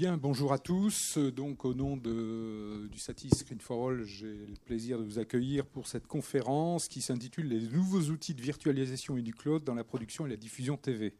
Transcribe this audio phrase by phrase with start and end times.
[0.00, 1.18] Bien, bonjour à tous.
[1.18, 5.66] Donc, au nom de, du SATI Screen for All, j'ai le plaisir de vous accueillir
[5.66, 9.84] pour cette conférence qui s'intitule Les nouveaux outils de virtualisation et du cloud dans la
[9.84, 11.12] production et la diffusion TV.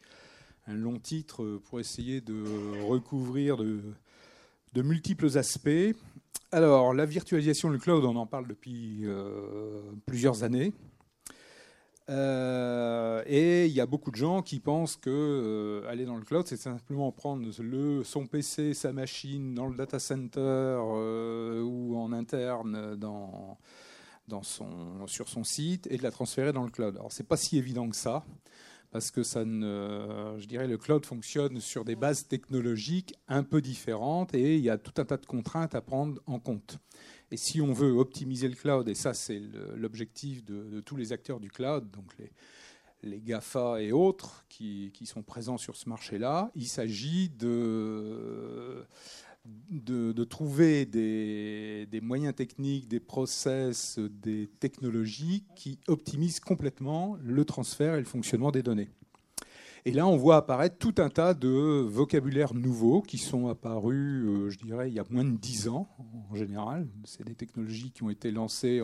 [0.66, 5.94] Un long titre pour essayer de recouvrir de, multiples aspects.
[6.50, 10.72] Alors, la virtualisation le cloud, on en parle depuis euh, plusieurs années.
[12.10, 16.24] Euh, et il y a beaucoup de gens qui pensent que euh, aller dans le
[16.24, 17.48] cloud, c'est simplement prendre
[18.02, 22.98] son PC, sa machine dans le data center euh, ou en interne
[25.06, 26.96] sur son site et de la transférer dans le cloud.
[26.96, 28.24] Alors c'est pas si évident que ça
[28.90, 34.56] parce que je dirais, le cloud fonctionne sur des bases technologiques un peu différentes et
[34.56, 36.80] il y a tout un tas de contraintes à prendre en compte.
[37.30, 39.40] Et si on veut optimiser le cloud, et ça c'est
[39.76, 42.32] l'objectif de, tous les acteurs du cloud, donc les,
[43.02, 48.84] les GAFA et autres qui, qui, sont présents sur ce marché-là, il s'agit de,
[49.70, 57.44] de, de, trouver des, des, moyens techniques, des process, des technologies qui optimisent complètement le
[57.44, 58.88] transfert et le fonctionnement des données.
[59.86, 64.50] Et là, on voit apparaître tout un tas de vocabulaires nouveaux qui sont apparus, euh,
[64.50, 65.88] je dirais, il y a moins de dix ans
[66.30, 66.86] en général.
[67.04, 68.82] C'est des technologies qui ont été lancées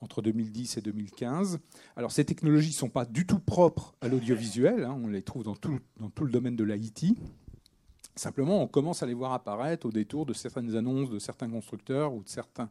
[0.00, 1.58] entre 2010 et 2015.
[1.96, 4.98] Alors ces technologies ne sont pas du tout propres à l'audiovisuel, hein.
[5.02, 7.16] on les trouve dans tout, dans tout le domaine de l'IT.
[8.14, 12.12] Simplement, on commence à les voir apparaître au détour de certaines annonces de certains constructeurs
[12.12, 12.68] ou de certains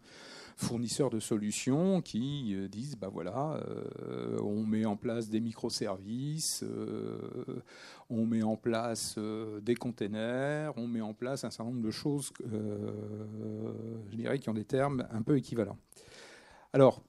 [0.58, 6.64] fournisseurs de solutions qui euh, disent bah voilà, euh, on met en place des microservices,
[6.64, 7.62] euh,
[8.10, 9.20] on met en place
[9.62, 14.54] des containers, on met en place un certain nombre de choses, je dirais, qui ont
[14.54, 15.78] des termes un peu équivalents.
[16.74, 17.02] Alors,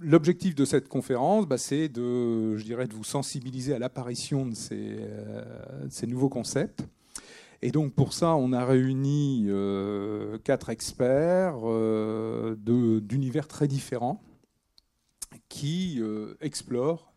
[0.00, 4.56] L'objectif de cette conférence, bah, c'est de, je dirais, de vous sensibiliser à l'apparition de
[4.56, 6.84] ces, de ces nouveaux concepts,
[7.64, 12.56] et donc pour ça, on a réuni euh, quatre experts euh,
[13.00, 14.22] d'univers très différents
[15.48, 17.10] qui euh, explorent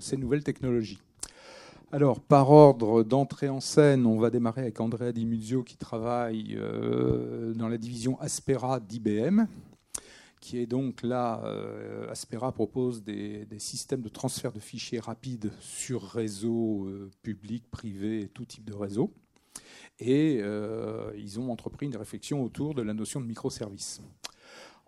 [0.00, 0.98] ces nouvelles technologies.
[1.92, 6.58] Alors, par ordre d'entrée en scène, on va démarrer avec Andrea Di Muzio qui travaille
[7.54, 9.44] dans la division Aspera d'IBM,
[10.40, 11.42] qui est donc là,
[12.08, 16.88] Aspera propose des, systèmes de transfert de fichiers rapides sur réseau
[17.20, 19.12] public, privé, tout type de réseau
[20.02, 24.00] et euh, ils ont entrepris une réflexion autour de la notion de microservice.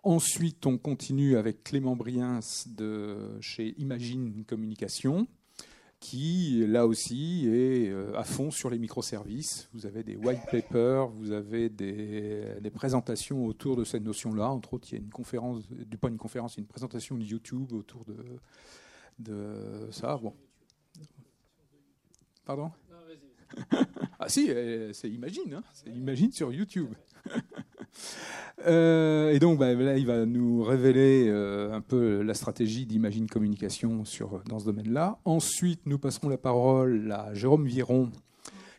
[0.03, 5.27] Ensuite, on continue avec Clément Briens de chez Imagine Communication,
[5.99, 9.69] qui là aussi est euh, à fond sur les microservices.
[9.73, 14.49] Vous avez des white papers, vous avez des, présentations autour de cette notion-là.
[14.49, 17.71] Entre autres, il y a une conférence, du point une conférence, une présentation de YouTube
[17.71, 18.17] autour de,
[19.17, 20.17] de ça.
[20.17, 20.33] Bon.
[22.45, 22.71] Pardon?
[24.25, 24.49] ah si,
[24.93, 26.89] c'est Imagine, hein c'est Imagine sur YouTube.
[28.65, 33.27] euh, et donc bah, là, il va nous révéler euh, un peu la stratégie d'Imagine
[33.29, 35.19] Communication sur, dans ce domaine-là.
[35.25, 38.11] Ensuite, nous passerons la parole à Jérôme Viron,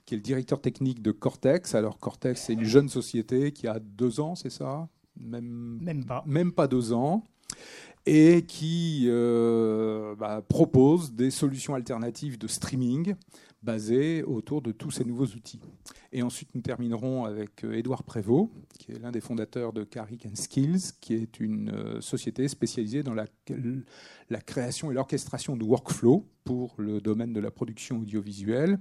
[0.05, 1.77] qui est le directeur technique de Cortex.
[1.77, 4.89] Alors Cortex, c'est une jeune société qui a deux ans, c'est ça?
[5.17, 6.25] Même, même pas.
[6.27, 7.23] Même pas deux ans
[8.07, 13.15] et qui euh, bah, propose des solutions alternatives de streaming
[13.67, 15.61] basées autour de tous ces nouveaux outils.
[16.13, 20.27] Et ensuite, nous terminerons avec euh, Édouard Prévost, qui est l'un des fondateurs de Carrick
[20.35, 23.27] Skills, qui est une euh, société spécialisée dans la,
[24.31, 28.79] la création et l'orchestration de workflows pour le domaine de la production audiovisuelle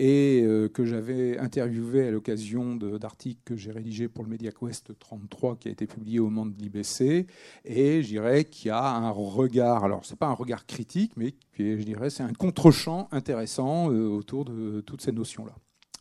[0.00, 5.56] et euh, que j'avais interviewé à l'occasion d'articles que j'ai rédigés pour le MediaQuest 33
[5.56, 7.26] qui a été publié au moment de l'IBC.
[7.66, 11.12] Et je dirais qu'il y a un regard, alors ce n'est pas un regard critique,
[11.18, 15.54] mais je dirais c'est un contre-champ intéressant euh, autour de toutes ces notions-là.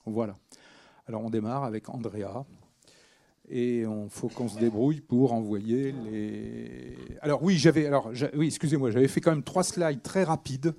[0.05, 0.37] Voilà.
[1.05, 2.45] Alors on démarre avec Andrea.
[3.49, 6.95] Et il faut qu'on se débrouille pour envoyer les.
[7.21, 10.73] Alors oui, j'avais, alors oui, excusez-moi, j'avais fait quand même trois slides très rapides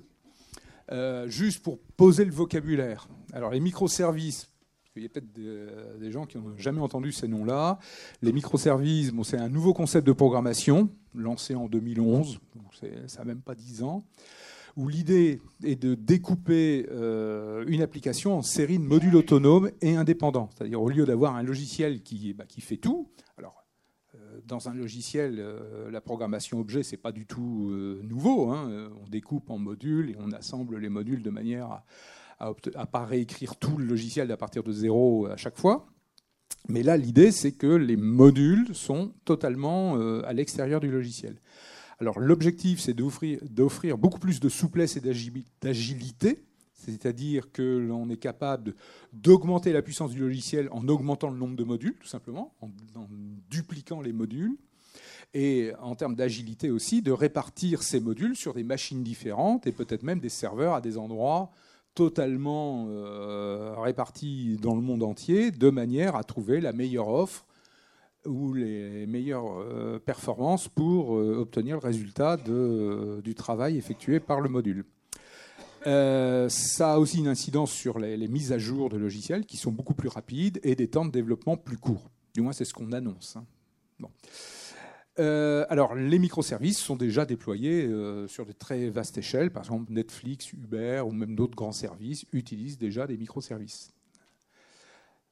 [0.91, 3.07] euh, juste pour poser le vocabulaire.
[3.33, 4.49] Alors les microservices,
[4.95, 7.79] il y a peut-être des, gens qui n'ont jamais entendu ces noms-là.
[8.21, 12.39] Les microservices, c'est un nouveau concept de programmation lancé en 2011,
[13.07, 14.05] ça n'a même pas 10 ans,
[14.77, 20.49] où l'idée est de découper euh, une application en série de modules autonomes et indépendants.
[20.55, 23.07] C'est-à-dire au lieu d'avoir un logiciel qui, bah, qui fait tout,
[23.37, 23.60] alors
[24.45, 28.51] dans un logiciel, euh, la programmation objet, c'est pas du tout euh, nouveau.
[28.51, 28.89] Hein.
[29.03, 31.81] On découpe en modules et on assemble les modules de manière
[32.39, 35.87] à ne pas réécrire tout le logiciel à partir de zéro à chaque fois.
[36.67, 41.35] Mais là, l'idée, c'est que les modules sont totalement euh, à l'extérieur du logiciel.
[41.99, 45.01] Alors l'objectif, c'est d'offrir beaucoup plus de souplesse et
[45.61, 46.43] d'agilité,
[46.85, 48.75] C'est-à-dire que l'on est capable
[49.13, 52.69] d'augmenter la puissance du logiciel en augmentant le nombre de modules, tout simplement, en,
[53.49, 54.57] dupliquant les modules.
[55.33, 60.03] Et en termes d'agilité aussi, de répartir ces modules sur des machines différentes et peut-être
[60.03, 61.51] même des serveurs à des endroits
[61.93, 67.45] totalement euh, répartis dans le monde entier, de manière à trouver la meilleure offre
[68.25, 74.49] ou les meilleures euh, performances pour euh, obtenir le résultat du travail effectué par le
[74.49, 74.85] module.
[75.87, 79.71] Euh, ça a aussi une incidence sur les, mises à jour de logiciels qui sont
[79.71, 82.09] beaucoup plus rapides et des temps de développement plus courts.
[82.33, 83.35] Du moins, c'est ce qu'on annonce.
[83.35, 83.45] Hein.
[85.19, 89.51] Euh, alors, les microservices sont déjà déployés euh, sur de très vastes échelles.
[89.51, 93.91] Par exemple, Netflix, Uber ou même d'autres grands services utilisent déjà des microservices.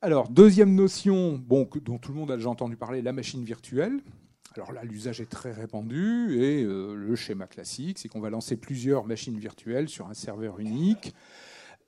[0.01, 3.99] Alors, deuxième notion dont tout le monde a déjà entendu parler, la machine virtuelle.
[4.59, 8.57] Alors là, l'usage est très répandu et euh, le schéma classique, c'est qu'on va lancer
[8.57, 11.15] plusieurs machines virtuelles sur un serveur unique.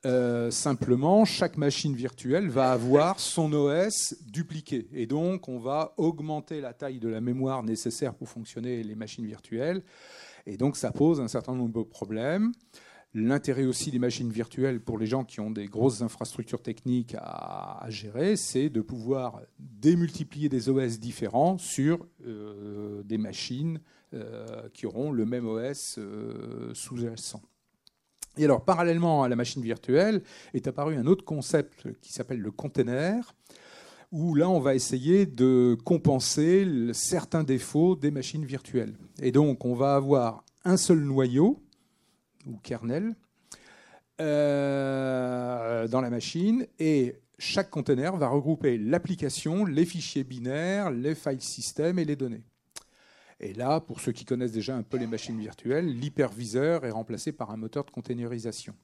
[0.06, 4.88] Euh, simplement, chaque machine virtuelle va avoir son OS dupliqué.
[4.94, 9.26] Et donc, on va augmenter la taille de la mémoire nécessaire pour fonctionner les machines
[9.26, 9.82] virtuelles.
[10.46, 12.52] Et donc, ça pose un certain nombre de problèmes.
[13.14, 17.84] L'intérêt aussi des machines virtuelles pour les gens qui ont des grosses infrastructures techniques à,
[17.88, 23.80] gérer, c'est de pouvoir démultiplier des OS différents sur euh, des machines
[24.14, 27.42] euh, qui auront le même OS euh, sous-jacent.
[28.38, 30.22] Et alors, parallèlement à la machine virtuelle,
[30.54, 33.34] est apparu un autre concept qui s'appelle le container,
[34.10, 38.94] où là, on va essayer de compenser certains défauts des machines virtuelles.
[39.20, 41.62] Et donc, on va avoir un seul noyau
[42.46, 43.14] ou kernel
[44.20, 51.40] euh, dans la machine et chaque conteneur va regrouper l'application, les fichiers binaires, les file
[51.40, 52.44] systems et les données.
[53.40, 57.32] Et là, pour ceux qui connaissent déjà un peu les machines virtuelles, l'hyperviseur est remplacé
[57.32, 58.74] par un moteur de containerisation.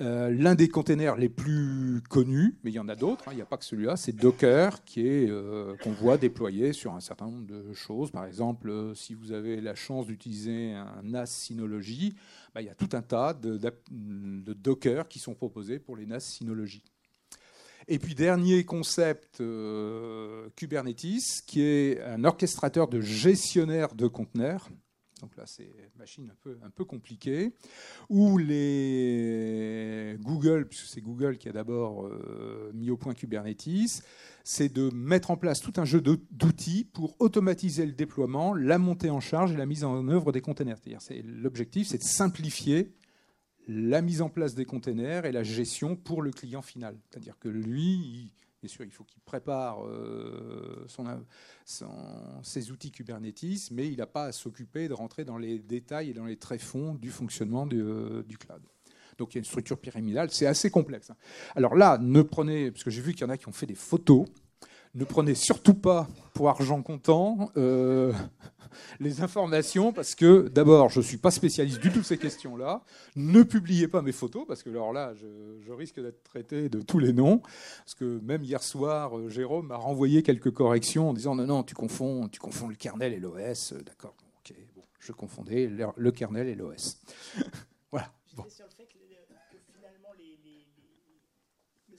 [0.00, 3.36] Euh, l'un des containers les plus connus, mais il y en a d'autres, hein, il
[3.36, 7.00] n'y a pas que celui-là, c'est Docker, qui est euh, qu'on voit déployé sur un
[7.00, 8.10] certain nombre de choses.
[8.10, 12.16] Par exemple, euh, si vous avez la chance d'utiliser un NAS Synology,
[12.52, 13.60] bah, il y a tout un tas de,
[14.54, 16.82] Docker qui sont proposés pour les NAS Synology.
[17.86, 19.42] Et puis dernier concept,
[20.56, 24.70] Kubernetes, qui est un orchestrateur de gestionnaire de conteneurs
[25.24, 27.54] donc là c'est une machine un peu, un peu compliquée,
[28.10, 29.43] où les
[30.24, 34.02] Google, puisque c'est Google qui a d'abord euh, mis au point Kubernetes,
[34.42, 39.10] c'est de mettre en place tout un jeu d'outils pour automatiser le déploiement, la montée
[39.10, 40.78] en charge et la mise en œuvre des containers.
[40.78, 42.94] C'est-à-dire l'objectif, c'est de simplifier
[43.68, 46.98] la mise en place des containers et la gestion pour le client final.
[47.10, 48.32] C'est-à-dire que lui,
[48.64, 50.86] Bien sûr, il faut qu'il prépare euh,
[52.42, 56.14] ses outils Kubernetes, mais il n'a pas à s'occuper de rentrer dans les détails et
[56.14, 58.62] dans les tréfonds du fonctionnement du, euh, cloud.
[59.18, 61.10] Donc il y a une structure pyramidale, c'est assez complexe.
[61.10, 61.16] Hein.
[61.56, 63.66] Alors là, ne prenez, parce que j'ai vu qu'il y en a qui ont fait
[63.66, 64.26] des photos,
[64.94, 68.12] ne prenez surtout pas pour argent comptant euh,
[69.00, 72.82] les informations parce que d'abord, je ne suis pas spécialiste du tout de ces questions-là.
[73.16, 77.00] Ne publiez pas mes photos parce que alors là, je, risque d'être traité de tous
[77.00, 77.38] les noms.
[77.78, 81.62] Parce que même hier soir, euh, Jérôme m'a renvoyé quelques corrections en disant non, non,
[81.64, 83.74] tu confonds, tu confonds le kernel et l'OS.
[83.84, 87.00] D'accord, ok, bon, je confondais le, kernel et l'OS.
[87.90, 88.12] voilà.
[88.36, 88.44] Bon.
[88.48, 88.98] Sur le fait que,
[89.74, 90.38] finalement, les,
[91.88, 91.96] le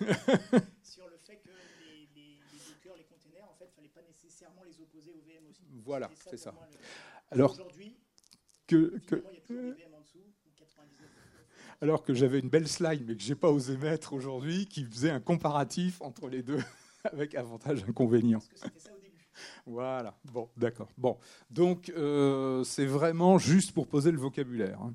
[0.82, 1.50] sur le fait que
[4.64, 5.62] les opposer au VM aussi.
[5.84, 6.54] Voilà, c'est ça.
[7.30, 7.96] Alors aujourd'hui,
[8.66, 9.24] que, que
[11.80, 15.10] alors que j'avais une belle slide, mais que j'ai pas osé mettre aujourd'hui, qui faisait
[15.10, 16.60] un comparatif entre les deux,
[17.04, 18.42] avec avantages et inconvénients.
[19.64, 20.88] Voilà, bon, d'accord.
[20.98, 21.16] Bon,
[21.48, 24.80] donc euh, c'est vraiment juste pour poser le vocabulaire.
[24.82, 24.94] Hein.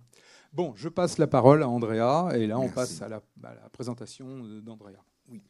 [0.56, 3.70] Bon, je passe la parole à Andrea, et là on passe à la, à la
[3.72, 5.04] présentation d'Andrea.
[5.28, 5.44] Oui.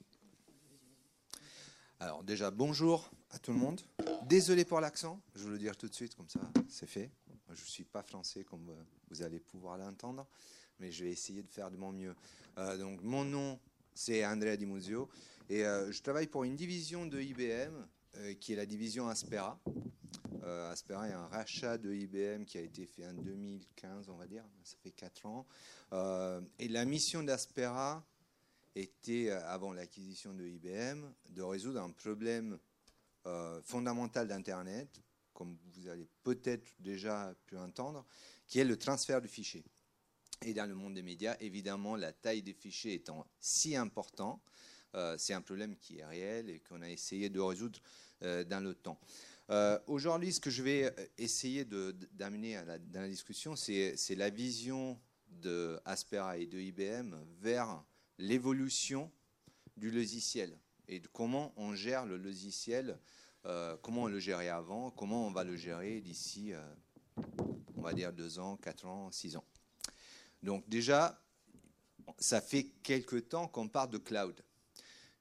[2.00, 3.80] Alors déjà, bonjour à tout le monde.
[4.26, 7.12] Désolé pour l'accent, je veux le dire tout de suite, comme ça c'est fait.
[7.50, 10.26] Je ne suis pas français comme euh, vous allez pouvoir l'entendre,
[10.80, 12.16] mais je vais essayer de faire de mon mieux.
[12.58, 13.60] Euh, donc mon nom,
[13.94, 15.08] c'est Andrea Di Muzio,
[15.50, 17.76] et euh, je travaille pour une division de IBM,
[18.39, 19.60] qui est la division Aspera.
[20.72, 24.43] Aspera est un rachat de IBM qui a été fait en 2015, on va dire,
[24.63, 25.45] ça fait 4 ans.
[26.60, 28.05] et la mission d'Aspera,
[28.75, 32.60] était, euh, avant l'acquisition de IBM, de résoudre un problème
[33.25, 35.01] euh, fondamental d'Internet,
[35.34, 38.05] comme vous avez peut-être déjà pu entendre,
[38.48, 39.65] qui est le transfert de fichiers.
[40.41, 44.41] Et dans le monde des médias, évidemment, la taille des fichiers étant si important,
[44.93, 47.79] euh, c'est un problème qui est réel et qu'on a essayé de résoudre
[48.22, 49.00] dans le temps.
[49.88, 52.57] Aujourd'hui, ce que je vais essayer d'amener
[52.91, 57.84] dans la discussion, c'est la vision de Aspera et de IBM vers
[58.17, 59.12] l'évolution
[59.77, 60.57] du logiciel
[60.88, 62.98] et de comment on gère le logiciel,
[63.45, 66.62] euh, comment on le gérait avant, comment on va le gérer d'ici, euh,
[67.75, 69.45] on va dire, deux ans, quatre ans, six ans.
[70.41, 71.22] Donc déjà,
[72.17, 74.43] ça fait quelque temps qu'on parle de cloud.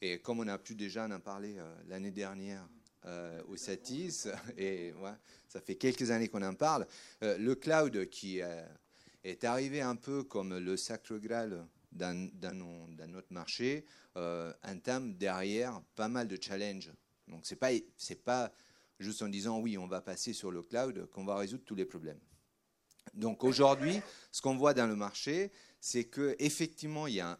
[0.00, 2.68] Et comme on a pu déjà en parler euh, l'année dernière
[3.48, 5.12] au SATIS, et ouais,
[5.48, 6.86] ça fait quelques années qu'on en parle,
[7.20, 8.40] le cloud qui
[9.24, 13.84] est arrivé un peu comme le sacre Graal dans, dans, notre marché,
[14.16, 16.92] euh, entame derrière pas mal de challenges.
[17.28, 17.70] Donc ce n'est pas,
[18.24, 18.52] pas
[18.98, 21.84] juste en disant oui, on va passer sur le cloud qu'on va résoudre tous les
[21.84, 22.20] problèmes.
[23.14, 24.00] Donc aujourd'hui,
[24.32, 27.38] ce qu'on voit dans le marché, c'est qu'effectivement, il y a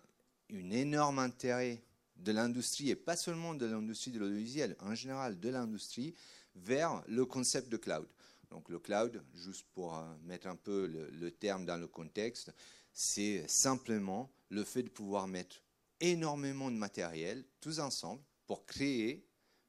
[0.52, 1.83] un, énorme intérêt
[2.16, 6.14] de l'industrie, et pas seulement de l'industrie de l'audiovisuel, en général de l'industrie,
[6.54, 8.09] vers le concept de cloud.
[8.50, 12.52] Donc le cloud, juste pour euh, mettre un peu le terme dans le contexte,
[12.92, 15.56] c'est simplement le fait de pouvoir mettre
[16.00, 19.26] énormément de matériel tous ensemble pour créer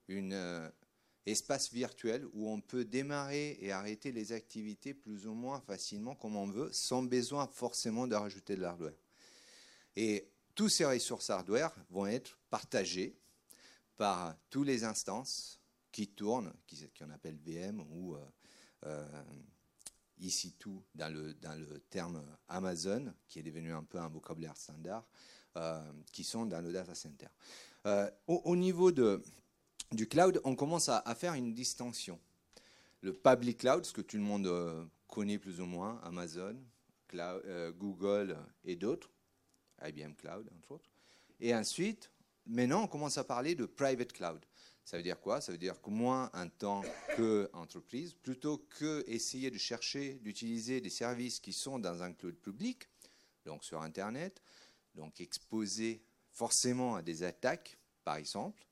[0.09, 0.69] un euh,
[1.25, 6.35] espace virtuel où on peut démarrer et arrêter les activités plus ou moins facilement comme
[6.35, 8.93] on veut, sans besoin forcément de rajouter de l'hardware.
[9.95, 13.17] Et tous ces ressources hardware vont être partagées
[13.97, 15.59] par tous les instances
[15.91, 16.53] qui tournent,
[16.97, 18.25] qu'on appelle VM ou euh,
[18.85, 19.23] euh,
[20.19, 21.33] ici tout dans le,
[21.89, 25.05] terme Amazon, qui est devenu un peu un vocabulaire standard,
[25.57, 25.81] euh,
[26.11, 27.27] qui sont dans le data center.
[27.85, 32.19] Euh, au, niveau du cloud, on commence à, faire une distinction.
[33.01, 36.55] Le public cloud, ce que tout le monde euh, connaît plus ou moins, Amazon,
[37.77, 39.09] Google et d'autres,
[39.89, 40.89] IBM Cloud entre autres.
[41.39, 42.11] Et ensuite,
[42.45, 44.45] maintenant, on commence à parler de private cloud.
[44.83, 45.41] Ça veut dire quoi?
[45.41, 46.83] Ça veut dire que moi, en tant
[47.15, 52.87] qu'entreprise, plutôt que essayer de chercher, d'utiliser des services qui sont dans un cloud public,
[53.45, 54.43] donc sur Internet,
[54.93, 58.63] donc exposés forcément à des attaques, par exemple,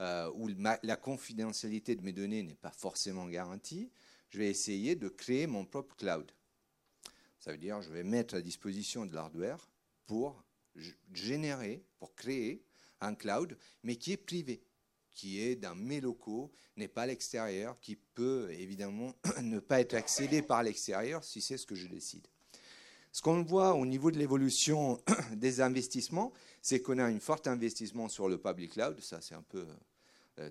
[0.00, 3.90] euh, où la confidentialité de mes données n'est pas forcément garantie,
[4.30, 6.32] je vais essayer de créer mon propre cloud.
[7.38, 9.68] Ça veut dire je vais mettre à disposition de l'hardware
[10.06, 10.42] pour
[11.12, 12.64] générer, pour créer
[13.00, 14.62] un cloud, mais qui est privé
[15.20, 19.94] qui est dans mes locaux, n'est pas à l'extérieur, qui peut évidemment ne pas être
[19.94, 22.26] accédé par l'extérieur si c'est ce que je décide.
[23.12, 24.98] Ce qu'on voit au niveau de l'évolution
[25.36, 29.42] des investissements, c'est qu'on a un fort investissement sur le public cloud, ça c'est un
[29.42, 29.66] peu,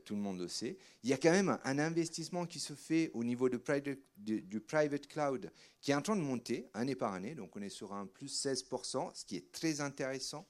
[0.06, 0.78] tout le monde le sait.
[1.04, 5.52] Il y a quand même un investissement qui se fait au niveau du, private cloud
[5.82, 8.46] qui est en train de monter année par année, donc on est sur un plus
[8.46, 10.48] 16%, ce qui est très intéressant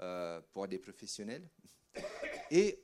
[0.00, 1.48] euh, pour des professionnels.
[2.50, 2.82] Et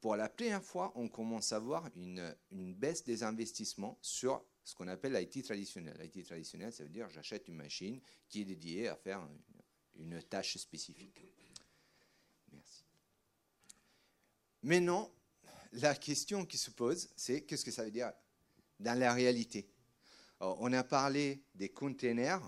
[0.00, 2.34] pour la première fois, on commence à voir une,
[2.74, 5.96] baisse des investissements sur ce qu'on appelle l'IT traditionnel.
[6.00, 9.26] L'IT traditionnel, ça veut dire j'achète une machine qui est dédiée à faire
[9.96, 11.22] une, tâche spécifique.
[12.52, 12.84] Merci.
[14.62, 15.10] Maintenant,
[15.72, 18.12] la question qui se pose, c'est qu'est-ce que ça veut dire
[18.78, 19.68] dans la réalité?
[20.40, 22.40] On a parlé des containers,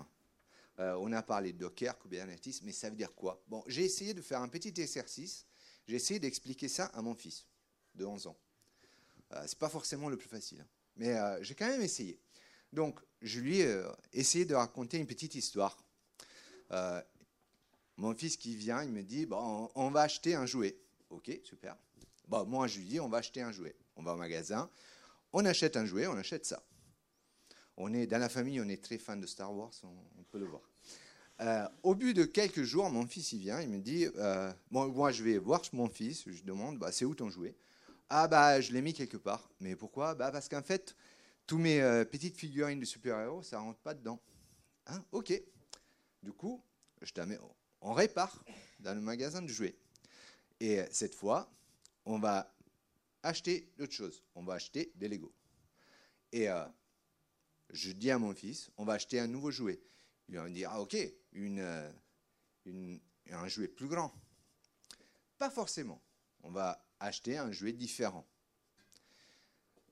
[0.79, 3.43] euh, on a parlé de Docker, Kubernetes, mais ça veut dire quoi?
[3.47, 5.45] Bon, j'ai essayé de faire un petit exercice
[5.87, 7.45] j'ai essayé d'expliquer ça à mon fils
[7.95, 8.37] de 11 ans.
[9.29, 10.67] Ce euh, c'est pas forcément le plus facile, hein.
[10.95, 12.19] mais euh, j'ai quand même essayé.
[12.71, 15.77] Donc, je lui ai euh, essayé de raconter une petite histoire.
[17.97, 20.77] mon fils qui vient, il me dit on va acheter un jouet.
[21.09, 21.77] Ok, super.
[22.29, 23.75] Moi, je lui dis on va acheter un jouet.
[23.95, 24.69] On va au magasin,
[25.33, 26.63] on achète un jouet, on achète ça.
[27.77, 30.45] On est dans la famille, on est très fan de Star Wars, on peut le
[30.45, 30.61] voir.
[31.41, 35.11] Euh, au bout de quelques jours, mon fils il vient, il me dit euh, moi
[35.11, 37.55] je vais voir mon fils, je demande bah, c'est où ton jouet?
[38.09, 39.49] Ah bah je l'ai mis quelque part.
[39.59, 40.13] Mais pourquoi?
[40.13, 40.95] Bah parce qu'en fait
[41.47, 44.21] tous mes euh, petites figurines de super-héros ça rentre pas dedans.
[44.87, 45.03] Hein?
[45.11, 45.33] Ok.
[46.21, 46.63] Du coup,
[47.01, 47.11] je
[47.81, 48.45] on répare
[48.79, 49.75] dans le magasin de jouets.
[50.61, 51.51] Et cette fois,
[52.05, 52.55] on va
[53.23, 54.23] acheter d'autres choses.
[54.35, 55.33] On va acheter des Lego.
[56.31, 56.47] Et
[57.69, 59.81] je dis à mon fils, on va acheter un nouveau jouet.
[60.29, 61.91] Il va me dire, ah ok, euh,
[62.65, 64.13] une, un jouet plus grand.
[65.37, 66.01] Pas forcément.
[66.43, 68.25] On va acheter un jouet différent.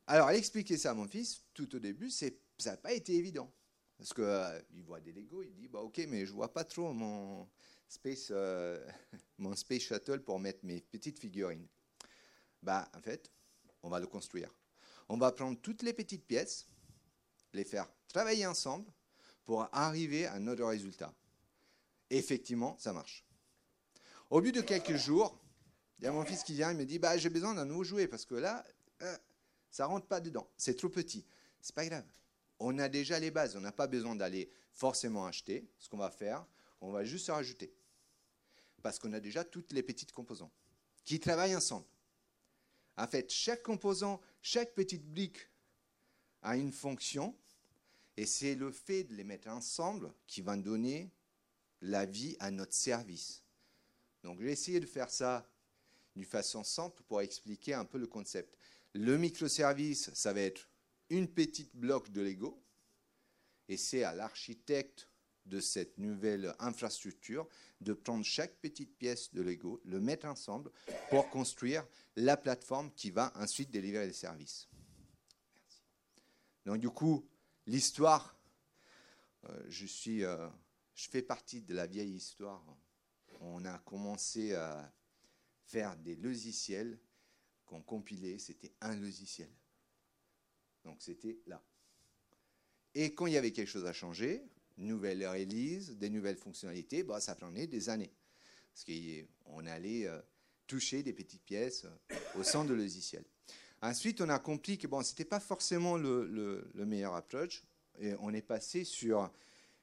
[0.07, 2.27] Alors, expliquer ça à mon fils, tout au début, ça
[2.65, 3.51] n'a pas été évident.
[3.97, 6.91] Parce qu'il euh, voit des Lego, il dit, bah, ok, mais je vois pas trop
[6.91, 7.47] mon
[7.87, 8.83] space, euh,
[9.37, 11.67] mon space shuttle pour mettre mes petites figurines.
[12.61, 13.31] Bah, en fait,
[13.83, 14.53] on va le construire.
[15.09, 16.67] On va prendre toutes les petites pièces,
[17.53, 18.91] les faire travailler ensemble
[19.45, 21.13] pour arriver à notre résultat.
[22.09, 23.25] effectivement, ça marche.
[24.29, 25.37] Au bout de quelques jours,
[25.99, 27.83] il y a mon fils qui vient et me dit bah, J'ai besoin d'un nouveau
[27.83, 28.65] jouet parce que là,
[28.99, 29.17] ça euh,
[29.69, 30.47] ça rentre pas dedans.
[30.57, 31.25] C'est trop petit.
[31.61, 32.05] C'est pas grave.
[32.59, 33.55] on a déjà les bases.
[33.55, 35.69] On n'a pas besoin d'aller forcément acheter.
[35.79, 36.45] Ce qu'on va faire,
[36.81, 37.73] on va juste se rajouter.
[38.81, 40.51] Parce qu'on a déjà toutes les petites composants
[41.05, 41.85] qui travaillent ensemble.
[43.01, 45.49] En fait, chaque composant, chaque petite brique
[46.43, 47.35] a une fonction.
[48.15, 51.09] Et c'est le fait de les mettre ensemble qui va donner
[51.81, 53.43] la vie à notre service.
[54.21, 55.49] Donc, j'ai essayé de faire ça
[56.15, 58.55] d'une façon simple pour expliquer un peu le concept.
[58.93, 60.69] Le microservice, ça va être
[61.09, 62.61] une petite bloc de Lego,
[63.67, 65.09] et c'est à l'architecte
[65.47, 67.47] de cette nouvelle infrastructure
[67.79, 70.71] de prendre chaque petite pièce de Lego, le mettre ensemble
[71.09, 74.67] pour construire la plateforme qui va ensuite délivrer les services.
[76.65, 77.27] Donc du coup,
[77.65, 78.35] l'histoire,
[79.45, 79.85] euh, je
[80.23, 80.49] euh,
[80.93, 82.63] je fais partie de la vieille histoire.
[83.39, 84.93] On a commencé à
[85.65, 86.99] faire des logiciels
[87.65, 89.49] qu'on compilait, c'était un logiciel.
[90.83, 91.63] Donc c'était là.
[92.93, 94.43] Et quand il y avait quelque chose à changer,
[94.77, 98.11] nouvelle release, des nouvelles fonctionnalités, bah, ça prenait des années.
[98.73, 100.21] Parce qu'on allait euh,
[100.71, 103.25] toucher des petites pièces euh, au sein de logiciel.
[103.81, 107.61] Ensuite, on a compris que bon, ce n'était pas forcément le, meilleur approche.
[107.99, 109.29] Et on est passé sur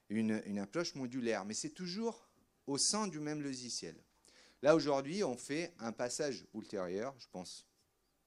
[0.09, 1.45] une, approche modulaire.
[1.45, 2.27] Mais c'est toujours
[2.67, 3.97] au sein du même logiciel.
[4.63, 7.67] Là, aujourd'hui, on fait un passage ultérieur, je pense.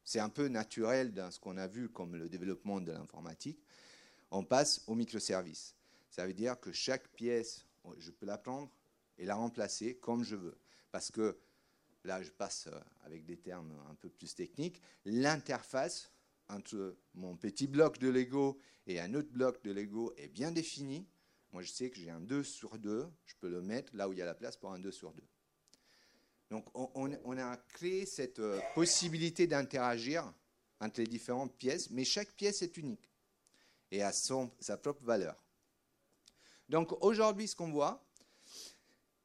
[0.03, 3.59] C'est un peu naturel dans ce qu'on a vu comme le développement de l'informatique.
[4.29, 5.73] On passe au microservice.
[6.11, 7.65] Ça veut dire que chaque pièce,
[7.97, 8.69] je peux la prendre
[9.17, 10.57] et la remplacer comme je veux.
[10.91, 11.37] Parce que,
[12.03, 16.11] là, je passe euh, avec des termes un peu plus techniques, l'interface
[16.49, 21.07] entre mon petit bloc de Lego et un autre bloc de Lego est bien définie.
[21.51, 24.13] Moi, je sais que j'ai un 2 sur 2, je peux le mettre là où
[24.13, 25.21] il y a la place pour un 2 sur 2.
[26.49, 30.33] Donc on, a créé cette euh, possibilité d'interagir
[30.81, 33.09] entre les différentes pièces, mais chaque pièce est unique
[33.89, 35.41] et a sa propre valeur.
[36.67, 38.03] Donc aujourd'hui, ce qu'on voit,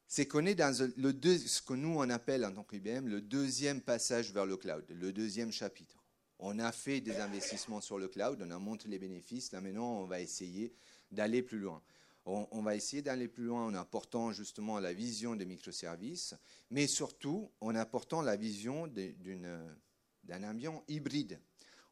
[0.07, 3.81] c'est qu'on est dans le ce que nous on appelle en tant qu'IBM le deuxième
[3.81, 6.03] passage vers le cloud, le deuxième chapitre.
[6.39, 10.01] On a fait des investissements sur le cloud, on a montré les bénéfices, là maintenant
[10.01, 10.73] on va essayer
[11.11, 11.81] d'aller plus loin
[12.27, 16.35] on, va essayer d'aller plus loin en apportant justement la vision des microservices,
[16.69, 21.39] mais surtout en apportant la vision d'un ambiant hybride.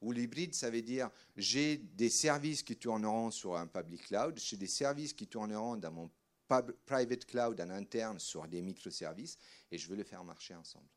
[0.02, 4.58] Où l'hybride, ça veut dire j'ai des services qui tourneront sur un public cloud, j'ai
[4.58, 6.12] des services qui tourneront dans mon
[6.48, 9.38] private cloud en interne sur des microservices,
[9.72, 10.88] et je veux les faire marcher ensemble.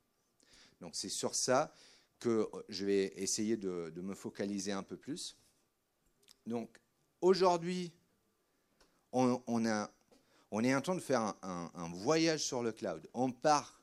[0.81, 1.73] Donc c'est sur ça
[2.19, 5.37] que je vais essayer de, de me focaliser un peu plus.
[6.47, 6.81] Donc
[7.21, 7.93] aujourd'hui,
[9.13, 9.65] on,
[10.65, 13.09] est en train de faire un, voyage sur le cloud.
[13.15, 13.81] On part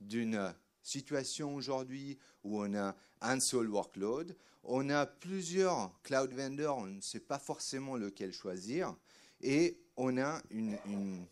[0.00, 6.86] d'une situation aujourd'hui où on a un seul workload, on a plusieurs cloud vendors, on
[6.86, 8.96] ne sait pas forcément lequel choisir,
[9.40, 11.26] et on a une,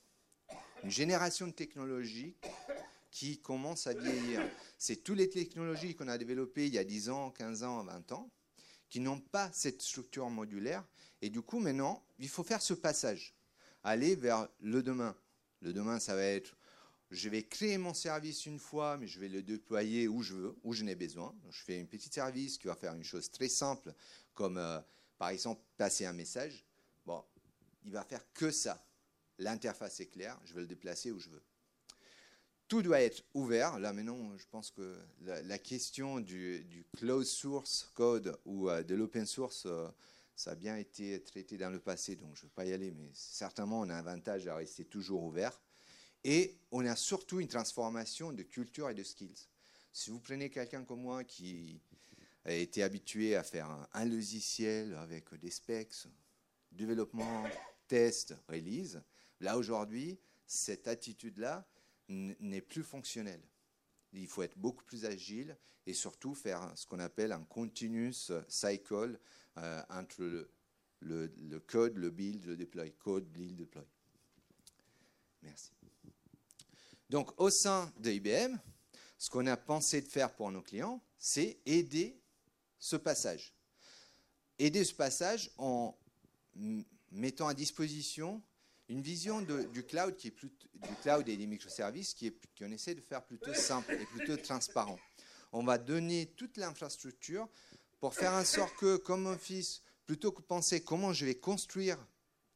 [0.85, 2.37] génération de technologies
[3.11, 4.41] qui commence à vieillir.
[4.79, 8.13] C'est toutes les technologies qu'on a développées il y a 10 ans, 15 ans, 20
[8.13, 8.31] ans,
[8.89, 10.87] qui n'ont pas cette structure modulaire.
[11.21, 13.35] Et du coup, maintenant, il faut faire ce passage,
[13.83, 15.15] aller vers le demain.
[15.61, 16.57] Le demain, ça va être,
[17.11, 20.57] je vais créer mon service une fois, mais je vais le déployer où je veux,
[20.63, 21.35] où je n'ai besoin.
[21.51, 23.93] je fais un petit service qui va faire une chose très simple,
[24.33, 24.81] comme euh,
[25.19, 26.65] par exemple passer un message.
[27.85, 28.85] Il va faire que ça.
[29.39, 31.43] L'interface est claire, je vais le déplacer où je veux
[32.71, 33.81] tout doit être ouvert.
[33.81, 39.27] Là maintenant, je pense que la, question du, closed source code ou euh, de l'open
[39.27, 39.89] source, euh,
[40.37, 42.93] ça a bien été traité dans le passé, donc je ne vais pas y aller,
[42.93, 45.61] mais certainement on a un avantage à rester toujours ouvert.
[46.23, 49.49] Et on a surtout une transformation de culture et de skills.
[49.93, 51.81] Si vous prenez quelqu'un comme moi qui
[52.45, 56.07] a été habitué à faire un logiciel avec des specs,
[56.71, 57.43] développement,
[57.91, 59.01] test, release,
[59.41, 61.69] là aujourd'hui, cette attitude-là,
[62.09, 63.41] n'est plus fonctionnel.
[64.13, 69.19] Il faut être beaucoup plus agile et surtout faire ce qu'on appelle un continuous cycle
[69.59, 70.49] euh, entre
[71.01, 72.93] le, code, le build, le deploy.
[72.93, 73.87] Code, build, deploy.
[75.43, 75.73] Merci.
[77.09, 78.57] Donc, au sein de IBM,
[79.19, 82.21] ce qu'on a pensé de faire pour nos clients, c'est aider
[82.79, 83.53] ce passage.
[84.59, 85.97] Aider ce passage en
[87.11, 88.43] mettant à disposition
[88.89, 93.55] une vision du cloud du cloud et des microservices qui qu'on essaie de faire plutôt
[93.55, 94.99] simple et plutôt transparent.
[95.53, 97.49] On va donner toute l'infrastructure
[98.01, 102.05] pour faire en sorte que, comme un fils, plutôt que penser comment je vais construire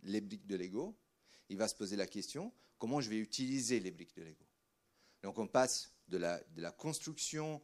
[0.03, 0.97] les briques de Lego,
[1.49, 4.45] il va se poser la question comment je vais utiliser les briques de Lego.
[5.23, 7.63] Donc on passe de la, de construction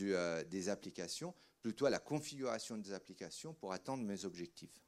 [0.00, 4.80] euh, des applications plutôt à la configuration des applications pour atteindre mes objectifs.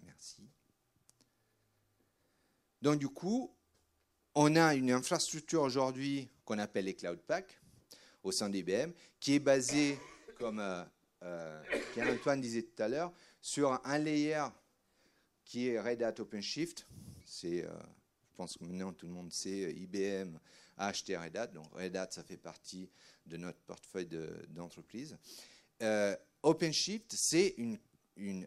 [0.00, 0.48] Merci.
[2.80, 3.54] Donc du coup,
[4.34, 7.60] on a une infrastructure aujourd'hui qu'on appelle les Cloud Packs
[8.22, 9.98] au sein d'IBM, qui est basée,
[10.38, 10.84] comme euh,
[11.24, 14.44] euh, Pierre-Antoine disait tout à l'heure, sur un layer
[15.44, 16.86] qui est Red Hat OpenShift.
[17.24, 17.70] C'est, euh,
[18.30, 20.38] je pense que maintenant tout le monde sait, IBM
[20.76, 21.48] a acheté Red Hat.
[21.48, 22.90] Donc Red Hat, ça fait partie
[23.26, 24.08] de notre portefeuille
[24.48, 25.16] d'entreprise.
[26.42, 28.46] OpenShift, c'est une,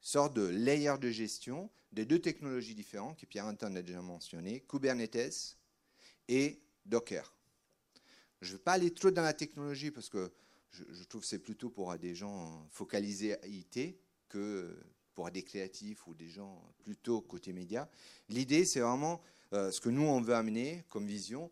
[0.00, 5.56] sorte de layer de gestion de deux technologies différentes que Pierre-Antoine a déjà mentionné, Kubernetes
[6.28, 7.34] et Docker.
[8.40, 10.30] Je ne vais pas aller trop dans la technologie parce que
[10.70, 13.96] je, trouve que c'est plutôt pour des gens focalisés à IT
[14.28, 14.76] que
[15.14, 17.90] pour des créatifs ou des gens plutôt côté média.
[18.28, 19.20] L'idée, c'est vraiment
[19.52, 21.50] euh, ce que nous, on veut amener comme vision,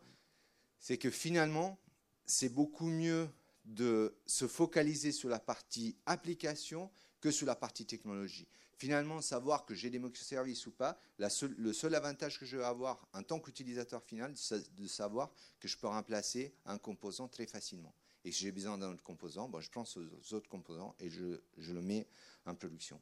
[0.78, 1.78] c'est que finalement,
[2.26, 3.28] c'est beaucoup mieux
[3.64, 8.46] de se focaliser sur la partie application que sur la partie technologie.
[8.78, 13.08] Finalement, savoir que j'ai des microservices ou pas, le seul avantage que je vais avoir
[13.14, 17.94] en tant qu'utilisateur final, c'est de savoir que je peux remplacer un composant très facilement.
[18.26, 20.00] Et si j'ai besoin d'un autre composant, je prends ces
[20.34, 22.06] autres composants et je, le mets
[22.44, 23.00] en production.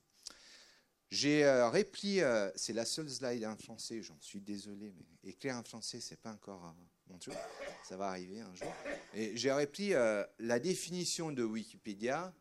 [1.10, 5.56] J'ai euh, repris, euh, c'est la seule slide en français, j'en suis désolé, mais écrire
[5.56, 7.34] en français, c'est pas encore euh, mon truc,
[7.82, 8.72] ça va arriver un jour.
[9.14, 9.90] J'ai repris
[10.38, 12.32] la définition de Wikipédia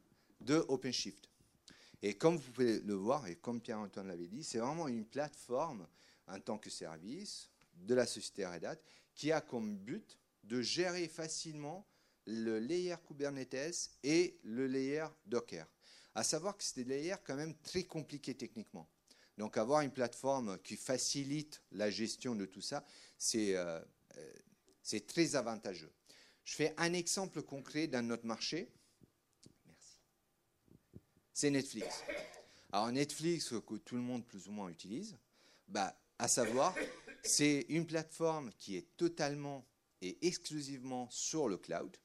[0.41, 1.29] de OpenShift.
[2.05, 5.87] Et comme vous pouvez le voir, et comme Pierre-Antoine l'avait dit, c'est vraiment une plateforme
[6.27, 8.75] en tant que service de la société Red Hat
[9.15, 11.87] qui a comme but de gérer facilement
[12.25, 15.65] le layer Kubernetes et le layer Docker.
[16.13, 18.89] À savoir que c'est des layers quand même très compliqués techniquement.
[19.37, 22.85] Donc avoir une plateforme qui facilite la gestion de tout ça,
[23.17, 23.79] c'est euh,
[24.17, 25.91] euh, très avantageux.
[26.43, 28.69] Je fais un exemple concret dans notre marché
[31.33, 32.03] c'est Netflix.
[32.71, 35.17] Alors Netflix, que tout le monde plus ou moins utilise,
[35.67, 36.75] bah, à savoir,
[37.23, 39.65] c'est une plateforme qui est totalement
[40.01, 41.95] et exclusivement sur le cloud.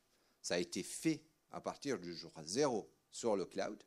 [0.40, 3.82] Ça a été fait à partir du jour zéro sur le cloud.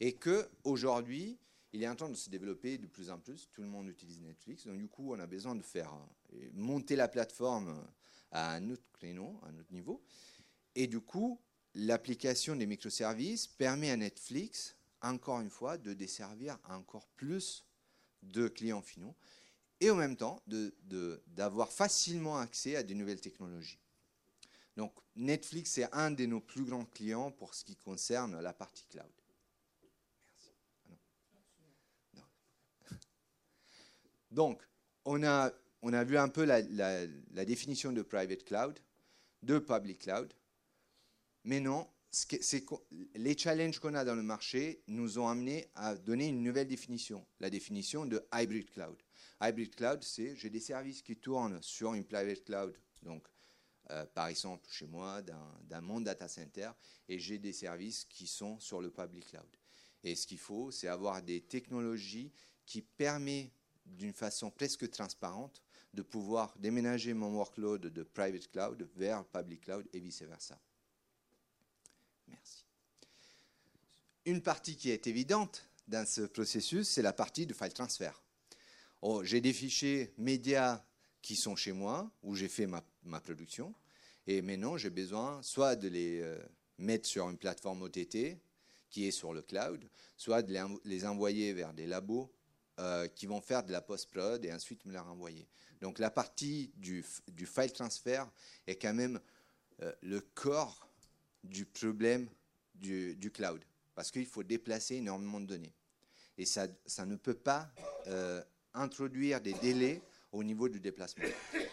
[0.00, 1.38] Et qu'aujourd'hui,
[1.72, 3.48] il est en train de se développer de plus en plus.
[3.52, 4.66] Tout le monde utilise Netflix.
[4.66, 5.92] Donc, du coup, on a besoin de faire
[6.34, 7.86] euh, monter la plateforme
[8.32, 10.02] à un autre créneau, à un autre niveau.
[10.74, 11.40] Et du coup,
[11.74, 17.64] l'application des microservices permet à Netflix, encore une fois, de desservir encore plus
[18.22, 19.14] de clients finaux
[19.80, 20.42] et en même temps
[21.28, 23.78] d'avoir facilement accès à des nouvelles technologies.
[24.76, 28.84] Donc Netflix est un de nos plus grands clients pour ce qui concerne la partie
[28.86, 29.10] cloud.
[30.88, 31.10] Merci.
[34.30, 34.62] Donc,
[35.04, 35.52] on a,
[36.04, 38.78] vu un peu la définition de private cloud,
[39.42, 40.32] de public cloud.
[41.44, 41.88] Mais non,
[43.14, 47.24] les challenges qu'on a dans le marché nous ont amené à donner une nouvelle définition,
[47.38, 48.96] la définition de hybrid cloud.
[49.40, 53.26] Hybrid cloud, c'est j'ai des services qui tournent sur une private cloud, donc
[53.90, 56.70] euh, par exemple chez moi, d'un monde data center,
[57.08, 59.56] et j'ai des services qui sont sur le public cloud.
[60.04, 62.32] Et ce qu'il faut, c'est avoir des technologies
[62.66, 63.52] qui permettent
[63.86, 69.88] d'une façon presque transparente de pouvoir déménager mon workload de private cloud vers public cloud
[69.92, 70.60] et vice-versa.
[72.30, 72.64] Merci.
[74.24, 78.22] Une partie qui est évidente dans ce processus, c'est la partie de file transfert.
[79.02, 80.84] Oh, j'ai des fichiers médias
[81.22, 82.82] qui sont chez moi, où j'ai fait ma,
[83.20, 83.74] production,
[84.26, 86.38] et maintenant j'ai besoin soit de les euh,
[86.78, 88.38] mettre sur une plateforme OTT
[88.90, 90.52] qui est sur le cloud, soit de
[90.84, 92.32] les, envoyer vers des labos
[92.78, 95.48] euh, qui vont faire de la post-prod et ensuite me la renvoyer.
[95.80, 98.30] Donc la partie du, file transfert
[98.66, 99.20] est quand même
[99.82, 100.89] euh, le corps
[101.44, 102.28] du problème
[102.74, 103.62] du, cloud,
[103.94, 105.74] parce qu'il faut déplacer énormément de données.
[106.38, 107.70] Et ça, ça ne peut pas
[108.06, 111.24] euh, introduire des délais au niveau du déplacement.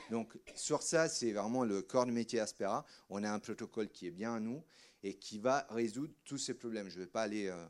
[0.09, 2.85] Donc sur ça, c'est vraiment le corps de métier Aspera.
[3.09, 4.63] On a un protocole qui est bien à nous
[5.03, 6.89] et qui va résoudre tous ces problèmes.
[6.89, 7.65] Je ne vais pas aller, euh,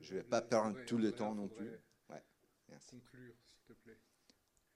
[0.00, 1.70] je vais pas perdre tout le temps non plus.
[2.08, 2.22] Ouais,
[2.68, 3.02] merci.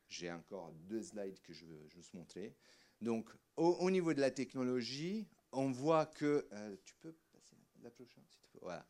[0.08, 2.54] J'ai encore deux slides que je veux juste montrer.
[3.00, 8.24] Donc, au, niveau de la technologie, on voit que euh, tu peux passer la prochaine,
[8.62, 8.86] Voilà.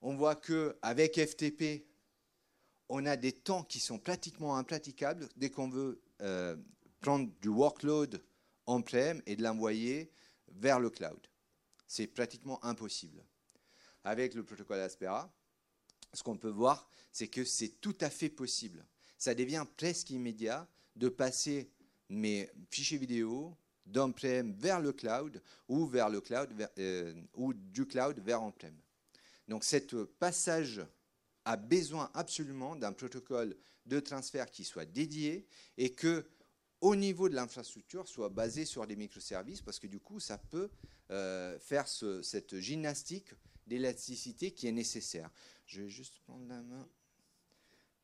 [0.00, 1.86] On voit que avec FTP,
[2.88, 6.56] on a des temps qui sont pratiquement impraticables dès qu'on veut euh,
[7.00, 8.22] prendre du workload
[8.66, 10.10] on-prem et de l'envoyer
[10.48, 11.20] vers le cloud.
[11.86, 13.24] C'est pratiquement impossible.
[14.04, 15.32] Avec le protocole Aspera,
[16.12, 18.84] ce qu'on peut voir, c'est que c'est tout à fait possible.
[19.18, 21.70] Ça devient presque immédiat de passer
[22.08, 23.56] mes fichiers vidéo,
[23.92, 28.74] d'on-prem vers le cloud ou, vers le cloud, euh, ou du cloud vers on-prem.
[29.48, 30.80] Donc, ce passage
[31.44, 36.26] a besoin absolument d'un protocole de transfert qui soit dédié et que
[36.80, 40.70] au niveau de l'infrastructure soit basé sur des microservices parce que du coup ça peut
[41.10, 43.30] euh, faire cette gymnastique
[43.66, 45.30] d'élasticité qui est nécessaire.
[45.66, 46.88] Je vais juste prendre la main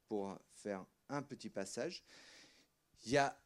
[0.07, 2.03] pour faire un petit passage.
[3.05, 3.37] Il y a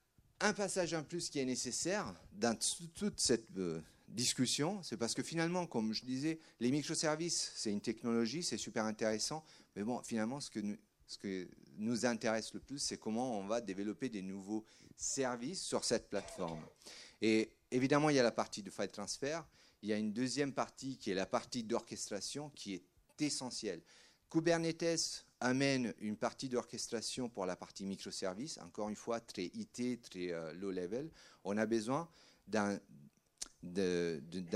[0.43, 2.59] un passage en plus qui est nécessaire dans
[2.95, 7.81] toute cette euh, discussion, c'est parce que finalement, comme je disais, les microservices, c'est une
[7.81, 9.45] technologie, c'est super intéressant,
[9.77, 10.77] mais bon, finalement, ce, que nous,
[11.07, 14.65] ce que nous intéresse le plus, c'est comment on va développer des nouveaux
[14.97, 16.61] services sur cette plateforme.
[17.21, 19.47] Et évidemment, il y a la partie de file transfer,
[19.81, 22.85] il y a une deuxième partie qui est la partie d'orchestration qui est
[23.21, 23.81] essentielle.
[24.29, 30.33] Kubernetes amène une partie d'orchestration pour la partie microservice, encore une fois très IT, très
[30.33, 31.11] euh, low level.
[31.45, 32.09] On a besoin
[32.47, 32.79] d'un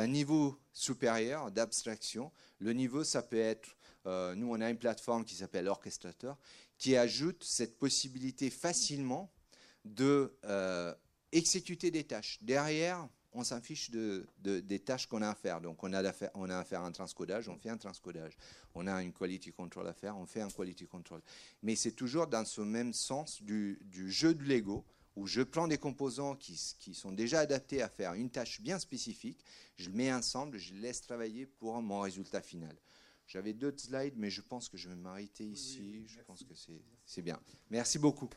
[0.07, 2.31] niveau supérieur d'abstraction.
[2.61, 6.39] Le niveau, ça peut être, euh, nous on a une plateforme qui s'appelle Orchestrator,
[6.79, 9.33] qui ajoute cette possibilité facilement
[9.85, 10.95] de euh,
[11.33, 12.39] exécuter des tâches.
[12.43, 15.61] Derrière, on s'en fiche de, des tâches qu'on a à faire.
[15.61, 18.37] Donc, on a, à faire, on a à faire un transcodage, on fait un transcodage.
[18.75, 21.21] On a une quality control à faire, on fait un quality control.
[21.63, 24.85] Mais c'est toujours dans ce même sens du, jeu de Lego,
[25.17, 28.79] où je prends des composants qui, qui, sont déjà adaptés à faire une tâche bien
[28.79, 29.45] spécifique,
[29.77, 32.77] je le mets ensemble, je laisse travailler pour mon résultat final.
[33.27, 36.07] J'avais d'autres slides, mais je pense que je vais m'arrêter ici.
[36.07, 36.55] je pense que
[37.05, 37.41] c'est bien.
[37.71, 38.31] Merci beaucoup.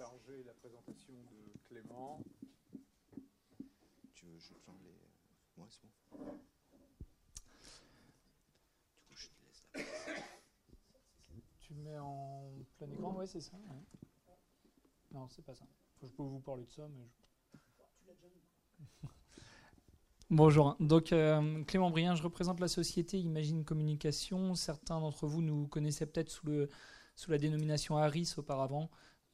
[0.00, 1.12] charger la présentation
[4.12, 4.94] Tu veux, je prends les.
[5.56, 5.88] Moi, c'est bon.
[8.98, 10.24] Du coup, je te laisse la place.
[11.60, 13.56] Tu mets en plein écran, ouais, c'est ça.
[15.12, 15.64] Non, c'est pas ça.
[16.02, 17.08] je peux vous parler de ça, mais.
[20.30, 20.76] Bonjour.
[20.80, 24.54] Donc, euh, Clément Brien, je représente la société Imagine Communication.
[24.54, 26.68] Certains d'entre vous nous connaissaient peut-être sous, le,
[27.16, 28.90] sous la dénomination Harris auparavant.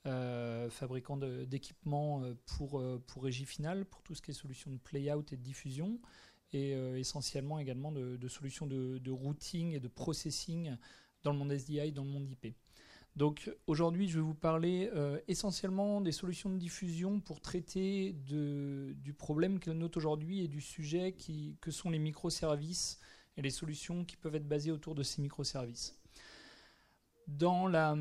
[0.06, 4.70] Euh, fabricant d'équipements euh, pour, euh, pour Régie Finale, pour tout ce qui est solution
[4.70, 5.98] de play-out et de diffusion,
[6.52, 10.74] et essentiellement également de, solutions de, routing et de processing
[11.22, 12.54] dans le monde SDI, dans le monde IP.
[13.14, 14.88] Donc aujourd'hui, je vais vous parler
[15.28, 20.62] essentiellement des solutions de diffusion pour traiter de, du problème que note aujourd'hui et du
[20.62, 23.00] sujet qui, que sont les microservices
[23.36, 25.98] et les solutions qui peuvent être basées autour de ces microservices.
[27.26, 27.94] Dans la,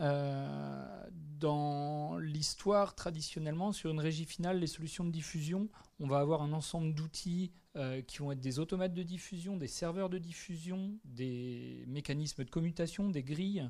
[0.00, 1.06] euh,
[1.38, 5.68] dans l'histoire, traditionnellement, sur une régie finale, les solutions de diffusion,
[6.00, 9.68] on va avoir un ensemble d'outils euh, qui vont être des automates de diffusion, des
[9.68, 13.68] serveurs de diffusion, des mécanismes de commutation, des grilles,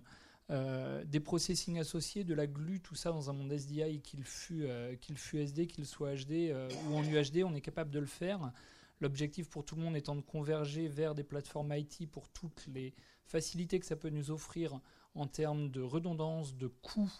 [0.50, 4.66] euh, des processing associés, de la glue, tout ça dans un monde SDI, qu'il fût,
[5.00, 6.54] qu'il fût SD, qu'il soit HD
[6.88, 8.52] ou en UHD, on est capable de le faire.
[9.00, 12.94] L'objectif pour tout le monde étant de converger vers des plateformes IT pour toutes les
[13.26, 14.80] facilités que ça peut nous offrir
[15.14, 17.12] en termes de redondance, de coût,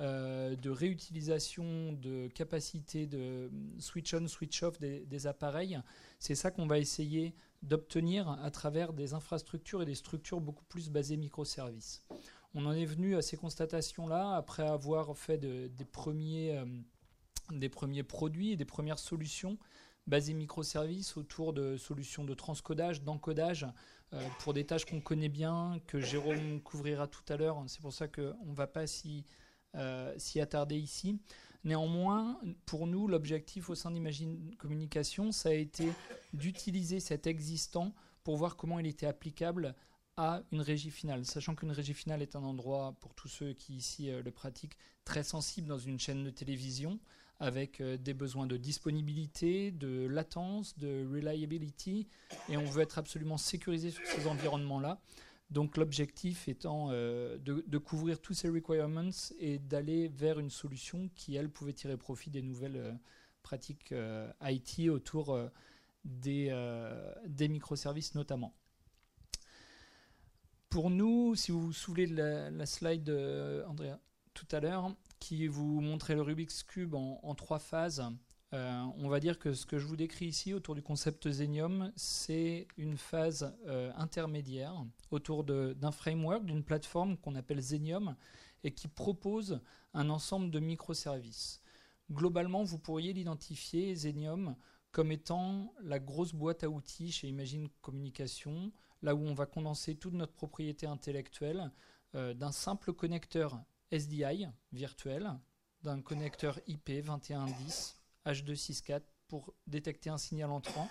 [0.00, 5.80] euh, de réutilisation, de capacité de switch on, switch off des, appareils.
[6.20, 10.88] C'est ça qu'on va essayer d'obtenir à travers des infrastructures et des structures beaucoup plus
[10.90, 12.04] basées microservices.
[12.54, 16.64] On en est venu à ces constatations-là après avoir fait des, premiers, euh,
[17.50, 19.58] des premiers produits et des premières solutions
[20.06, 23.66] basées microservices autour de solutions de transcodage, d'encodage,
[24.38, 27.62] pour des tâches qu'on connaît bien, que Jérôme couvrira tout à l'heure.
[27.66, 28.84] C'est pour ça qu'on ne va pas
[29.76, 31.20] euh, s'y attarder ici.
[31.64, 35.92] Néanmoins, pour nous, l'objectif au sein d'Imagine Communication, ça a été
[36.32, 37.92] d'utiliser cet existant
[38.24, 39.74] pour voir comment il était applicable
[40.16, 43.76] à une régie finale, sachant qu'une régie finale est un endroit, pour tous ceux qui
[43.76, 46.98] ici euh, le pratiquent, très sensible dans une chaîne de télévision,
[47.40, 52.08] avec euh, des besoins de disponibilité, de latence, de reliability,
[52.48, 55.00] et on veut être absolument sécurisé sur ces environnements-là.
[55.50, 61.36] Donc l'objectif étant euh, de, couvrir tous ces requirements et d'aller vers une solution qui,
[61.36, 62.92] elle, pouvait tirer profit des nouvelles euh,
[63.42, 63.94] pratiques
[64.42, 65.38] IT autour
[66.04, 66.50] des,
[67.48, 68.52] microservices notamment.
[70.68, 73.08] Pour nous, si vous vous souvenez de la slide,
[73.66, 73.96] Andrea,
[74.38, 78.04] tout à l'heure, qui vous montrait le Rubik's Cube en, trois phases.
[78.54, 81.92] Euh, on va dire que ce que je vous décris ici autour du concept Zenium,
[81.96, 88.14] c'est une phase euh, intermédiaire autour d'un framework, d'une plateforme qu'on appelle Zenium
[88.62, 89.60] et qui propose
[89.92, 91.60] un ensemble de microservices.
[92.10, 94.54] Globalement, vous pourriez l'identifier, Zenium,
[94.92, 98.70] comme étant la grosse boîte à outils chez Imagine Communication,
[99.02, 101.72] là où on va condenser toute notre propriété intellectuelle
[102.14, 103.60] euh, d'un simple connecteur
[103.92, 105.30] SDI virtuel
[105.82, 107.96] d'un connecteur IP 2110
[108.26, 110.88] H264 pour détecter un signal entrant,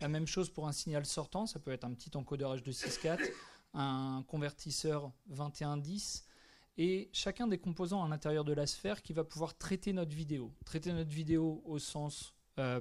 [0.00, 3.20] la même chose pour un signal sortant, ça peut être un petit encodeur H264,
[3.74, 6.24] un convertisseur 2110,
[6.78, 10.52] et chacun des composants à l'intérieur de la sphère qui va pouvoir traiter notre vidéo.
[10.64, 12.80] Traiter notre vidéo au sens euh,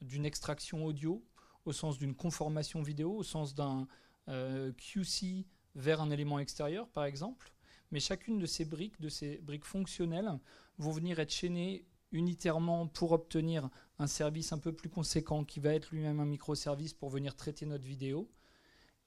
[0.00, 1.24] d'une extraction audio,
[1.64, 3.86] au sens d'une conformation vidéo, au sens d'un
[4.28, 7.52] euh, QC vers un élément extérieur, par exemple.
[7.90, 10.38] Mais chacune de ces briques, de ces briques fonctionnelles,
[10.78, 15.74] vont venir être chaînées unitairement pour obtenir un service un peu plus conséquent qui va
[15.74, 18.30] être lui-même un microservice pour venir traiter notre vidéo.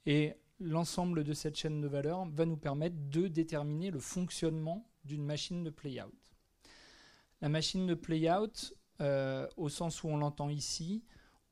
[0.06, 5.26] Et l'ensemble de cette chaîne de valeur va nous permettre de déterminer le fonctionnement d'une
[5.26, 6.14] machine de playout.
[7.42, 11.04] La machine de playout, euh, au sens où on l'entend ici,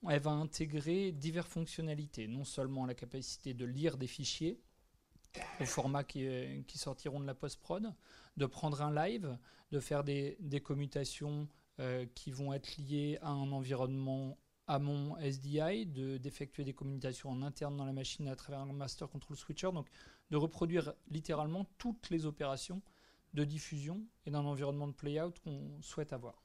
[0.09, 4.59] elle va intégrer diverses fonctionnalités, non seulement la capacité de lire des fichiers
[5.59, 7.93] au format qui, sortiront de la post-prod,
[8.37, 9.37] de prendre un live,
[9.71, 11.47] de faire des, commutations
[11.79, 14.37] euh, qui vont être liées à un environnement
[14.79, 19.37] mon SDI, d'effectuer des communications en interne dans la machine à travers un master control
[19.37, 19.87] switcher, donc
[20.29, 22.81] de reproduire littéralement toutes les opérations
[23.33, 26.41] de diffusion et d'un environnement de playout qu'on souhaite avoir.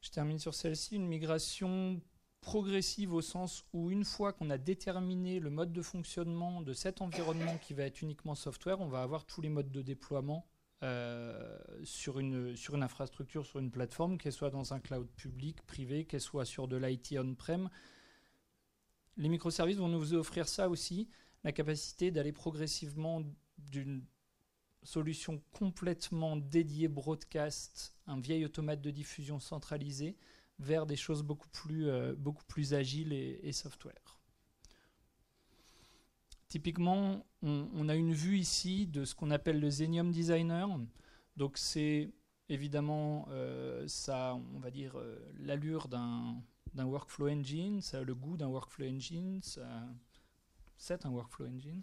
[0.00, 2.00] Je termine sur celle-ci, une migration
[2.40, 7.00] progressive au sens où une fois qu'on a déterminé le mode de fonctionnement de cet
[7.00, 10.46] environnement qui va être uniquement software, on va avoir tous les modes de déploiement
[10.82, 15.62] euh, sur, une, sur une infrastructure, sur une plateforme, qu'elle soit dans un cloud public,
[15.62, 17.70] privé, qu'elle soit sur de l'IT on-prem.
[19.16, 21.08] Les microservices vont nous offrir ça aussi,
[21.44, 23.22] la capacité d'aller progressivement
[23.58, 24.04] d'une
[24.82, 30.16] solution complètement dédiée broadcast, un vieil automate de diffusion centralisé,
[30.58, 34.16] vers des choses beaucoup plus, euh, beaucoup plus agiles et software.
[36.48, 40.68] Typiquement, on, a une vue ici de ce qu'on appelle le Zenium Designer.
[41.36, 42.12] Donc c'est
[42.48, 46.40] évidemment euh, ça, on va dire, euh, l'allure d'un,
[46.76, 49.40] workflow engine, ça a le goût d'un workflow engine,
[50.76, 51.82] c'est un workflow engine.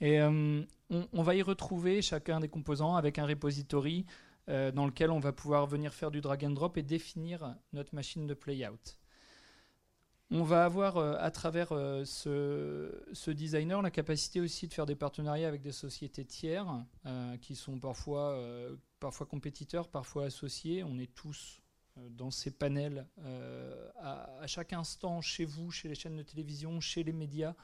[0.00, 4.06] Et on, va y retrouver chacun des composants avec un repository
[4.48, 8.26] dans lequel on va pouvoir venir faire du drag and drop et définir notre machine
[8.26, 8.96] de playout.
[10.30, 14.96] On va avoir euh, à travers euh, ce, designer la capacité aussi de faire des
[14.96, 16.66] partenariats avec des sociétés tiers
[17.06, 18.36] euh, qui sont parfois,
[19.00, 20.82] parfois compétiteurs, parfois associés.
[20.82, 21.60] On est tous
[22.10, 23.06] dans ces panels
[24.00, 27.54] à, à, chaque instant chez vous, chez les chaînes de télévision, chez les médias.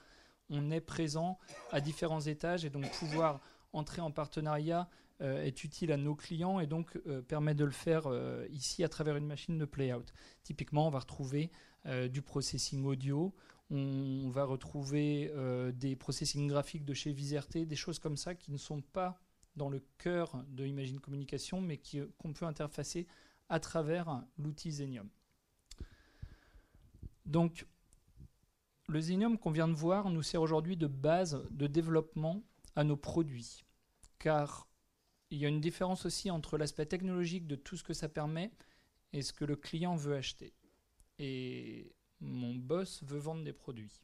[0.50, 1.38] On est présent
[1.72, 3.40] à différents étages et donc pouvoir
[3.72, 4.88] entrer en partenariat
[5.20, 8.08] est utile à nos clients et donc permet de le faire
[8.50, 10.04] ici à travers une machine de playout.
[10.42, 11.50] Typiquement, on va retrouver
[11.86, 13.34] euh, du processing audio.
[13.70, 18.50] On, va retrouver euh, des processing graphiques de chez Viserté, des choses comme ça qui
[18.50, 19.18] ne sont pas
[19.56, 21.80] dans le cœur de Imagine Communication, mais
[22.20, 23.06] qu'on peut interfacer
[23.48, 25.08] à travers l'outil Zenium.
[27.24, 27.66] Donc,
[28.88, 32.42] le Zenium qu'on vient de voir nous sert aujourd'hui de base de développement
[32.74, 33.64] à nos produits.
[34.18, 34.66] Car
[35.30, 38.50] il y a une différence aussi entre l'aspect technologique de tout ce que ça permet
[39.12, 40.54] et ce que le client veut acheter
[41.20, 44.00] et mon boss veut vendre des produits.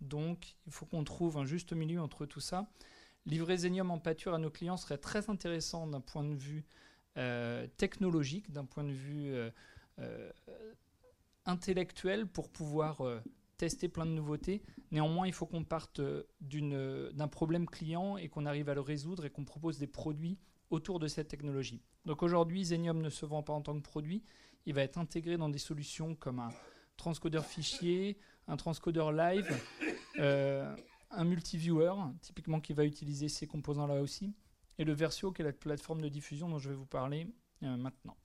[0.00, 2.70] Donc, il faut qu'on trouve un juste milieu entre tout ça.
[3.24, 6.64] Livrer Zenium en pâture à nos clients serait très intéressant d'un point de vue
[7.16, 9.50] euh, technologique, d'un point de vue euh,
[10.00, 10.30] euh,
[11.46, 13.02] intellectuel pour pouvoir
[13.56, 14.62] tester plein de nouveautés.
[14.90, 16.02] Néanmoins, il faut qu'on parte
[16.40, 20.38] d'un problème client et qu'on arrive à le résoudre et qu'on propose des produits
[20.72, 21.82] autour de cette technologie.
[22.04, 24.22] Donc aujourd'hui, Zenium ne se vend pas en tant que produit,
[24.66, 26.50] il va être intégré dans des solutions comme un
[26.96, 29.46] transcodeur fichier, un transcodeur live,
[30.18, 30.74] euh,
[31.10, 34.34] un multiviewer, typiquement qui va utiliser ces composants-là aussi,
[34.78, 37.26] et le Versio, qui est la plateforme de diffusion dont je vais vous parler
[37.62, 38.16] euh, maintenant.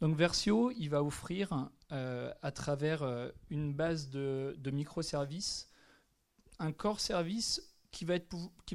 [0.00, 3.02] Donc Versio, il va offrir euh, à travers
[3.50, 5.68] une base de, microservices
[6.58, 8.18] un core service qui va,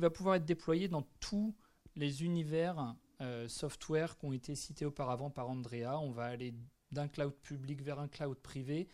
[0.09, 1.55] pouvoir être déployé dans tous
[1.95, 5.99] les univers euh, software qui ont été cités auparavant par Andrea.
[6.01, 6.53] On va aller
[6.91, 8.88] d'un cloud public vers un cloud privé.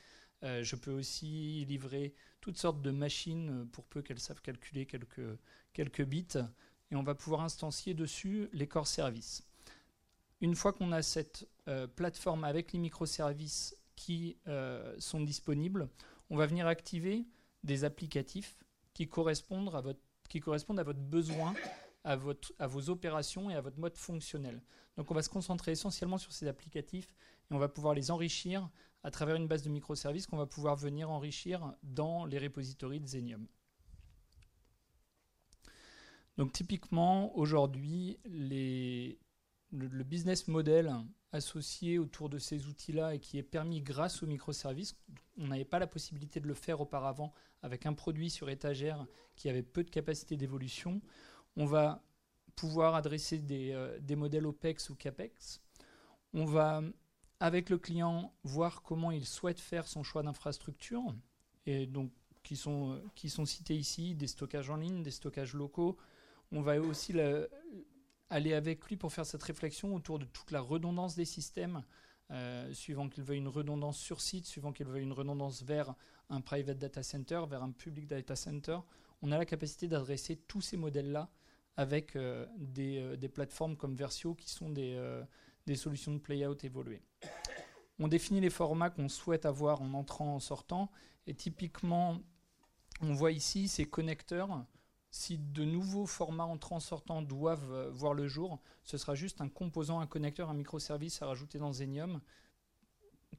[0.43, 6.01] Euh, je peux aussi livrer toutes sortes de machines pour peu qu'elles savent calculer quelques,
[6.03, 6.37] bits.
[6.91, 9.43] Et on va pouvoir instancier dessus les core services.
[10.39, 14.35] Une fois qu'on a cette euh, plateforme avec les microservices qui
[14.97, 15.87] sont disponibles,
[16.31, 17.23] on va venir activer
[17.63, 18.57] des applicatifs
[18.95, 21.53] qui correspondent à votre besoin
[22.03, 24.61] à, vos opérations et à votre mode fonctionnel.
[24.97, 27.13] Donc on va se concentrer essentiellement sur ces applicatifs
[27.49, 28.69] et on va pouvoir les enrichir
[29.03, 33.07] à travers une base de microservices qu'on va pouvoir venir enrichir dans les repositories de
[33.07, 33.47] Zenium.
[36.37, 39.19] Donc typiquement, aujourd'hui, les
[39.71, 40.93] le, business model
[41.31, 44.95] associé autour de ces outils-là et qui est permis grâce aux microservices.
[45.37, 49.49] On n'avait pas la possibilité de le faire auparavant avec un produit sur étagère qui
[49.49, 51.01] avait peu de capacité d'évolution.
[51.57, 52.01] On va
[52.55, 55.61] pouvoir adresser des, euh, des, modèles OPEX ou CAPEX.
[56.33, 56.81] On va,
[57.39, 61.15] avec le client, voir comment il souhaite faire son choix d'infrastructure,
[61.65, 62.11] et donc
[62.43, 65.97] qui sont, euh, cités ici, des stockages en ligne, des stockages locaux.
[66.51, 67.13] On va aussi
[68.29, 71.83] aller avec lui pour faire cette réflexion autour de toute la redondance des systèmes,
[72.31, 75.95] euh, suivant qu'il veuille une redondance sur site, suivant qu'il veuille une redondance vers
[76.29, 78.79] un private data center, vers un public data center.
[79.21, 81.29] On a la capacité d'adresser tous ces modèles-là
[81.77, 82.45] avec euh,
[82.77, 84.99] euh, des, plateformes comme Versio qui sont des,
[85.65, 87.01] des solutions de play-out évoluées.
[87.99, 90.91] On définit les formats qu'on souhaite avoir en entrant, en sortant,
[91.27, 92.19] et typiquement,
[93.01, 94.65] on voit ici ces connecteurs
[95.11, 99.49] si de nouveaux formats entrants sortants doivent euh, voir le jour, ce sera juste un
[99.49, 102.21] composant, un connecteur, un microservice à rajouter dans Zenium,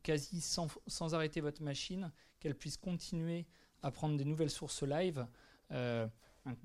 [0.02, 3.46] quasi sans, arrêter votre machine, qu'elle puisse continuer
[3.82, 5.26] à prendre des nouvelles sources live.
[5.70, 6.06] Euh,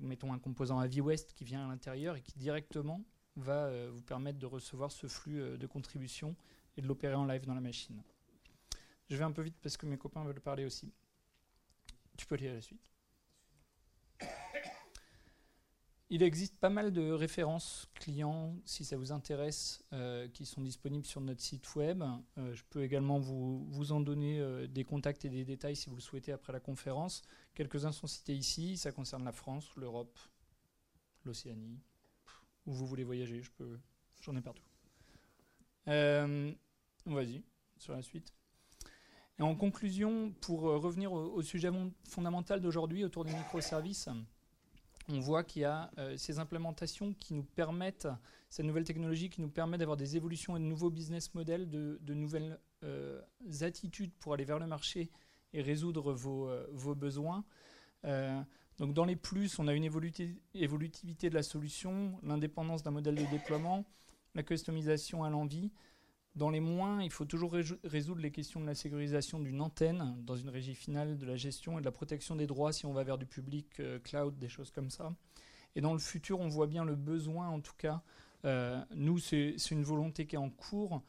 [0.00, 3.02] mettons un composant AVI West qui vient à l'intérieur et qui directement
[3.36, 6.34] va euh, vous permettre de recevoir ce flux de contribution
[6.76, 8.02] et de l'opérer en live dans la machine.
[9.08, 10.92] Je vais un peu vite parce que mes copains veulent parler aussi.
[12.16, 12.90] Tu peux à la suite.
[16.10, 21.04] Il existe pas mal de références clients, si ça vous intéresse, euh, qui sont disponibles
[21.04, 22.02] sur notre site web.
[22.38, 25.96] Euh, je peux également vous, en donner euh, des contacts et des détails si vous
[25.96, 27.22] le souhaitez après la conférence.
[27.54, 28.78] Quelques-uns sont cités ici.
[28.78, 30.18] Ça concerne la France, l'Europe,
[31.24, 31.78] l'Océanie.
[32.64, 33.78] Où vous voulez voyager, je peux,
[34.22, 34.64] j'en ai partout.
[35.84, 37.42] Vas-y,
[37.76, 38.32] sur la suite.
[39.40, 41.70] En conclusion, pour revenir au sujet
[42.04, 44.08] fondamental d'aujourd'hui autour des microservices,
[45.08, 48.08] on voit qu'il y a euh, ces implémentations qui nous permettent,
[48.50, 52.14] cette nouvelle technologie qui nous permet d'avoir des évolutions et de nouveaux business models, de,
[52.14, 53.20] nouvelles euh,
[53.60, 55.10] attitudes pour aller vers le marché
[55.52, 57.44] et résoudre vos, euh, besoins.
[58.78, 63.24] donc dans les plus, on a une évolutivité de la solution, l'indépendance d'un modèle de
[63.30, 63.84] déploiement,
[64.34, 65.72] la customisation à l'envie,
[66.38, 67.52] dans les moins, il faut toujours
[67.84, 71.78] résoudre les questions de la sécurisation d'une antenne dans une régie finale, de la gestion
[71.78, 74.48] et de la protection des droits si on va vers du public, euh, cloud, des
[74.48, 75.12] choses comme ça.
[75.74, 78.02] Et dans le futur, on voit bien le besoin, en tout cas,
[78.44, 81.02] euh, nous, c'est une volonté qui est en cours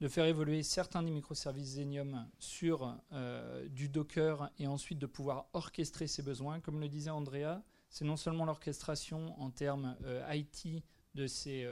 [0.00, 5.46] de faire évoluer certains des microservices Zenium sur euh, du Docker et ensuite de pouvoir
[5.52, 6.58] orchestrer ces besoins.
[6.58, 9.96] Comme le disait Andrea, c'est non seulement l'orchestration en termes
[10.28, 10.82] IT
[11.14, 11.66] de ces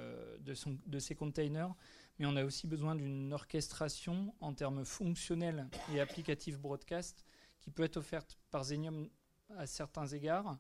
[1.19, 1.75] containers,
[2.21, 7.25] mais on a aussi besoin d'une orchestration en termes fonctionnels et applicatifs broadcast
[7.61, 9.09] qui peut être offerte par Zenium
[9.57, 10.59] à certains égards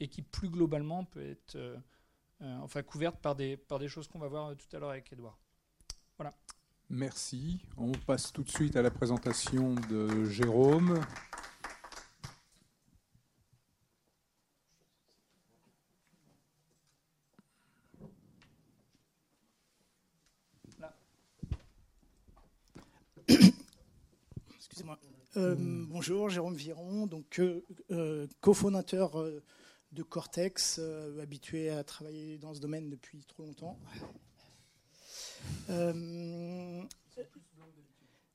[0.00, 1.78] et qui plus globalement peut être euh,
[2.42, 5.10] euh, enfin couverte par des, par des choses qu'on va voir tout à l'heure avec
[5.10, 5.38] Edouard.
[6.18, 6.36] Voilà.
[6.90, 7.62] Merci.
[7.78, 11.00] On passe tout de suite à la présentation de Jérôme.
[25.38, 29.24] Euh, bonjour, Jérôme Viron, donc euh, euh, cofondateur
[29.92, 30.80] de Cortex,
[31.22, 33.78] habitué à travailler dans ce domaine depuis trop longtemps.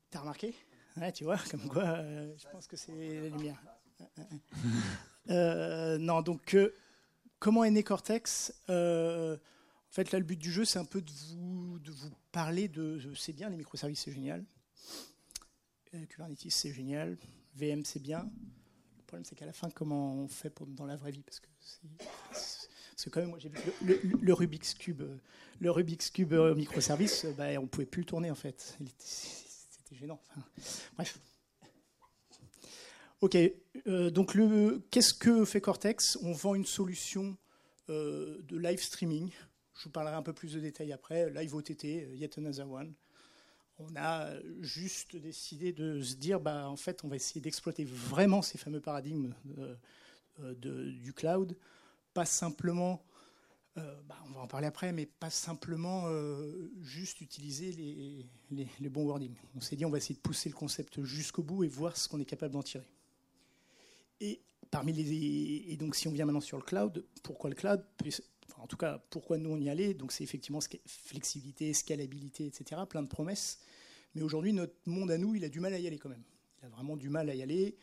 [0.09, 0.55] T'as remarqué?
[0.95, 1.97] Ouais, Tu vois, comme quoi,
[2.37, 3.61] je pense que c'est la lumière.
[5.99, 6.55] non, donc,
[7.37, 8.53] comment est né Cortex?
[8.69, 9.35] En
[9.89, 12.97] fait, là, le but du jeu, c'est un peu de vous, de vous parler de.
[13.13, 14.45] C'est bien, les microservices, c'est génial.
[15.93, 17.17] Euh, Kubernetes, c'est génial.
[17.55, 18.29] VM, c'est bien.
[18.97, 21.39] Le problème, c'est qu'à la fin, comment on fait pour, dans la vraie vie Parce
[21.39, 23.35] que quand même,
[24.21, 25.17] le, Rubik's Cube, euh,
[25.59, 28.77] le Rubik's Cube euh, microservice, bah, on pouvait plus le tourner en fait.
[28.97, 30.21] C'était gênant.
[30.95, 31.19] bref.
[33.21, 33.37] Ok,
[33.85, 34.37] donc
[34.91, 36.17] qu'est-ce que fait Cortex?
[36.23, 37.37] On vend une solution
[37.87, 39.31] de live streaming.
[39.75, 41.29] Je vous parlerai un peu plus de détails après.
[41.29, 41.83] Live OTT,
[42.15, 42.93] Yet Another One
[43.89, 44.29] on a
[44.61, 48.81] juste décidé de se dire, bah, en fait, on va essayer d'exploiter vraiment ces fameux
[48.81, 49.33] paradigmes
[50.39, 51.55] euh, du cloud,
[52.13, 53.03] pas simplement,
[53.77, 58.25] euh, bah, on va en parler après, mais pas simplement euh, juste utiliser les,
[58.79, 59.35] les, bons wordings.
[59.55, 62.07] On s'est dit, on va essayer de pousser le concept jusqu'au bout et voir ce
[62.07, 62.87] qu'on est capable d'en tirer.
[64.21, 67.83] Et parmi les, et donc, si on vient maintenant sur le cloud, pourquoi le cloud
[68.57, 72.81] en tout cas, pourquoi nous on y allait Donc c'est effectivement flexibilité, scalabilité, etc.
[72.89, 73.59] Plein de promesses.
[74.15, 76.23] Mais aujourd'hui, notre monde à nous, il a du mal à y aller quand même.
[76.61, 77.77] Il a vraiment du mal à y aller.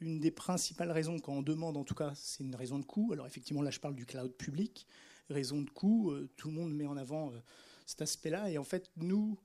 [0.00, 3.12] Une des principales raisons, quand on demande en tout cas, c'est une raison de coût.
[3.12, 4.86] Alors effectivement, là je parle du cloud public.
[5.30, 7.38] Raison de coût, euh, tout le monde met en avant euh,
[7.86, 8.50] cet aspect-là.
[8.50, 9.38] Et en fait, nous,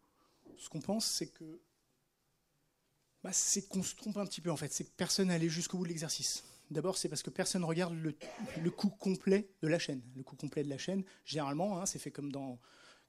[0.57, 1.61] ce qu'on pense, c'est que
[3.23, 4.71] bah, c'est qu'on se trompe un petit peu en fait.
[4.73, 6.43] C'est que personne allé jusqu'au bout de l'exercice.
[6.71, 10.01] D'abord, c'est parce que personne regarde le, coût complet de la chaîne.
[10.15, 12.13] Le coût complet de la chaîne, généralement, hein, c'est fait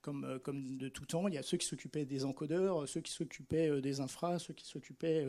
[0.09, 1.29] euh, comme, de tout temps.
[1.29, 4.55] Il y a ceux qui s'occupaient des encodeurs, ceux qui s'occupaient euh, des infras, ceux
[4.55, 5.27] qui s'occupaient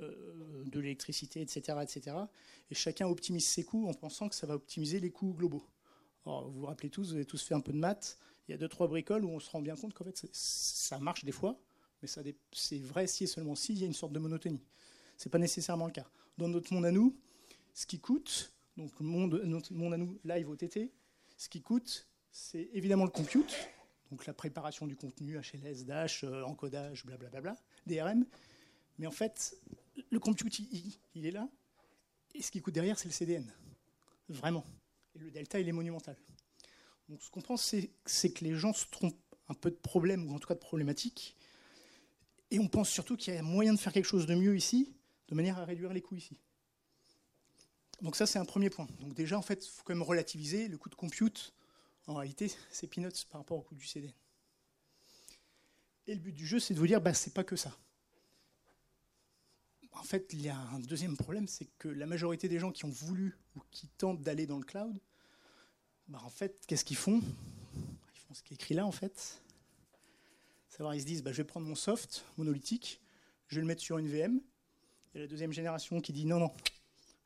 [0.00, 2.16] euh, de l'électricité, etc., etc.
[2.70, 5.64] Et chacun optimise ses coûts en pensant que ça va optimiser les coûts globaux.
[6.24, 8.18] vous vous rappelez tous, vous avez tous fait un peu de maths.
[8.48, 10.98] Il y a deux, trois bricoles où on se rend bien compte qu'en fait, ça
[10.98, 11.60] marche des fois,
[12.02, 14.64] mais c'est vrai si et seulement si il y a une sorte de monotonie.
[15.16, 16.10] Ce n'est pas nécessairement le cas.
[16.36, 17.16] Dans notre monde à nous,
[17.80, 20.92] ce qui coûte, donc notre monde à nous, live OTT,
[21.38, 23.56] ce qui coûte, c'est évidemment le compute,
[24.10, 27.56] donc la préparation du contenu, HLS, Dash, euh, encodage, blablabla,
[27.86, 28.26] DRM.
[28.98, 29.56] Mais en fait,
[30.10, 31.48] le compute, il, il, est là,
[32.34, 33.50] et ce qui coûte derrière, c'est le CDN.
[34.28, 34.66] Vraiment.
[35.14, 36.18] Et le delta, il est monumental.
[37.08, 37.74] Donc ce qu'on pense,
[38.04, 39.16] c'est que les gens se trompent
[39.48, 41.34] un peu de problèmes, ou en tout cas de problématiques,
[42.50, 44.94] et on pense surtout qu'il y a moyen de faire quelque chose de mieux ici,
[45.28, 46.38] de manière à réduire les coûts ici.
[48.02, 48.88] Donc ça, c'est un premier point.
[49.00, 51.52] Donc déjà, en fait, il faut quand même relativiser le coût de compute.
[52.06, 54.12] En réalité, c'est peanuts par rapport au coût du CDN.
[56.06, 57.76] Et le but du jeu, c'est de vous dire, bah, c'est pas que ça.
[59.92, 62.84] En fait, il y a un deuxième problème, c'est que la majorité des gens qui
[62.84, 64.98] ont voulu ou qui tentent d'aller dans le cloud,
[66.08, 67.20] bah, en fait, qu'est-ce qu'ils font?
[68.14, 69.42] Ils font ce qui est écrit là, en fait.
[70.68, 73.00] Savoir, ils se disent, bah, je vais prendre mon soft monolithique,
[73.48, 74.40] je vais le mettre sur une VM.
[75.12, 76.52] Il y a la deuxième génération qui dit, non, non,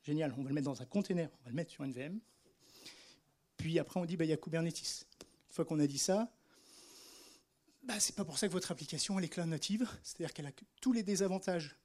[0.04, 2.20] génial, on va le mettre dans un container, on va le mettre sur une VM.
[3.56, 5.06] Puis après, on dit, bah, il y a Kubernetes.
[5.20, 6.30] Une fois qu'on a dit ça,
[7.84, 10.52] bah, c'est pas pour ça que votre application elle est cloud native, c'est-à-dire qu'elle a
[10.80, 11.76] tous les désavantages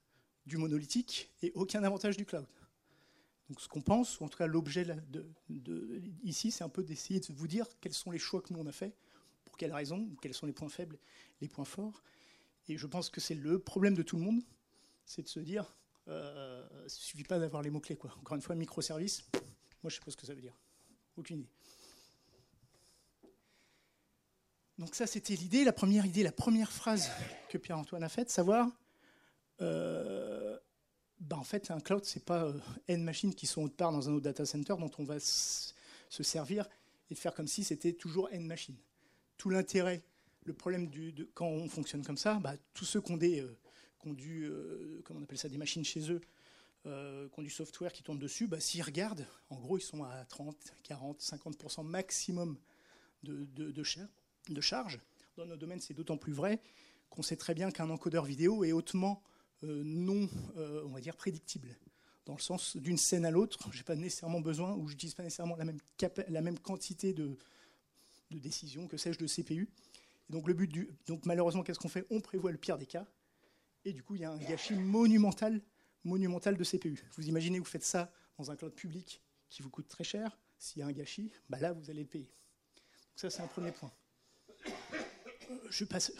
[0.46, 2.48] du monolithique et aucun avantage du cloud.
[3.50, 4.86] Donc ce qu'on pense, ou en tout cas l'objet
[6.24, 8.66] ici, c'est un peu d'essayer de vous dire quels sont les choix que nous on
[8.66, 8.96] a fait,
[9.44, 10.98] pour quelles raisons, quels sont les points faibles,
[11.42, 12.04] les points forts.
[12.68, 14.42] Et je pense que c'est le problème de tout le monde,
[15.06, 15.76] c'est de se dire,
[16.08, 17.96] euh, il ne suffit pas d'avoir les mots-clés.
[17.96, 18.12] Quoi.
[18.20, 19.42] Encore une fois, microservice, moi
[19.84, 20.58] je ne sais pas ce que ça veut dire.
[21.18, 21.50] Aucune idée.
[24.78, 27.10] Donc ça, c'était l'idée, la première idée, la première phrase
[27.50, 28.70] que Pierre-Antoine a faite, savoir,
[29.62, 30.58] euh,
[31.20, 34.08] bah en fait, un cloud, c'est pas euh, N machines qui sont autre part dans
[34.08, 35.74] un autre data center dont on va se
[36.24, 36.66] servir
[37.10, 38.78] et faire comme si c'était toujours N machines.
[39.38, 40.02] Tout l'intérêt,
[40.46, 43.42] le problème du, de, quand on fonctionne comme ça, bah, tous ceux qui ont des,
[43.42, 43.58] euh,
[44.08, 46.22] euh, comment on appelle ça, des machines chez eux,
[46.86, 50.04] euh, qui ont du software qui tourne dessus, bah, s'ils regardent, en gros, ils sont
[50.04, 52.58] à 30, 40, 50% maximum
[53.24, 55.00] de, de, de, charge.
[55.36, 56.62] Dans nos domaines, c'est d'autant plus vrai
[57.10, 59.22] qu'on sait très bien qu'un encodeur vidéo est hautement
[59.64, 61.76] euh, non, euh, on va dire, prédictible.
[62.26, 65.16] Dans le sens d'une scène à l'autre, je n'ai pas nécessairement besoin, ou je n'utilise
[65.16, 65.80] pas nécessairement la même,
[66.30, 67.38] la même quantité de,
[68.32, 69.68] de décisions, que sais-je, de CPU.
[70.30, 72.06] donc, le but du, donc malheureusement, qu'est-ce qu'on fait?
[72.10, 73.06] On prévoit le pire des cas,
[73.86, 75.62] et du coup, il y a un gâchis monumental,
[76.04, 77.04] monumental de CPU.
[77.16, 80.38] Vous imaginez, vous faites ça dans un cloud public qui vous coûte très cher.
[80.58, 82.26] S'il y a un gâchis, bah là, vous allez le payer.
[82.26, 83.92] Donc ça, c'est un premier point.
[85.70, 86.12] Je passe,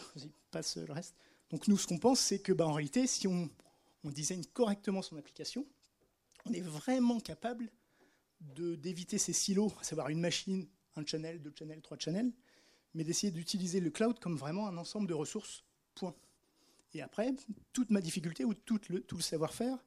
[0.50, 1.14] passe le reste.
[1.50, 3.50] Donc nous, ce qu'on pense, c'est que bah, en réalité, si on,
[4.04, 5.66] on design correctement son application,
[6.46, 7.70] on est vraiment capable
[8.40, 12.32] d'éviter ces silos, à savoir une machine, un channel, deux channels, trois channels,
[12.94, 16.14] mais d'essayer d'utiliser le cloud comme vraiment un ensemble de ressources, point.
[16.94, 17.34] Et après,
[17.72, 19.78] toute ma difficulté ou tout le, savoir-faire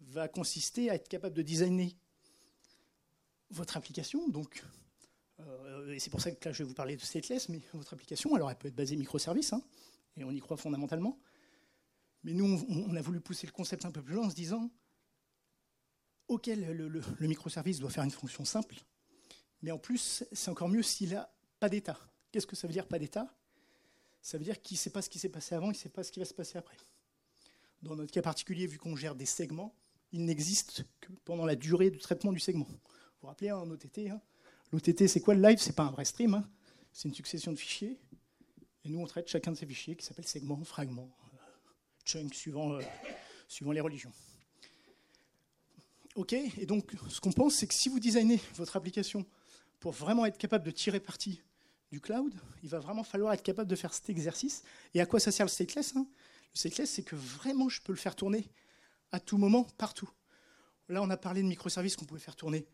[0.00, 1.96] va consister à être capable de designer
[3.50, 4.28] votre application.
[4.28, 4.64] Donc,
[5.40, 7.94] euh, et c'est pour ça que là, je vais vous parler de stateless, mais votre
[7.94, 9.62] application, alors elle peut être basée microservice, hein,
[10.16, 11.18] et on y croit fondamentalement.
[12.24, 14.70] Mais nous, on, a voulu pousser le concept un peu plus loin en se disant,
[16.28, 18.76] OK, le, le microservice doit faire une fonction simple,
[19.62, 21.98] mais en plus, c'est encore mieux s'il n'a pas d'état.
[22.30, 23.37] Qu'est-ce que ça veut dire pas d'état?
[24.22, 25.88] Ça veut dire qu'il ne sait pas ce qui s'est passé avant, il ne sait
[25.88, 26.76] pas ce qui va se passer après.
[27.82, 29.74] Dans notre cas particulier, vu qu'on gère des segments,
[30.12, 32.66] il n'existe que pendant la durée du traitement du segment.
[32.66, 32.78] Vous
[33.22, 34.20] vous rappelez en OTT hein
[34.72, 35.58] L'OTT, c'est quoi le live?
[35.58, 36.48] C'est pas un vrai stream, hein
[36.92, 37.98] c'est une succession de fichiers.
[38.84, 41.36] Et nous, on traite chacun de ces fichiers qui s'appelle segment, fragment, euh,
[42.04, 42.82] chunk, suivant, euh,
[43.46, 44.12] suivant les religions.
[46.16, 49.24] OK Et donc, ce qu'on pense, c'est que si vous designez votre application
[49.78, 51.40] pour vraiment être capable de tirer parti
[51.90, 54.62] du cloud, il va vraiment falloir être capable de faire cet exercice.
[54.94, 56.06] Et à quoi ça sert le stateless hein?
[56.54, 58.48] Le stateless, c'est que vraiment, je peux le faire tourner
[59.12, 60.10] à tout moment, partout.
[60.88, 62.66] Là, on a parlé de microservices qu'on pouvait faire tourner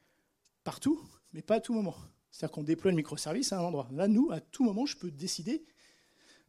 [0.62, 1.00] partout,
[1.32, 1.96] mais pas à tout moment.
[2.30, 3.88] C'est-à-dire qu'on déploie le microservice à un endroit.
[3.92, 5.64] Là, nous, à tout moment, je peux décider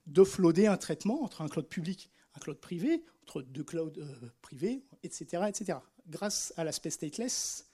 [0.07, 4.83] d'offloader un traitement entre un cloud public, un cloud privé, entre deux clouds euh, privés,
[5.03, 5.79] etc., etc.
[6.07, 7.67] Grâce à l'aspect stateless,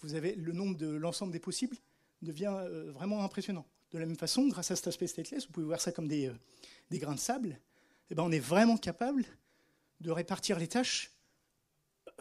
[0.00, 1.76] vous avez le nombre de l'ensemble des possibles
[2.22, 3.66] devient euh, vraiment impressionnant.
[3.92, 6.28] De la même façon, grâce à cet aspect stateless, vous pouvez voir ça comme des,
[6.28, 6.34] euh,
[6.98, 7.58] grains de sable,
[8.10, 9.24] eh ben, on est vraiment capable
[10.00, 11.10] de répartir les tâches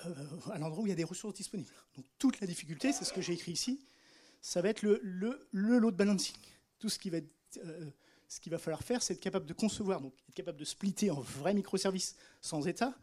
[0.05, 1.70] euh, à l'endroit où il y a des ressources disponibles.
[1.95, 3.82] Donc toute la difficulté, c'est ce que j'ai écrit ici,
[4.41, 6.36] ça va être le, le, le load balancing.
[6.80, 7.18] Tout ce qui va,
[7.57, 7.89] euh,
[8.41, 11.20] qu'il va falloir faire, c'est être capable de concevoir, donc être capable de splitter en
[11.20, 12.93] vrais microservices sans état.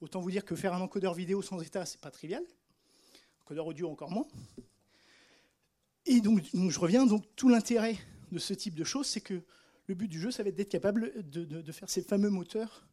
[0.00, 2.44] Autant vous dire que faire un encodeur vidéo sans état, c'est pas trivial.
[3.42, 4.26] Encodeur audio encore moins.
[6.06, 7.96] Et donc, je reviens, donc tout l'intérêt
[8.30, 9.42] de ce type de choses, c'est que
[9.86, 12.86] le but du jeu, ça va être d'être capable de, faire ces fameux moteurs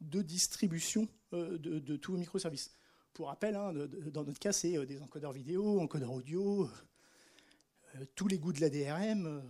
[0.00, 2.70] de distribution euh, de, tous vos microservices.
[3.12, 3.72] Pour rappel, hein,
[4.12, 6.68] dans notre cas, c'est euh, des encodeurs vidéo, encodeurs audio,
[7.94, 9.42] euh, tous les goûts de la DRM,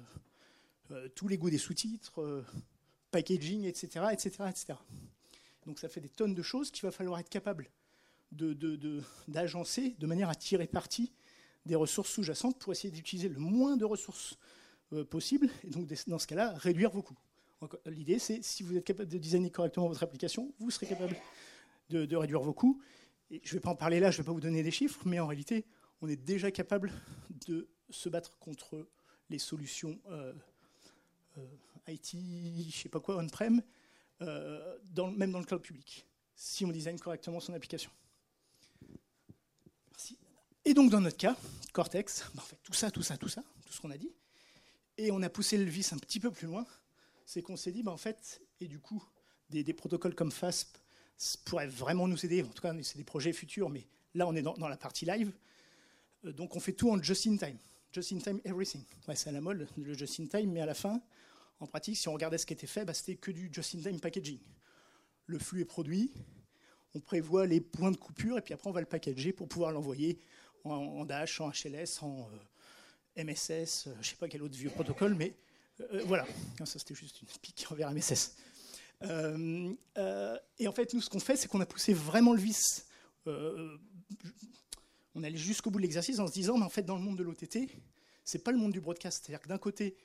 [1.17, 2.45] tous les goûts des sous-titres,
[3.11, 4.75] packaging, etc., etc., etc.
[5.67, 7.69] Donc ça fait des tonnes de choses qu'il va falloir être capable
[8.31, 11.13] d'agencer de, de, de, manière à tirer parti
[11.67, 14.39] des ressources sous-jacentes pour essayer d'utiliser le moins de ressources
[14.93, 17.19] euh, possible, et donc dans ce cas-là, réduire vos coûts.
[17.87, 21.17] L'idée, c'est si vous êtes capable de designer correctement votre application, vous serez capable
[21.89, 22.81] de, réduire vos coûts.
[23.31, 25.01] Je ne vais pas en parler là, je ne vais pas vous donner des chiffres,
[25.07, 25.65] mais en réalité,
[26.03, 26.93] on est déjà capable
[27.47, 28.87] de se battre contre
[29.31, 30.33] les solutions euh,
[31.39, 31.47] euh,
[31.89, 33.63] IT, je ne sais pas quoi, on-prem,
[34.21, 37.91] même dans le cloud public, si on design correctement son application.
[40.67, 41.37] Et donc, dans notre cas,
[41.73, 44.11] Cortex, ben, en fait, tout ça, tout ça, tout ça, tout ce qu'on a dit,
[44.99, 46.67] et on a poussé le vice un petit peu plus loin,
[47.25, 49.01] c'est qu'on s'est dit, ben, en fait, et du coup,
[49.49, 50.77] des, protocoles comme FASP
[51.45, 52.43] pourraient vraiment nous aider.
[52.43, 55.33] En tout cas, c'est des projets futurs, mais là, on est dans, la partie live.
[56.25, 57.59] Euh, donc, on fait tout en just in time.
[57.93, 58.83] Just in time everything.
[59.07, 61.01] Ouais, c'est à la mode, le just in time, mais à la fin,
[61.61, 63.83] en pratique, si on regardait ce qui était fait, bah, c'était que du just in
[63.83, 64.41] time packaging.
[65.27, 66.13] Le flux est produit,
[66.97, 69.71] on prévoit les points de coupure, et puis après, on va le packager pour pouvoir
[69.71, 70.19] l'envoyer
[70.65, 72.29] en, Dash, en HLS, en
[73.17, 75.35] euh, MSS, euh, je ne sais pas quel autre vieux protocole, mais
[75.81, 76.27] euh, voilà,
[76.59, 78.37] ça c'était juste une pique envers MSS.
[79.03, 82.41] Euh, euh, et en fait, nous, ce qu'on fait, c'est qu'on a poussé vraiment le
[82.41, 82.87] vice.
[83.27, 83.77] Euh,
[85.15, 87.17] on allait jusqu'au bout de l'exercice en se disant, mais en fait, dans le monde
[87.17, 87.71] de l'OTT,
[88.25, 89.25] c'est pas le monde du broadcast.
[89.25, 89.97] C'est-à-dire que d'un côté,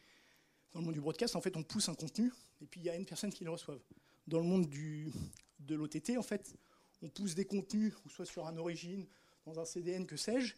[0.73, 2.31] dans le monde du broadcast, en fait, on pousse un contenu
[2.61, 3.79] et puis il y a une personne qui le reçoive.
[4.27, 5.11] Dans le monde du,
[5.59, 6.55] de l'OTT, en fait,
[7.01, 9.05] on pousse des contenus, soit sur un origine,
[9.45, 10.55] dans un CDN, que sais-je,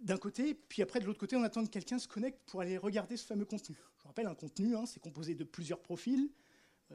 [0.00, 2.78] d'un côté, puis après de l'autre côté, on attend que quelqu'un se connecte pour aller
[2.78, 3.76] regarder ce fameux contenu.
[3.98, 6.30] Je rappelle, un contenu, hein, c'est composé de plusieurs profils,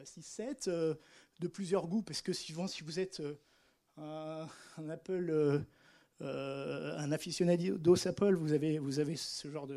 [0.03, 0.95] 6, 7, euh,
[1.39, 4.45] de plusieurs goûts, parce que suivant si vous êtes euh,
[4.77, 5.29] un, Apple,
[6.21, 9.67] euh, un aficionados Apple, vous avez, vous avez ce genre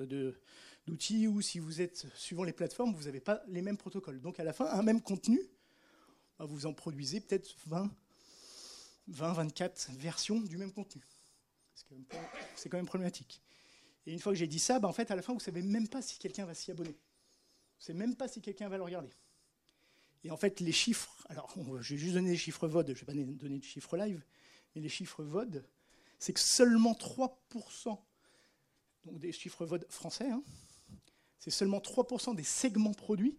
[0.86, 4.20] d'outils, ou si vous êtes, suivant les plateformes, vous n'avez pas les mêmes protocoles.
[4.20, 5.40] Donc à la fin, un même contenu,
[6.38, 7.90] bah, vous en produisez peut-être 20,
[9.08, 11.02] 20, 24 versions du même contenu.
[12.54, 13.40] C'est quand même problématique.
[14.06, 15.42] Et une fois que j'ai dit ça, bah en fait, à la fin, vous ne
[15.42, 16.90] savez même pas si quelqu'un va s'y abonner.
[16.90, 19.10] Vous ne savez même pas si quelqu'un va le regarder.
[20.24, 22.98] Et en fait, les chiffres, alors je vais juste donner les chiffres VOD, je ne
[22.98, 24.24] vais pas donner de chiffres live,
[24.74, 25.64] mais les chiffres VOD,
[26.18, 27.98] c'est que seulement 3%,
[29.04, 30.42] donc des chiffres VOD français, hein,
[31.38, 33.38] c'est seulement 3% des segments produits,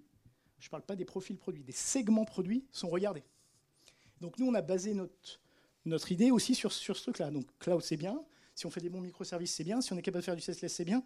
[0.59, 3.23] je ne parle pas des profils produits, des segments produits sont regardés.
[4.21, 5.39] Donc nous, on a basé notre,
[5.89, 7.31] notre idée aussi sur, sur ce truc-là.
[7.31, 8.21] Donc cloud, c'est bien.
[8.55, 9.81] Si on fait des bons microservices, c'est bien.
[9.81, 11.03] Si on est capable de faire du CSLS, c'est bien.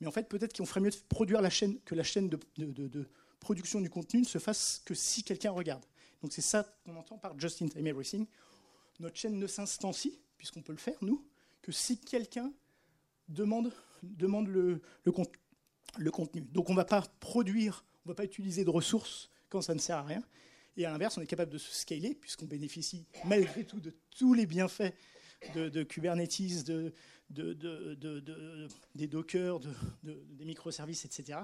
[0.00, 2.38] Mais en fait, peut-être qu'on ferait mieux de produire la chaîne, que la chaîne de,
[2.56, 3.08] de,
[3.40, 5.84] production du contenu ne se fasse que si quelqu'un regarde.
[6.22, 8.26] Donc c'est ça qu'on entend par just in time everything.
[9.00, 11.24] Notre chaîne ne s'instancie, puisqu'on peut le faire, nous,
[11.60, 12.52] que si quelqu'un
[13.28, 13.72] demande,
[14.02, 16.42] demande le, le, contenu.
[16.52, 19.74] Donc on ne va pas produire, on ne va pas utiliser de ressources quand ça
[19.74, 20.22] ne sert à rien.
[20.76, 24.34] Et à l'inverse, on est capable de se scaler, puisqu'on bénéficie malgré tout de tous
[24.34, 24.92] les bienfaits
[25.54, 26.92] de, Kubernetes, de,
[27.30, 29.60] de, des Docker,
[30.02, 31.38] des microservices, etc.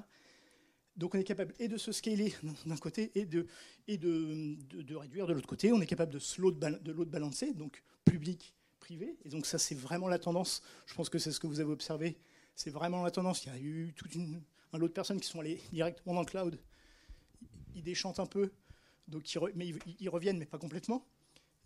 [0.97, 2.35] Donc on est capable et de se scaler
[2.67, 3.47] d'un côté et, de,
[3.89, 5.73] de, réduire de l'autre côté.
[5.73, 9.17] On est capable de slow de l'autre balancer, donc public, privé.
[9.25, 10.63] Et donc ça c'est vraiment la tendance.
[10.87, 12.19] Je pense que c'est ce que vous avez observé.
[12.55, 13.45] C'est vraiment la tendance.
[13.45, 16.21] Il y a eu toute une, un lot de personnes qui sont allées directement dans
[16.21, 16.59] le cloud.
[17.75, 18.51] Ils déchantent un peu,
[19.11, 21.07] donc ils, mais ils, reviennent, mais pas complètement.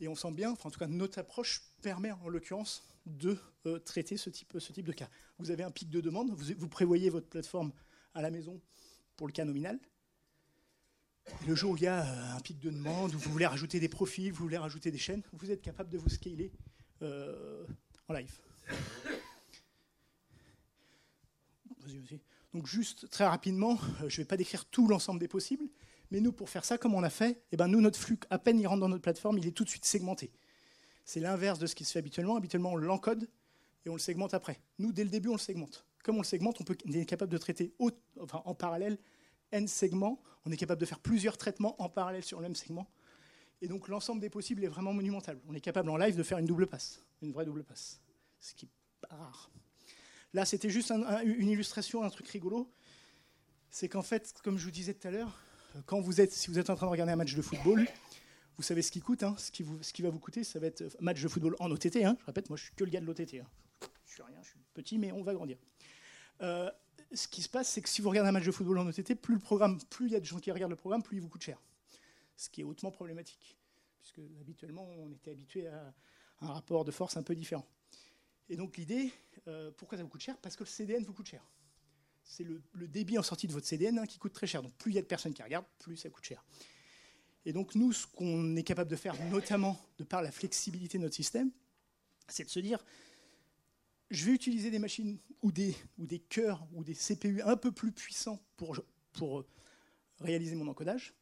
[0.01, 3.79] Et on sent bien, enfin, en tout cas notre approche permet en l'occurrence de euh,
[3.79, 5.09] traiter ce type, de cas.
[5.39, 7.73] Vous avez un pic de demande, vous, prévoyez votre plateforme
[8.15, 8.61] à la maison
[9.17, 9.79] pour le cas nominal.
[11.47, 13.79] Le jour où il y a euh, un pic de demande, où vous voulez rajouter
[13.81, 16.53] des profils, vous voulez rajouter des chaînes, vous êtes capable de vous scaler
[17.03, 17.65] euh,
[18.09, 18.41] en live.
[22.53, 25.65] Donc juste très rapidement, je ne vais pas décrire tout l'ensemble des possibles,
[26.11, 28.39] mais nous, pour faire ça, comme on a fait, eh ben, nous, notre flux, à
[28.39, 30.31] peine il rentre dans notre plateforme, il est tout de suite segmenté.
[31.05, 32.37] C'est l'inverse de ce qui se fait habituellement.
[32.37, 33.29] Habituellement, on l'encode
[33.85, 34.61] et on le segmente après.
[34.79, 35.87] Nous, dès le début, on le segmente.
[36.03, 38.99] comme on le segmente, on, est capable de traiter en parallèle
[39.53, 40.21] n segments.
[40.47, 42.89] On est capable de faire plusieurs traitements en parallèle sur le même segment.
[43.61, 45.41] Et donc l'ensemble des possibles est vraiment monumental.
[45.49, 48.01] On est capable en live de faire une double passe, une vraie double passe,
[48.41, 49.51] ce qui est rare.
[50.35, 52.71] Là, c'était juste une illustration, un truc rigolo.
[53.71, 55.41] C'est qu'en fait, comme je vous disais tout à l'heure,
[55.87, 57.87] quand vous êtes, si vous êtes en train de regarder un match de football,
[58.57, 61.21] vous savez ce qui coûte, hein, ce, qui va vous coûter, ça va être match
[61.21, 62.05] de football en OTT.
[62.05, 62.17] Hein.
[62.21, 63.41] je répète, moi je suis que le gars de l'OTT.
[63.41, 63.47] Hein.
[64.07, 65.59] Je suis rien, je suis petit, mais on va grandir.
[66.43, 66.71] Euh,
[67.13, 69.15] ce qui se passe, c'est que si vous regardez un match de football en OTT,
[69.15, 71.21] plus le programme, plus il y a de gens qui regardent le programme, plus il
[71.21, 71.61] vous coûte cher.
[72.37, 73.59] Ce qui est hautement problématique,
[74.01, 75.95] puisque habituellement on était habitué à
[76.41, 77.67] un rapport de force un peu différent.
[78.49, 79.13] Et donc l'idée,
[79.49, 80.37] euh, pourquoi ça vous coûte cher?
[80.39, 81.43] Parce que le CDN vous coûte cher.
[82.25, 84.63] C'est le, débit en sortie de votre CDN qui coûte très cher.
[84.63, 86.45] Donc plus il y a de personnes qui regardent, plus ça coûte cher.
[87.45, 91.03] Et donc nous, ce qu'on est capable de faire, notamment de par la flexibilité de
[91.03, 91.51] notre système,
[92.29, 92.83] c'est de se dire,
[94.11, 95.75] je vais utiliser des machines ou des,
[96.29, 99.45] cœurs ou des CPU un peu plus puissants pour,
[100.21, 101.13] réaliser mon encodage.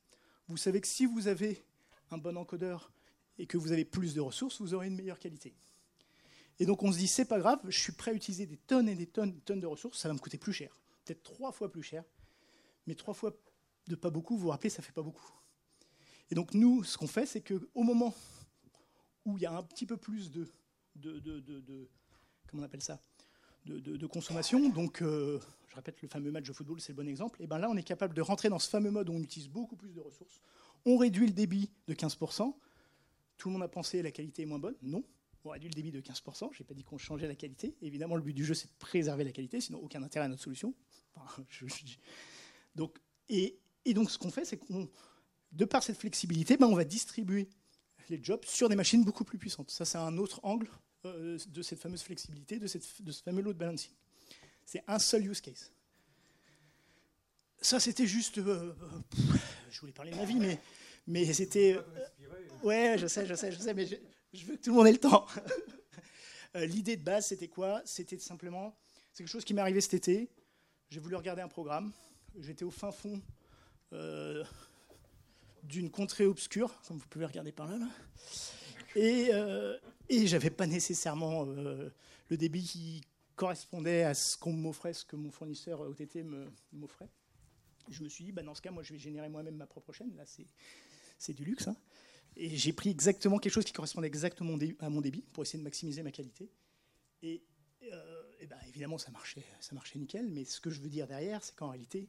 [0.49, 1.63] Vous savez que si vous avez
[2.11, 2.93] un bon encodeur
[3.39, 5.55] et que vous avez plus de ressources, vous aurez une meilleure qualité.
[6.59, 8.89] Et donc on se dit, c'est pas grave, je suis prêt à utiliser des tonnes
[8.89, 11.83] et des tonnes de ressources, ça va me coûter plus cher, peut-être trois fois plus
[11.83, 12.05] cher,
[12.87, 13.33] mais trois fois
[13.89, 15.33] de pas beaucoup, vous vous rappelez, ça fait pas beaucoup.
[16.31, 18.15] Et donc nous, ce qu'on fait, c'est qu'au moment
[19.25, 20.49] où il y a un petit peu plus de,
[20.97, 21.89] de,
[22.49, 23.01] comment on appelle ça,
[23.65, 25.39] de, consommation, donc euh,
[25.69, 27.77] je répète, le fameux match de football, c'est le bon exemple, et bien là, on
[27.77, 30.41] est capable de rentrer dans ce fameux mode où on utilise beaucoup plus de ressources,
[30.85, 32.55] on réduit le débit de 15%,
[33.37, 35.05] tout le monde a pensé la qualité est moins bonne, non,
[35.45, 38.17] on réduit le débit de 15%, je n'ai pas dit qu'on changeait la qualité, évidemment
[38.17, 40.75] le but du jeu c'est de préserver la qualité, sinon aucun intérêt à notre solution.
[42.75, 44.89] donc, et, et donc ce qu'on fait, c'est qu'on
[45.53, 47.49] de par cette flexibilité, ben, on va distribuer
[48.09, 49.71] les jobs sur des machines beaucoup plus puissantes.
[49.71, 50.69] Ça, c'est un autre angle
[51.05, 53.93] euh, de cette fameuse flexibilité, de, cette, de ce fameux load balancing.
[54.65, 55.71] C'est un seul use case.
[57.61, 58.39] Ça, c'était juste.
[58.39, 58.75] Euh,
[59.71, 60.59] je voulais parler de ma vie, mais,
[61.07, 61.77] mais c'était.
[61.77, 61.83] Euh,
[62.65, 63.87] ouais, je sais, je sais, je sais, mais
[64.33, 65.27] je, veux que tout le monde ait le temps.
[66.55, 67.83] L'idée de base, c'était quoi?
[67.85, 68.77] C'était simplement.
[69.13, 70.31] C'est quelque chose qui m'est arrivé cet été.
[70.91, 71.93] J'ai voulu regarder un programme.
[72.39, 73.21] J'étais au fin fond
[75.63, 77.79] d'une contrée obscure, comme vous pouvez regarder par là.
[78.97, 79.79] Et, euh,
[80.09, 81.91] et j'avais pas nécessairement euh,
[82.29, 83.03] le débit qui
[83.37, 86.25] correspondait à ce qu'on m'offrait, ce que mon fournisseur OTT
[86.73, 87.09] m'offrait.
[87.89, 89.93] Je me suis dit, bah, dans ce cas, moi, je vais générer moi-même ma propre
[89.93, 90.15] chaîne.
[90.17, 90.25] Là,
[91.19, 91.69] c'est du luxe.
[91.69, 91.77] Hein.
[92.37, 95.65] Et j'ai pris exactement quelque chose qui correspondait exactement à mon débit pour essayer de
[95.65, 96.51] maximiser ma qualité.
[97.23, 97.43] Et,
[97.85, 100.29] euh, ben, évidemment, ça marchait, ça marchait nickel.
[100.29, 102.09] Mais ce que je veux dire derrière, c'est qu'en réalité,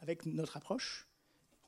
[0.00, 1.06] avec notre approche,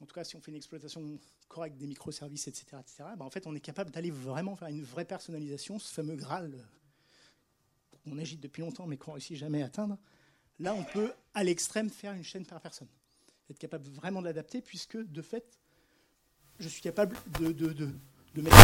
[0.01, 1.19] en tout cas si on fait une exploitation
[1.49, 4.83] correcte des microservices, etc., etc., ben, en fait on est capable d'aller vraiment faire une
[4.83, 6.53] vraie personnalisation, ce fameux Graal
[8.05, 9.99] qu'on agite depuis longtemps mais qu'on réussit jamais à atteindre.
[10.59, 12.89] Là on peut à l'extrême faire une chaîne par personne.
[13.51, 15.59] Être capable vraiment de l'adapter puisque de fait
[16.59, 17.53] je suis capable de,
[18.41, 18.57] mettre,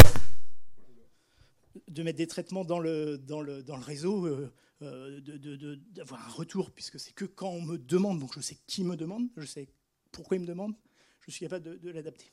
[1.89, 3.21] de mettre des traitements dans le,
[3.69, 8.41] réseau, euh, euh, d'avoir un retour, puisque c'est que quand on me demande, donc je
[8.41, 9.69] sais qui me demande, je sais
[10.11, 10.75] pourquoi il me demande,
[11.21, 12.27] je suis capable de, l'adapter.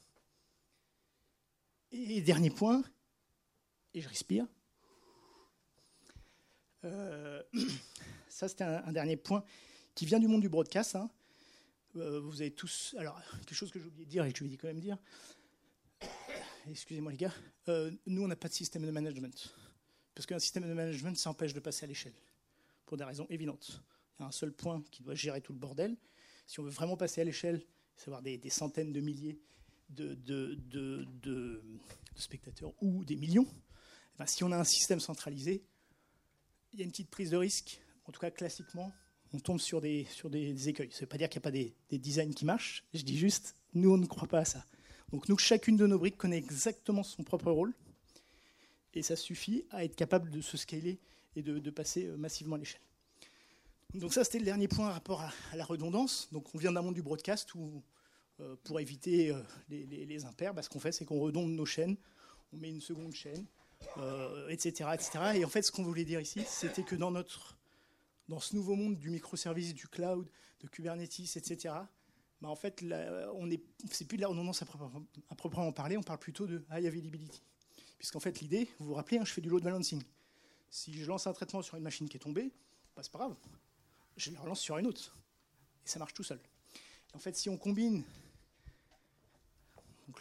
[1.91, 2.83] Et dernier point,
[3.93, 4.45] et je respire.
[6.85, 7.41] Euh,
[8.29, 9.43] ça, c'était un, dernier point
[9.95, 10.95] qui vient du monde du broadcast.
[10.95, 11.09] Hein.
[11.95, 12.95] Vous avez tous.
[12.99, 14.97] Alors, quelque chose que j'ai oublié de dire et que je vais quand même dire.
[16.67, 17.33] Excusez-moi, les gars.
[17.67, 19.53] Euh, nous, on n'a pas de système de management.
[20.13, 22.13] Parce qu'un système de management, ça empêche de passer à l'échelle.
[22.85, 23.81] Pour des raisons évidentes.
[24.17, 25.95] Il y a un seul point qui doit gérer tout le bordel.
[26.47, 27.63] Si on veut vraiment passer à l'échelle,
[27.95, 29.39] savoir des, des, centaines de milliers
[29.89, 31.61] de,
[32.15, 35.63] spectateurs ou des millions, eh ben, si on a un système centralisé,
[36.73, 37.79] il y a une petite prise de risque.
[38.05, 38.91] En tout cas, classiquement,
[39.33, 40.91] on tombe sur des, sur des, écueils.
[40.91, 42.83] Ça ne veut pas dire qu'il n'y a pas des, des, designs qui marchent.
[42.93, 44.65] Je dis juste, nous, on ne croit pas à ça.
[45.11, 47.73] Donc nous, chacune de nos briques connaît exactement son propre rôle.
[48.93, 50.99] Et ça suffit à être capable de se scaler
[51.35, 52.81] et de, passer euh, massivement à l'échelle.
[53.93, 56.29] Donc ça, c'était le dernier point rapport à, la redondance.
[56.31, 57.83] Donc on vient d'un monde du broadcast où,
[58.39, 61.97] euh, pour éviter euh, les, impairs, bah, ce qu'on fait, c'est qu'on redonde nos chaînes,
[62.51, 63.45] on met une seconde chaîne,
[64.49, 65.11] etc., etc.
[65.35, 67.59] Et en fait, ce qu'on voulait dire ici, c'était que dans notre
[68.29, 70.29] dans ce nouveau monde du microservice, du cloud,
[70.61, 71.73] de Kubernetes, etc.,
[72.41, 72.83] bah en fait,
[73.35, 73.61] on est,
[73.91, 74.65] c'est plus de la redondance à,
[75.35, 77.41] proprement parler, on parle plutôt de high availability.
[77.97, 80.01] Puisqu'en fait, l'idée, vous vous rappelez, hein, je fais du load balancing.
[80.69, 82.51] Si je lance un traitement sur une machine qui est tombée,
[82.95, 83.35] bah, c'est pas grave
[84.19, 85.17] je la relance sur une autre.
[85.85, 86.39] Et ça marche tout seul.
[87.13, 88.03] en fait, si on combine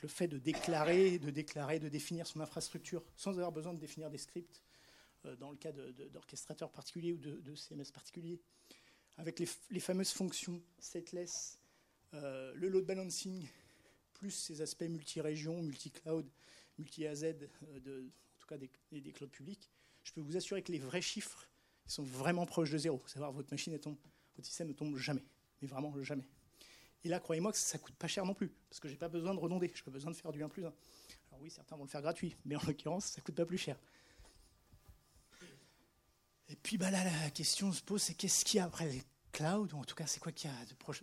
[0.02, 4.10] le fait de déclarer, de déclarer, de définir son infrastructure sans avoir besoin de définir
[4.10, 4.62] des scripts,
[5.24, 5.72] euh, dans le cas
[6.12, 8.40] d'orchestrateurs particuliers ou de, CMS particuliers,
[9.16, 11.58] avec les, fameuses fonctions setless,
[12.14, 13.46] euh, le load balancing,
[14.14, 16.26] plus ces aspects multi-région, multi-cloud,
[16.78, 17.36] multi-AZ, euh,
[18.06, 19.70] en tout cas des, des, clouds publics,
[20.02, 21.48] je peux vous assurer que les vrais chiffres
[21.86, 23.02] ils sont vraiment proches de zéro.
[23.06, 23.96] Savoir votre machine, tombe,
[24.36, 25.24] votre système ne tombe jamais,
[25.62, 26.28] mais vraiment jamais.
[27.04, 28.98] Et là, croyez-moi que ça ne coûte pas cher non plus, parce que je n'ai
[28.98, 30.68] pas besoin de redonder, je n'ai pas besoin de faire du 1 plus 1.
[31.30, 33.78] Alors oui, certains vont le faire gratuit, mais en l'occurrence, ça coûte pas plus cher.
[36.50, 39.02] Et puis bah là, la question se pose, c'est qu'est-ce qu'il y a après les
[39.32, 41.02] clouds, ou en tout cas, c'est quoi qu'il y a de proche,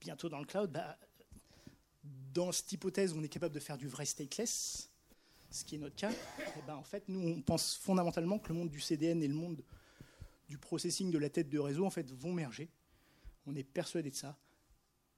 [0.00, 0.98] bientôt dans le cloud bah,
[2.32, 4.90] Dans cette hypothèse, on est capable de faire du vrai stateless,
[5.50, 6.10] ce qui est notre cas.
[6.10, 9.34] Et ben, en fait, nous, on pense fondamentalement que le monde du CDN et le
[9.34, 9.62] monde
[10.48, 12.70] du processing de la tête de réseau en fait, vont merger.
[13.46, 14.38] On est persuadé de ça.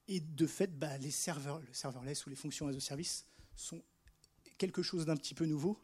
[0.07, 3.25] Et de fait, bah, les serveurs, le serverless ou les fonctions as a service
[3.55, 3.81] sont
[4.57, 5.79] quelque chose d'un petit peu nouveau,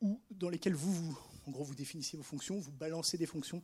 [0.00, 3.62] ou dans lesquels vous, vous en gros, vous définissez vos fonctions, vous balancez des fonctions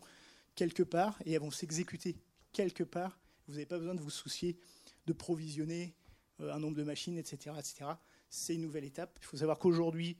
[0.54, 2.16] quelque part et elles vont s'exécuter
[2.52, 3.18] quelque part.
[3.46, 4.58] Vous n'avez pas besoin de vous soucier
[5.06, 5.94] de provisionner
[6.40, 7.54] euh, un nombre de machines, etc.
[7.58, 7.90] etc.
[8.28, 9.18] C'est une nouvelle étape.
[9.20, 10.16] Il faut savoir qu'aujourd'hui,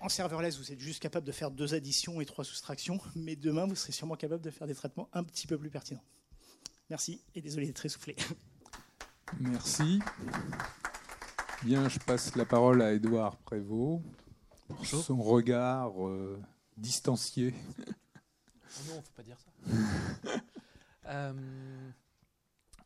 [0.00, 3.66] en serverless, vous êtes juste capable de faire deux additions et trois soustractions, mais demain,
[3.66, 6.04] vous serez sûrement capable de faire des traitements un petit peu plus pertinents.
[6.90, 8.16] Merci et désolé d'être essoufflé.
[9.40, 10.00] Merci.
[11.62, 14.02] Bien, je passe la parole à Édouard Prévost
[14.84, 16.40] son regard euh,
[16.76, 17.54] distancié.
[17.78, 19.50] Oh non, faut pas dire ça.
[21.06, 21.90] euh,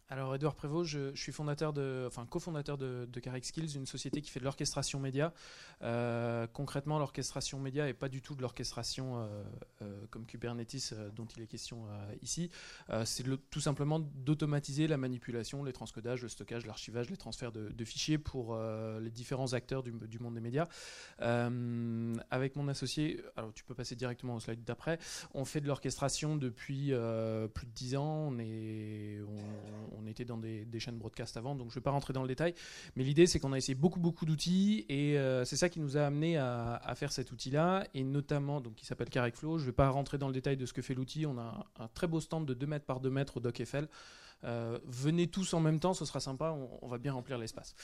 [0.09, 4.45] alors, Edouard Prévost, je, suis cofondateur de, de Carrick Skills, une société qui fait de
[4.45, 5.33] l'orchestration média.
[5.83, 9.43] Euh, concrètement, l'orchestration média n'est pas du tout de l'orchestration euh,
[9.83, 11.87] euh, comme Kubernetes dont il est question
[12.23, 12.51] ici.
[13.05, 18.19] c'est tout simplement d'automatiser la manipulation, les transcodages, le stockage, l'archivage, les transferts de, fichiers
[18.19, 18.57] pour
[19.01, 20.69] les différents acteurs du, monde des médias.
[21.19, 24.99] avec mon associé, alors tu peux passer directement au slide d'après,
[25.35, 26.93] on fait de l'orchestration depuis
[27.55, 28.31] plus de 10 ans.
[30.07, 32.55] Était dans des, chaînes broadcast avant, donc je ne vais pas rentrer dans le détail.
[32.97, 35.97] Mais l'idée, c'est qu'on a essayé beaucoup, beaucoup d'outils, et euh, c'est ça qui nous
[35.97, 39.59] a amené à, faire cet outil-là, et notamment, qui s'appelle CarrecFlow.
[39.59, 41.25] Je ne vais pas rentrer dans le détail de ce que fait l'outil.
[41.25, 43.89] On a un, très beau stand de 2 mètres par 2 mètres au Doc Eiffel.
[44.45, 47.75] Euh, venez tous en même temps, ce sera sympa, on, va bien remplir l'espace.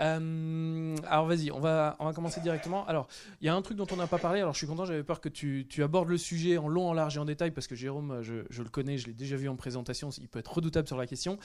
[0.00, 2.86] Euh, alors vas-y, on va, on va commencer directement.
[2.86, 3.06] Alors,
[3.40, 5.04] il y a un truc dont on n'a pas parlé, alors je suis content, j'avais
[5.04, 7.66] peur que tu, tu, abordes le sujet en long, en large et en détail, parce
[7.66, 10.52] que Jérôme, je, je le connais, je l'ai déjà vu en présentation, il peut être
[10.52, 11.38] redoutable sur la question.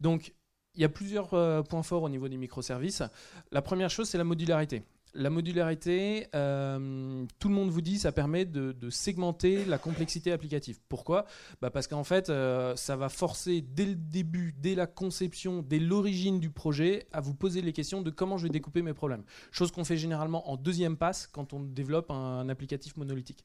[0.00, 0.34] Donc,
[0.74, 3.02] il y a plusieurs euh, points forts au niveau des microservices.
[3.50, 4.82] La première chose, c'est la modularité.
[5.14, 10.78] La modularité, euh, tout le monde vous dit, ça permet de, segmenter la complexité applicative.
[10.88, 11.26] Pourquoi?
[11.60, 15.78] Bah Parce qu'en fait, euh, ça va forcer dès le début, dès la conception, dès
[15.78, 19.24] l'origine du projet, à vous poser les questions de comment je vais découper mes problèmes.
[19.50, 23.44] Chose qu'on fait généralement en deuxième passe quand on développe un applicatif monolithique.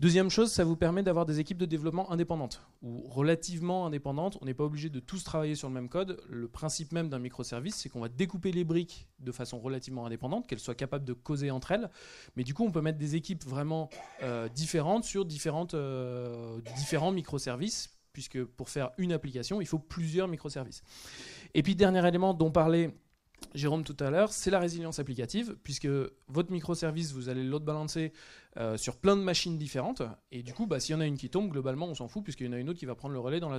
[0.00, 4.38] Deuxième chose, ça vous permet d'avoir des équipes de développement indépendantes ou relativement indépendantes.
[4.40, 6.18] On n'est pas obligé de tous travailler sur le même code.
[6.30, 10.46] Le principe même d'un microservice, c'est qu'on va découper les briques de façon relativement indépendante,
[10.46, 11.90] qu'elles soient capables de causer entre elles.
[12.34, 13.90] Mais du coup, on peut mettre des équipes vraiment
[14.22, 20.28] euh, différentes sur différentes, euh, différents microservices, puisque pour faire une application, il faut plusieurs
[20.28, 20.82] microservices.
[21.52, 22.94] Et puis, dernier élément dont parlait
[23.54, 25.88] Jérôme tout à l'heure, c'est la résilience applicative, puisque
[26.28, 28.12] votre microservice, vous allez le load balancer
[28.56, 31.16] euh, sur plein de machines différentes, et du coup, bah, s'il y en a une
[31.16, 33.14] qui tombe, globalement, on s'en fout, puisqu'il y en a une autre qui va prendre
[33.14, 33.50] le relais dans,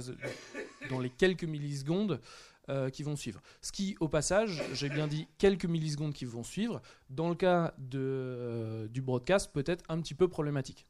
[0.99, 2.21] les quelques millisecondes
[2.69, 3.41] euh, qui vont suivre.
[3.61, 7.73] Ce qui, au passage, j'ai bien dit quelques millisecondes qui vont suivre, dans le cas
[7.95, 10.87] euh, du broadcast, peut être un petit peu problématique.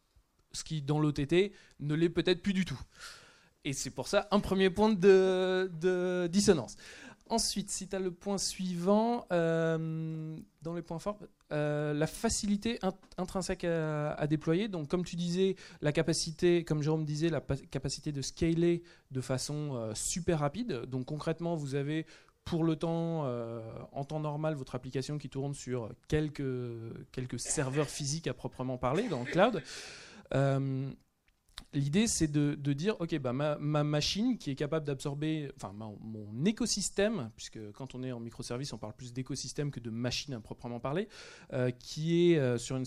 [0.52, 2.80] Ce qui, dans l'OTT, ne l'est peut-être plus du tout.
[3.64, 6.76] Et c'est pour ça un premier point de dissonance.
[7.32, 11.18] Ensuite, si tu as le point suivant, euh, dans les points forts,
[11.54, 12.78] euh, la facilité
[13.18, 14.68] intrinsèque à, déployer.
[14.68, 19.76] Donc, comme tu disais, la capacité, comme Jérôme disait, la capacité de scaler de façon
[19.76, 20.82] euh, super rapide.
[20.88, 22.06] Donc, concrètement, vous avez
[22.44, 23.26] pour le temps,
[23.94, 26.44] en temps normal, votre application qui tourne sur quelques,
[27.14, 29.64] quelques serveurs physiques à proprement parler dans le cloud.
[31.74, 37.32] L'idée, c'est de, dire, OK, bah, ma, machine qui est capable d'absorber, enfin, mon écosystème,
[37.38, 40.82] puisque quand on est en microservice, on parle plus d'écosystème que de machine à proprement
[40.82, 41.08] parler,
[41.54, 42.86] euh, qui est euh, sur une,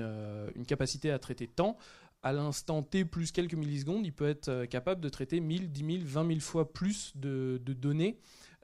[0.00, 1.76] euh, une, capacité à traiter temps,
[2.22, 6.04] à l'instant T plus quelques millisecondes, il peut être capable de traiter 1000, 10 000,
[6.04, 8.16] 20 000 fois plus de, données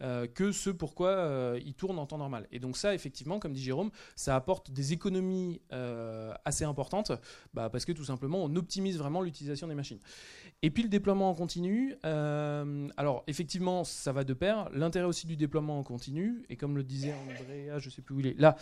[0.02, 2.46] euh, que ce pourquoi euh, il tourne en temps normal.
[2.52, 7.12] Et donc ça, effectivement, comme dit Jérôme, ça apporte des économies euh, assez importantes,
[7.54, 10.00] bah, parce que tout simplement, on optimise vraiment l'utilisation des machines.
[10.62, 14.68] Et puis le déploiement en continu, euh, alors effectivement, ça va de pair.
[14.72, 18.20] L'intérêt aussi du déploiement en continu, et comme le disait Andrea, je sais plus où
[18.20, 18.56] il est, là,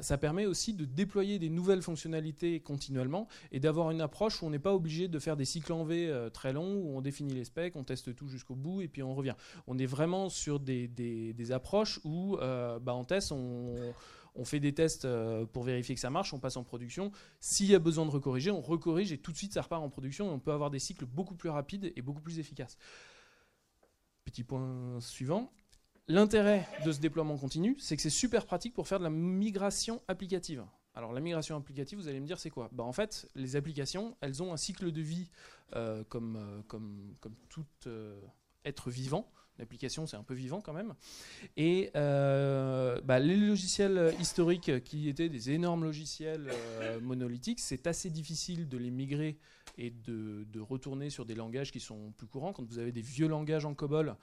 [0.00, 4.50] ça permet aussi de déployer des nouvelles fonctionnalités continuellement et d'avoir une approche où on
[4.50, 7.44] n'est pas obligé de faire des cycles en V très longs, où on définit les
[7.44, 9.34] specs, on teste tout jusqu'au bout et puis on revient.
[9.66, 13.74] On est vraiment sur des, des- approches où euh, bah, en test, on,
[14.34, 17.10] on fait des tests euh, pour vérifier que ça marche, on passe en production.
[17.40, 19.88] S'il y a besoin de recorriger, on recorrige et tout de suite ça repart en
[19.88, 22.76] production on peut avoir des cycles beaucoup plus rapides et beaucoup plus efficaces.
[24.24, 25.50] Petit point suivant.
[26.06, 30.02] L'intérêt de ce déploiement continu, c'est que c'est super pratique pour faire de la migration
[30.08, 30.64] applicative.
[30.94, 32.68] Alors la migration applicative, vous allez me dire c'est quoi?
[32.72, 35.30] Bah, En fait, les applications, elles ont un cycle de vie
[35.76, 36.64] euh, comme,
[37.48, 37.66] tout
[38.64, 39.30] être vivant.
[39.58, 40.94] L'application, c'est un peu vivant quand même.
[41.56, 48.10] Et euh, bah, les logiciels historiques qui étaient des énormes logiciels euh, monolithiques, c'est assez
[48.10, 49.38] difficile de les migrer
[49.78, 52.52] et de, retourner sur des langages qui sont plus courants.
[52.52, 54.16] Quand vous avez des vieux langages en COBOL,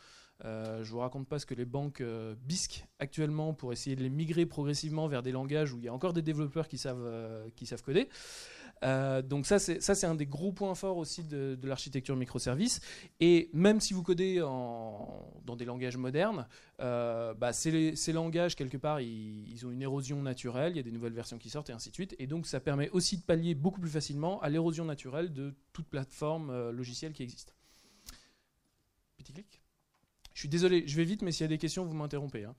[0.43, 4.03] euh, je vous raconte pas ce que les banques euh, bisquent actuellement pour essayer de
[4.03, 7.05] les migrer progressivement vers des langages où il y a encore des développeurs qui savent,
[7.05, 8.09] euh, qui savent coder.
[8.83, 12.81] Euh, donc ça c'est un des gros points forts aussi de, l'architecture microservice.
[13.19, 16.47] Et même si vous codez dans des langages modernes
[16.81, 20.83] euh, bah, ces, langages quelque part ils, ils ont une érosion naturelle il y a
[20.83, 22.15] des nouvelles versions qui sortent et ainsi de suite.
[22.19, 25.87] Et donc ça permet aussi de pallier beaucoup plus facilement à l'érosion naturelle de toute
[25.87, 27.55] plateforme euh, logicielle qui existe.
[29.17, 29.61] Petit clic.
[30.33, 32.55] Je suis désolé je vais vite mais s'il y a des questions vous m'interrompez hein.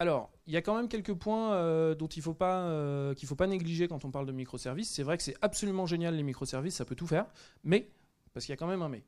[0.00, 3.36] Alors, il y a quand même quelques points euh, dont il faut pas euh, faut
[3.36, 4.88] pas négliger quand on parle de microservices.
[4.88, 7.26] C'est vrai que c'est absolument génial les microservices, ça peut tout faire,
[7.64, 7.90] mais
[8.32, 9.04] parce qu'il y a quand même un mais.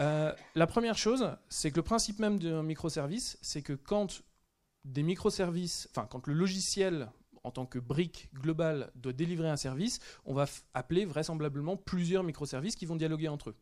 [0.00, 4.22] Euh, la première chose, c'est que le principe même d'un microservice, c'est que quand
[4.86, 7.10] des microservices, enfin quand le logiciel
[7.42, 12.76] en tant que brique globale doit délivrer un service, on va appeler vraisemblablement plusieurs microservices
[12.76, 13.56] qui vont dialoguer entre eux.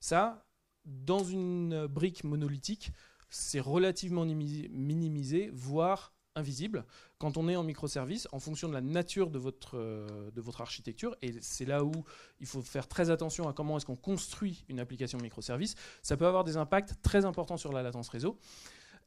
[0.00, 0.44] Ça,
[0.84, 2.90] dans une brique monolithique,
[3.30, 6.84] c'est relativement nimi- minimisé, voire invisible,
[7.18, 10.60] quand on est en microservice, en fonction de la nature de votre, euh, de votre
[10.60, 11.16] architecture.
[11.22, 11.90] Et c'est là où
[12.38, 15.74] il faut faire très attention à comment est-ce qu'on construit une application microservice.
[16.02, 18.38] Ça peut avoir des impacts très importants sur la latence réseau.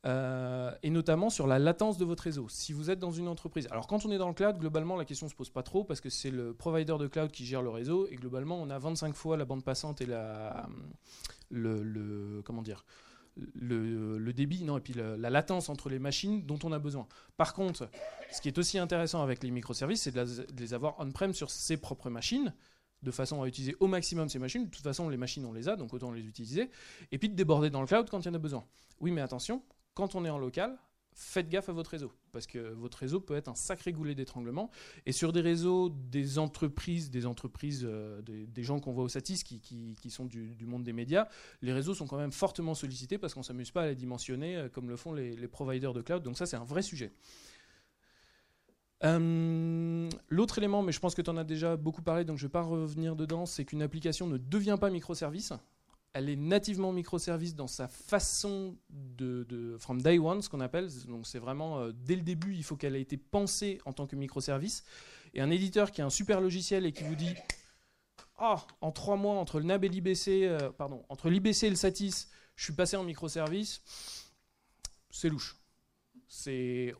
[0.05, 2.49] euh, et notamment sur la latence de votre réseau.
[2.49, 5.05] Si vous êtes dans une entreprise, alors quand on est dans le cloud, globalement la
[5.05, 7.69] question se pose pas trop parce que c'est le provider de cloud qui gère le
[7.69, 10.67] réseau et globalement on a 25 fois la bande passante et la,
[11.51, 12.83] le- comment dire,
[13.35, 17.07] le, débit, non, et puis la latence entre les machines dont on a besoin.
[17.37, 17.89] Par contre,
[18.31, 21.49] ce qui est aussi intéressant avec les microservices, c'est de, de les avoir on-prem sur
[21.49, 22.53] ses propres machines,
[23.01, 24.65] de façon à utiliser au maximum ces machines.
[24.65, 26.69] De toute façon, les machines, on les a, donc autant les utiliser.
[27.11, 28.65] Et puis de déborder dans le cloud quand il y en a besoin.
[28.99, 29.61] Oui, mais attention,
[29.93, 30.77] quand on est en local,
[31.15, 34.69] faites gaffe à votre réseau, parce que votre réseau peut être un sacré goulet d'étranglement.
[35.05, 39.43] Et sur des réseaux, des entreprises, des entreprises, euh, des, gens qu'on voit au Satis
[39.43, 41.27] qui, qui- qui sont du, monde des médias,
[41.61, 44.55] les réseaux sont quand même fortement sollicités parce qu'on ne s'amuse pas à les dimensionner
[44.55, 46.23] euh, comme le font les, les providers de cloud.
[46.23, 47.11] Donc ça, c'est un vrai sujet.
[49.03, 52.45] Euh, L'autre élément, mais je pense que tu en as déjà beaucoup parlé, donc je
[52.45, 55.53] ne vais pas revenir dedans, c'est qu'une application ne devient pas microservice.
[56.13, 60.89] Elle est nativement microservice dans sa façon de, from day one, ce qu'on appelle.
[61.07, 64.05] Donc c'est vraiment euh, dès le début, il faut qu'elle ait été pensée en tant
[64.05, 64.83] que microservice.
[65.33, 67.33] Et un éditeur qui a un super logiciel et qui vous dit
[68.37, 71.75] Ah, en trois mois, entre le NAB et l'IBC, euh, pardon, entre l'IBC et le
[71.75, 73.81] Satis, je suis passé en microservice,
[75.09, 75.62] c'est louche.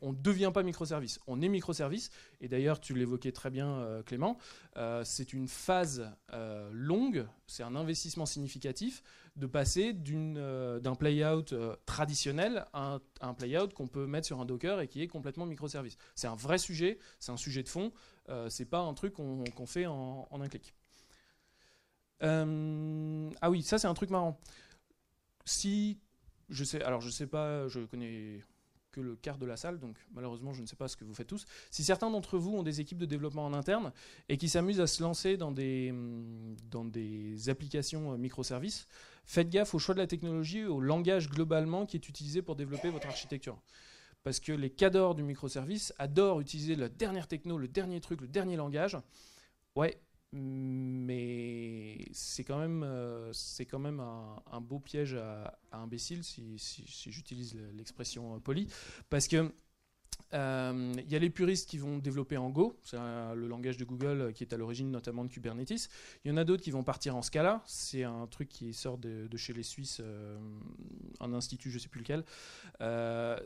[0.02, 2.10] On ne devient pas microservice, on est microservice.
[2.40, 4.38] Et d'ailleurs, tu l'évoquais très bien, euh, Clément,
[4.76, 9.02] euh, c'est une phase euh, longue, c'est un investissement significatif
[9.36, 11.54] de passer d'un playout
[11.86, 15.08] traditionnel à un, à un playout qu'on peut mettre sur un Docker et qui est
[15.08, 15.96] complètement microservice.
[16.14, 17.92] C'est un vrai sujet, c'est un sujet de fond,
[18.48, 20.74] c'est pas un truc qu'on, fait en, un clic.
[22.20, 24.38] Ah oui, ça c'est un truc marrant.
[25.44, 25.98] Si
[26.48, 28.40] je sais, alors je sais pas, je connais
[28.94, 31.14] que le quart de la salle, donc malheureusement je ne sais pas ce que vous
[31.14, 31.44] faites tous.
[31.70, 33.92] Si certains d'entre vous ont des équipes de développement en interne
[34.28, 38.86] et qui s'amusent à se lancer dans des, hum, dans des applications euh, microservices,
[39.24, 42.90] faites gaffe au choix de la technologie, au langage globalement qui est utilisé pour développer
[42.90, 43.60] votre architecture.
[44.22, 48.28] Parce que les cadors du microservice adorent utiliser la dernière techno, le dernier truc, le
[48.28, 48.96] dernier langage.
[49.76, 49.98] Ouais,
[50.34, 53.32] mais c'est quand même, euh,
[53.70, 56.56] quand même un, beau piège à, à imbécile, si,
[56.86, 58.68] j'utilise le- l'expression euh, polie,
[59.10, 59.52] parce que
[60.32, 63.84] Euh, Il y a les puristes qui vont développer en Go, c'est le langage de
[63.84, 65.88] Google qui est à l'origine notamment de Kubernetes.
[66.24, 68.98] Il y en a d'autres qui vont partir en Scala, c'est un truc qui sort
[68.98, 70.00] de, chez les Suisses,
[71.20, 72.24] un institut, je ne sais plus lequel.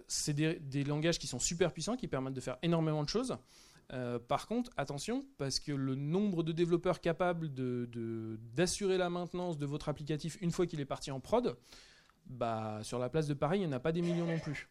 [0.09, 3.37] C'est des langages qui sont super puissants, qui permettent de faire énormément de choses.
[3.93, 7.51] Euh, par contre, attention, parce que le nombre de développeurs capables
[8.55, 11.57] d'assurer la maintenance de votre applicatif une fois qu'il est parti en prod,
[12.27, 14.69] bah, sur la place de Paris, il n'y en a pas des millions non plus.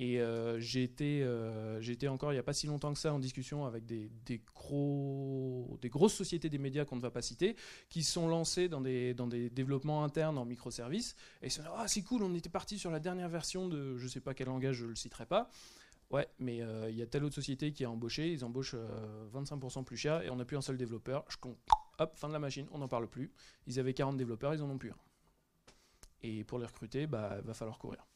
[0.00, 3.66] Et euh, j'ai euh, encore il n'y a pas si longtemps que ça en discussion
[3.66, 7.56] avec des, des gros, des grosses sociétés des médias qu'on ne va pas citer,
[7.88, 11.16] qui sont lancées dans des, dans des développements internes en microservices.
[11.42, 13.96] Et ils se disent Ah, c'est cool, on était parti sur la dernière version de
[13.96, 15.50] je ne sais pas quel langage, je ne le citerai pas.
[16.10, 19.28] Ouais, mais euh, il y a telle autre société qui a embauché, ils embauchent euh,
[19.34, 21.24] 25% plus cher et on n'a plus un seul développeur.
[21.28, 21.58] Je compte.
[21.98, 23.30] Hop, fin de la machine, on n'en parle plus.
[23.66, 24.96] Ils avaient 40 développeurs, ils en ont plus un.
[26.22, 28.06] Et pour les recruter, bah, va falloir courir.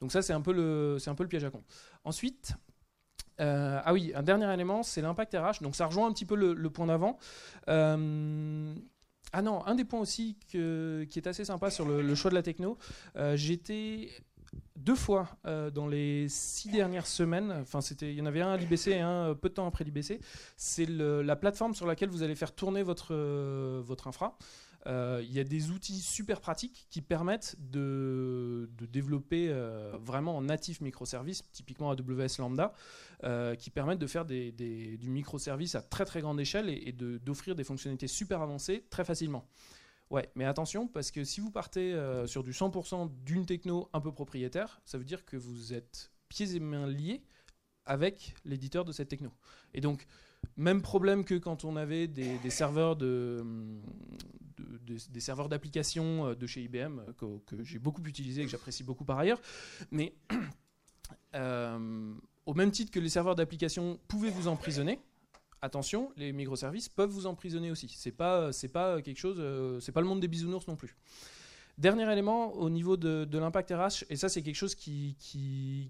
[0.00, 1.62] Donc ça, c'est un peu le, piège à con.
[2.04, 2.54] Ensuite,
[3.40, 5.62] euh, ah oui, un dernier élément, c'est l'impact RH.
[5.62, 7.18] Donc ça rejoint un petit peu le, point d'avant.
[7.68, 8.74] Euh,
[9.32, 12.42] ah non, un des points aussi qui est assez sympa sur le, choix de la
[12.42, 12.78] techno.
[13.16, 14.10] euh, J'étais
[14.76, 17.50] deux fois euh, dans les six dernières semaines.
[17.62, 19.66] Enfin, c'était, il y en avait un à l'IBC et un euh, peu de temps
[19.66, 20.20] après l'IBC.
[20.56, 24.36] C'est la plateforme sur laquelle vous allez faire tourner votre euh, votre infra.
[24.88, 29.52] Il y a des outils super pratiques qui permettent de, de développer
[30.00, 32.72] vraiment en natif microservice, typiquement AWS Lambda,
[33.58, 36.92] qui permettent de faire des, des- du microservice à très très grande échelle et, et
[36.92, 39.48] d'offrir des fonctionnalités super avancées très facilement.
[40.10, 44.00] Ouais, mais attention, parce que si vous partez euh, sur du 100% d'une techno un
[44.00, 47.22] peu propriétaire, ça veut dire que vous êtes pieds et mains liés
[47.86, 49.32] avec l'éditeur de cette techno.
[49.74, 50.06] Et donc,
[50.56, 53.44] même problème que quand on avait des, serveurs de,
[54.58, 58.44] de- de- des serveurs d'application euh, de chez IBM euh, que, j'ai beaucoup utilisé et
[58.44, 59.40] que j'apprécie beaucoup par ailleurs.
[59.90, 60.14] Mais
[62.46, 65.00] au même titre que les serveurs d'application pouvaient vous emprisonner,
[65.66, 67.94] attention, les microservices peuvent vous emprisonner aussi.
[67.96, 68.52] C'est pas
[69.02, 70.96] quelque chose, euh, c'est pas le monde des bisounours non plus.
[71.78, 75.14] Dernier élément au niveau de, l'impact RH, et ça c'est quelque chose qui,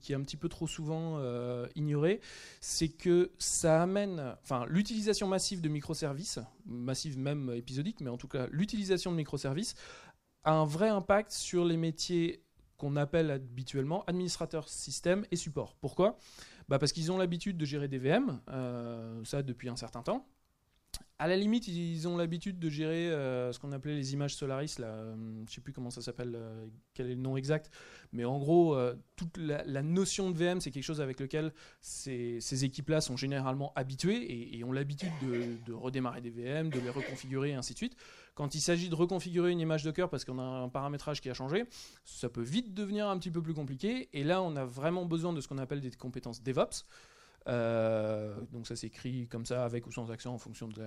[0.08, 2.20] est un petit peu trop souvent euh, ignoré,
[2.60, 8.26] c'est que ça amène, enfin l'utilisation massive de microservices, massive même épisodique, mais en tout
[8.26, 9.76] cas l'utilisation de microservices
[10.42, 12.42] a un vrai impact sur les métiers
[12.78, 15.76] qu'on appelle habituellement administrateurs système et support.
[15.80, 16.18] Pourquoi?
[16.68, 20.26] Bah Parce qu'ils ont l'habitude de gérer des VM, euh, ça depuis un certain temps.
[21.18, 24.76] À la limite, ils ont l'habitude de gérer euh, ce qu'on appelait les images Solaris,
[24.78, 27.70] là, euh, je ne sais plus comment ça s'appelle, euh, quel est le nom exact,
[28.12, 28.76] mais en gros,
[29.16, 34.22] toute la, notion de VM, c'est quelque chose avec lequel ces, équipes-là sont généralement habituées
[34.24, 37.78] et, et ont l'habitude de, de redémarrer des VM, de les reconfigurer et ainsi de
[37.78, 37.96] suite.
[38.36, 41.34] Quand il s'agit de reconfigurer une image Docker parce qu'on a un paramétrage qui a
[41.34, 41.64] changé,
[42.04, 44.10] ça peut vite devenir un petit peu plus compliqué.
[44.12, 46.84] Et là, on a vraiment besoin de ce qu'on appelle des compétences DevOps.
[47.48, 50.86] Euh, donc ça s'écrit comme ça, avec ou sans accent, en fonction de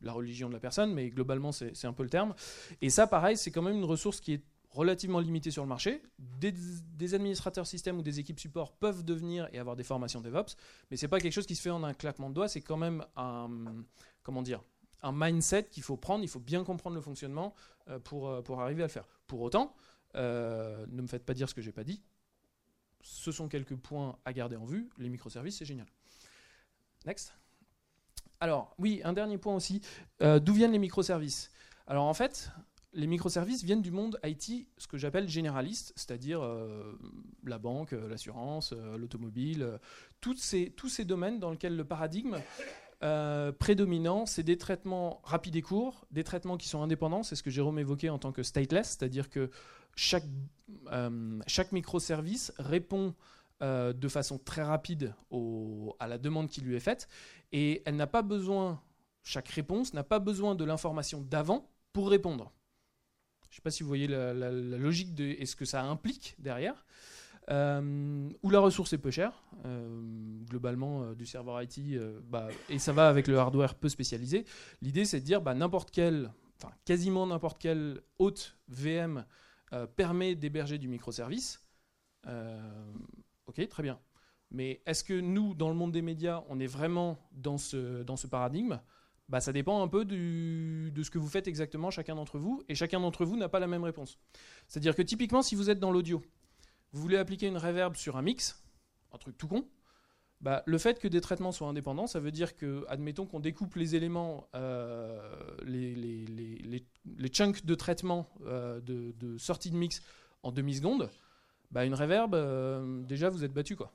[0.00, 2.34] la, religion de la personne, mais globalement, c'est un peu le terme.
[2.80, 6.00] Et ça, pareil, c'est quand même une ressource qui est relativement limitée sur le marché.
[6.18, 6.54] Des,
[6.96, 10.56] des administrateurs système ou des équipes support peuvent devenir et avoir des formations DevOps,
[10.90, 12.78] mais c'est pas quelque chose qui se fait en un claquement de doigts, c'est quand
[12.78, 13.50] même un,
[14.22, 14.62] comment dire,
[15.02, 17.54] un mindset qu'il faut prendre, il faut bien comprendre le fonctionnement
[17.88, 19.06] euh, pour, euh, pour arriver à le faire.
[19.26, 19.74] Pour autant,
[20.16, 22.02] euh, ne me faites pas dire ce que j'ai pas dit.
[23.02, 24.90] Ce sont quelques points à garder en vue.
[24.98, 25.86] Les microservices, c'est génial.
[27.06, 27.34] Next.
[28.40, 29.80] Alors, oui, un dernier point aussi.
[30.20, 31.50] D'où viennent les microservices?
[31.86, 32.50] Alors, en fait,
[32.92, 36.42] les microservices viennent du monde IT, ce que j'appelle généraliste, c'est-à-dire
[37.44, 39.78] la banque, l'assurance, l'automobile,
[40.36, 42.38] ces, tous ces domaines dans lesquels le paradigme
[43.02, 47.42] euh, prédominant, c'est des traitements rapides et courts, des traitements qui sont indépendants, c'est ce
[47.42, 49.50] que Jérôme évoquait en tant que stateless, c'est-à-dire que
[49.96, 50.26] chaque,
[50.92, 51.40] euh,
[51.72, 53.14] microservice répond
[53.62, 55.14] euh, de façon très rapide
[55.98, 57.08] à la demande qui lui est faite,
[57.52, 58.82] et elle n'a pas besoin,
[59.22, 62.52] chaque réponse n'a pas besoin de l'information d'avant pour répondre.
[63.48, 66.84] Je ne sais pas si vous voyez la, logique et ce que ça implique derrière.
[67.50, 69.32] Euh, où la ressource est peu chère,
[69.64, 70.02] euh,
[70.48, 71.80] globalement euh, du serveur IT,
[72.28, 74.44] bah, et ça va avec le hardware peu spécialisé.
[74.82, 79.24] L'idée c'est de dire bah, n'importe quel, enfin quasiment n'importe quel hôte VM
[79.96, 81.64] permet d'héberger du microservice.
[83.46, 84.00] Ok, très bien.
[84.50, 88.16] Mais est-ce que nous, dans le monde des médias, on est vraiment dans ce, dans
[88.16, 88.80] ce paradigme?
[89.28, 92.74] Bah, Ça dépend un peu de ce que vous faites exactement chacun d'entre vous, et
[92.74, 94.18] chacun d'entre vous n'a pas la même réponse.
[94.66, 96.20] C'est-à-dire que typiquement, si vous êtes dans l'audio,
[96.92, 98.62] vous voulez appliquer une reverb sur un mix,
[99.12, 99.64] un truc tout con,
[100.40, 103.76] bah, le fait que des traitements soient indépendants, ça veut dire que, admettons qu'on découpe
[103.76, 105.20] les éléments, euh,
[105.64, 106.86] les,
[107.32, 110.00] chunks de traitement euh, de, sortie de mix
[110.42, 111.10] en demi-seconde,
[111.70, 113.92] bah, une reverb, euh, déjà vous êtes battu quoi.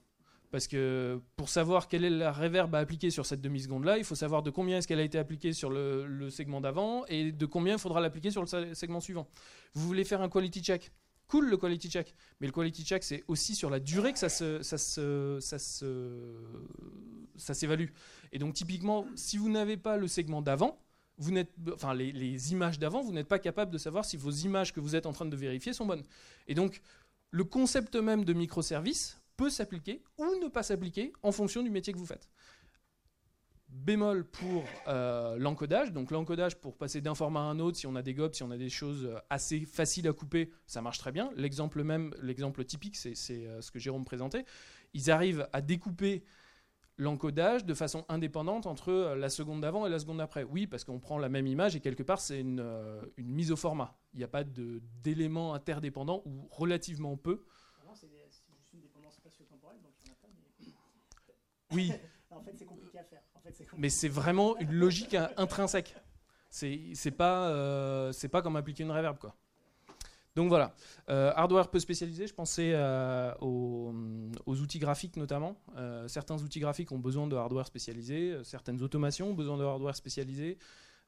[0.52, 4.16] Parce que pour savoir quelle est la reverb à appliquer sur cette demi-seconde-là, il faut
[4.16, 7.74] savoir de combien est-ce qu'elle a été appliquée sur le, segment d'avant et de combien
[7.74, 9.28] il faudra l'appliquer sur le se- segment suivant.
[9.74, 10.92] Vous voulez faire un quality check
[11.28, 14.30] Cool le quality check, mais le quality check c'est aussi sur la durée que ça
[14.30, 15.40] se,
[17.38, 17.90] s'évalue.
[18.32, 20.80] Et donc typiquement, si vous n'avez pas le segment d'avant,
[21.18, 24.32] vous n'êtes, enfin les, les images d'avant, vous n'êtes pas capable de savoir si vos
[24.32, 26.04] images que vous êtes en train de vérifier sont bonnes.
[26.48, 26.82] Et donc
[27.32, 31.94] le concept même de microservice peut s'appliquer ou ne pas s'appliquer en fonction du métier
[31.94, 32.30] que vous faites.
[33.76, 35.92] Bémol pour euh, l'encodage.
[35.92, 38.44] Donc l'encodage pour passer d'un format à un autre, si on a des gobs, si
[38.44, 41.30] on a des choses euh, assez faciles à couper, ça marche très bien.
[41.36, 44.46] L'exemple même, l'exemple typique, c'est euh, ce que Jérôme présentait.
[44.94, 46.24] Ils arrivent à découper
[46.98, 50.44] l'encodage de façon indépendante entre la seconde d'avant et la seconde d'après.
[50.44, 52.66] Oui, parce qu'on prend la même image et quelque part c'est une,
[53.18, 53.98] une mise au format.
[54.14, 57.44] Il n'y a pas d'éléments interdépendants ou relativement peu.
[57.96, 60.28] C'est juste une dépendance spatio-temporelle, donc il n'y en a pas.
[60.30, 61.76] Mais...
[61.76, 61.92] Oui,
[62.30, 63.22] en fait, c'est compliqué à faire.
[63.78, 65.96] Mais c'est vraiment une logique in- intrinsèque.
[66.50, 69.36] C'est pas, euh, c'est pas comme appliquer une reverb quoi.
[70.36, 70.74] Donc voilà,
[71.10, 73.94] Euh, hardware peu spécialisé, je pensais euh, aux,
[74.46, 75.56] aux outils graphiques notamment.
[75.78, 79.96] Euh, certains outils graphiques ont besoin de hardware spécialisé, certaines automations ont besoin de hardware
[79.96, 80.58] spécialisé.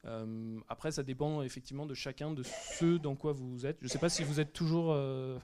[0.06, 3.78] Euh, après, ça dépend effectivement de chacun de ce dans quoi vous êtes.
[3.80, 5.36] Je ne sais pas si vous êtes toujours euh,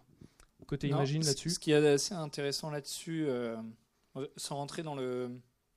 [0.66, 1.50] côté Non, Imagine là-dessus.
[1.50, 3.56] Ce qui est assez intéressant là-dessus, euh,
[4.36, 5.30] sans rentrer dans le,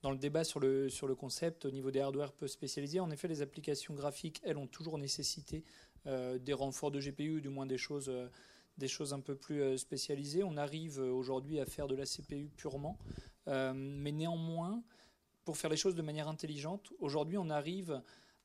[0.08, 3.12] dans le débat sur le, sur le concept au niveau des hardware peu spécialisés, en
[3.12, 5.66] effet, les applications graphiques, elles, ont toujours nécessité
[6.06, 8.30] euh, des renforts de GPU, du moins des choses, euh,
[8.78, 10.46] des choses un peu plus euh, spécialisées.
[10.46, 12.98] On arrive aujourd'hui à faire de la CPU purement,
[13.48, 14.82] mais néanmoins,
[15.44, 18.02] pour faire les choses de manière intelligente, aujourd'hui, on arrive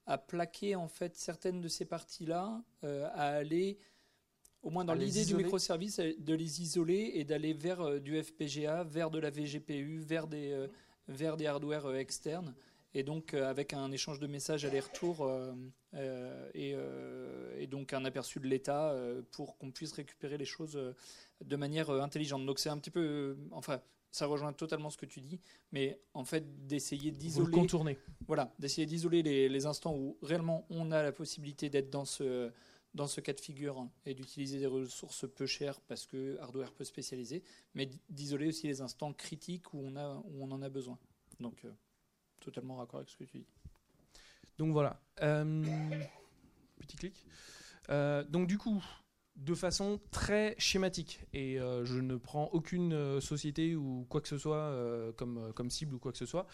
[0.06, 3.78] à plaquer en fait certaines de ces parties-là, à aller
[4.64, 9.10] au moins dans l'idée du microservice, de les isoler et d'aller vers du FPGA, vers
[9.10, 10.68] de la VGPU, vers des, euh,
[11.08, 12.54] vers des hardware euh, externes.
[12.94, 15.52] Et donc euh, avec un échange de messages aller-retour euh,
[15.94, 16.74] euh, et,
[17.62, 18.94] et donc un aperçu de l'état
[19.30, 20.78] pour qu'on puisse récupérer les choses
[21.42, 22.44] de manière intelligente.
[22.44, 23.80] Donc c'est un petit peu, enfin,
[24.10, 27.98] ça rejoint totalement ce que tu dis, mais en fait d'essayer d'isoler contournez.
[28.26, 32.50] voilà, d'essayer d'isoler les, les instants où réellement on a la possibilité d'être dans ce,
[32.94, 36.72] dans ce cas de figure hein, et d'utiliser des ressources peu chères parce que hardware
[36.72, 37.42] peu spécialisé,
[37.74, 40.98] mais d'isoler aussi les instants critiques où on, en a besoin.
[41.40, 41.72] Donc, euh,
[42.40, 43.46] totalement raccord avec ce que tu dis.
[44.58, 45.00] Donc voilà.
[45.22, 45.64] Euh,
[46.78, 47.26] petit clic.
[47.88, 48.84] Euh, donc du coup,
[49.36, 54.28] de façon très schématique, et euh, je ne prends aucune euh, société ou quoi que
[54.28, 56.46] ce soit euh, comme, cible ou quoi que ce soit,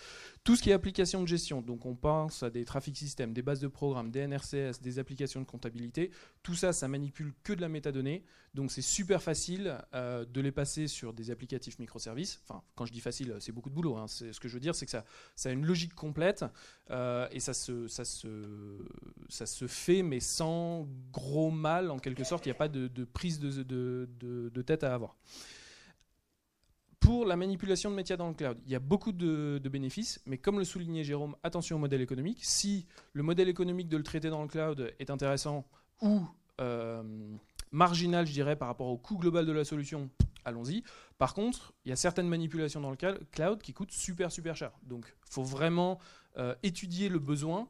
[0.44, 3.42] tout ce qui est application de gestion, donc on pense à des traffic systems, des
[3.42, 6.10] bases de programmes, des NRCS, des applications de comptabilité,
[6.42, 8.24] tout ça, ça manipule que de la métadonnée,
[8.54, 12.40] donc c'est super facile de les passer sur des applicatifs microservices.
[12.42, 13.96] Enfin, quand je dis facile, c'est beaucoup de boulot.
[13.96, 14.08] hein.
[14.08, 15.04] Ce que je veux dire, c'est que ça,
[15.36, 16.44] ça a une logique complète
[16.90, 18.78] et ça se, ça, se,
[19.28, 22.46] ça se fait, mais sans gros mal, en quelque sorte.
[22.46, 25.16] Il n'y a pas de, prise de, tête à avoir.
[27.00, 30.38] Pour la manipulation de métiers dans le cloud, il y a beaucoup de, bénéfices, mais
[30.38, 32.38] comme le soulignait Jérôme, attention au modèle économique.
[32.42, 35.66] Si le modèle économique de le traiter dans le cloud est intéressant
[36.02, 36.22] ou
[36.60, 37.02] euh,
[37.70, 40.10] marginal, je dirais, par rapport au coût global de la solution,
[40.44, 40.82] allons-y.
[41.18, 44.72] Par contre, il y a certaines manipulations dans le cloud qui coûtent super super cher.
[44.82, 45.98] Donc, il faut vraiment
[46.36, 47.68] euh, étudier le besoin,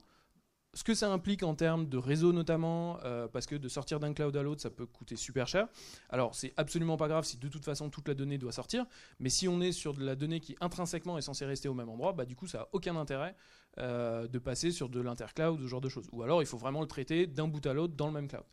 [0.75, 4.13] ce que ça implique en termes de réseau notamment, euh, parce que de sortir d'un
[4.13, 5.67] cloud à l'autre, ça peut coûter super cher.
[6.11, 8.85] Alors, c'est absolument pas grave si de toute façon toute la donnée doit sortir,
[9.19, 11.89] mais si on est sur de la donnée qui intrinsèquement est censée rester au même
[11.89, 13.35] endroit, bah, du coup, ça n'a aucun intérêt
[13.79, 16.09] euh, de passer sur de l'intercloud, ce genre de choses.
[16.13, 18.45] Ou alors, il faut vraiment le traiter d'un bout à l'autre dans le même cloud.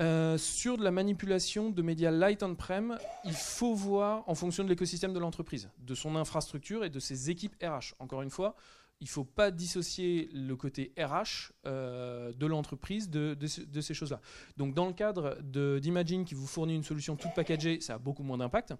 [0.00, 4.68] Euh, sur de la manipulation de médias light on-prem, il faut voir en fonction de
[4.70, 7.94] l'écosystème de l'entreprise, de son infrastructure et de ses équipes RH.
[7.98, 8.56] Encore une fois,
[9.02, 13.80] il ne faut pas dissocier le côté RH euh, de l'entreprise de, de ce- de
[13.80, 14.20] ces choses-là.
[14.56, 15.36] Donc dans le cadre
[15.80, 18.74] d'Imagine qui vous fournit une solution toute packagée, ça a beaucoup moins d'impact.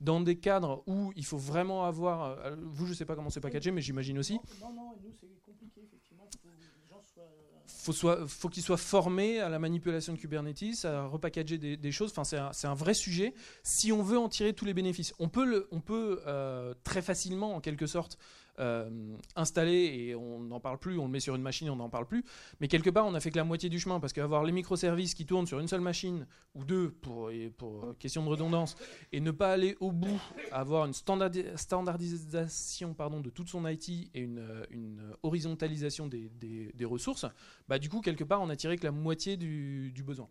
[0.00, 2.38] Dans des cadres où il faut vraiment avoir...
[2.40, 4.34] euh, vous, je ne sais pas comment c'est packagé, mais j'imagine aussi.
[4.60, 6.26] Non, non, nous c'est compliqué, effectivement.
[6.34, 7.22] Il faut que les gens soient.
[7.68, 11.92] faut, soit, faut qu'ils soient formés à la manipulation de Kubernetes, à repackager des, des
[11.92, 12.10] choses.
[12.16, 13.32] Enfin, c'est un, vrai sujet.
[13.62, 17.00] Si on veut en tirer tous les bénéfices, on peut, le, on peut euh, très
[17.00, 18.18] facilement, en quelque sorte,
[18.58, 20.98] euh, installer et on n'en parle plus.
[20.98, 22.24] On le met sur une machine, on n'en parle plus.
[22.60, 25.14] Mais quelque part, on a fait que la moitié du chemin parce qu'avoir les microservices
[25.14, 28.76] qui tournent sur une seule machine ou deux pour, euh, question de redondance
[29.12, 30.20] et ne pas aller au bout,
[30.52, 36.84] avoir une standardi- standardisation pardon, de toute son IT et une, euh, horizontalisation des, des-
[36.84, 37.26] ressources,
[37.68, 40.28] bah, du coup, quelque part, on a tiré que la moitié du, besoin.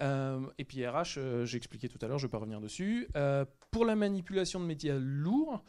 [0.00, 3.08] Et puis RH, j'ai expliqué tout à l'heure, je ne vais pas revenir dessus.
[3.72, 5.64] Pour la manipulation de médias lourds,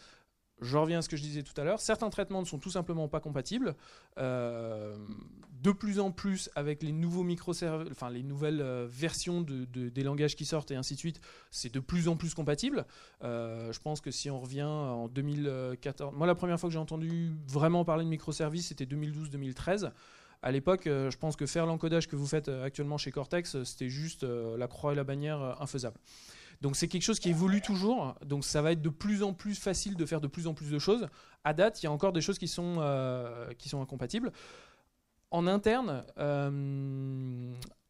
[0.62, 2.70] je reviens à ce que je disais tout à l'heure, certains traitements ne sont tout
[2.70, 3.76] simplement pas compatibles.
[4.18, 10.36] de plus en plus, avec les nouveaux microservices, enfin les nouvelles versions de, des langages
[10.36, 11.22] qui sortent et ainsi de suite,
[11.52, 12.86] c'est de plus en plus compatible.
[13.22, 17.32] je pense que si on revient en 2014, moi la première fois que j'ai entendu
[17.48, 19.92] vraiment parler de microservices, c'était 2012-2013
[20.42, 23.56] à l'époque, euh, je pense que faire l'encodage que vous faites euh, actuellement chez Cortex,
[23.56, 25.98] euh, c'était juste la croix et la bannière infaisable.
[26.62, 29.56] Donc c'est quelque chose qui évolue toujours, donc ça va être de plus en plus
[29.56, 31.08] facile de faire de plus en plus de choses.
[31.44, 32.82] À date, il y a encore des choses qui sont,
[33.58, 34.34] qui sont incompatibles.
[35.32, 36.04] En interne,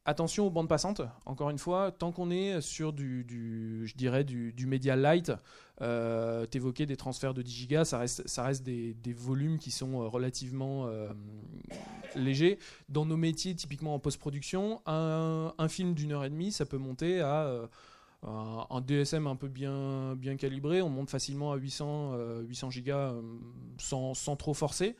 [0.09, 3.23] Attention aux bandes passantes, encore une fois, tant qu'on est sur du,
[3.85, 5.31] je dirais du, média light,
[5.81, 10.01] euh, t'évoquais des transferts de 10 gigas, ça reste, ça reste des, volumes qui sont
[10.01, 11.09] euh, relativement euh,
[12.15, 12.57] légers.
[12.87, 17.21] Dans nos métiers, typiquement en post-production, un, film d'une heure et demie, ça peut monter
[17.21, 17.69] à
[18.23, 23.13] un DSM un peu bien, bien calibré, on monte facilement à 800, 800 gigas
[23.77, 24.95] sans, sans, trop forcer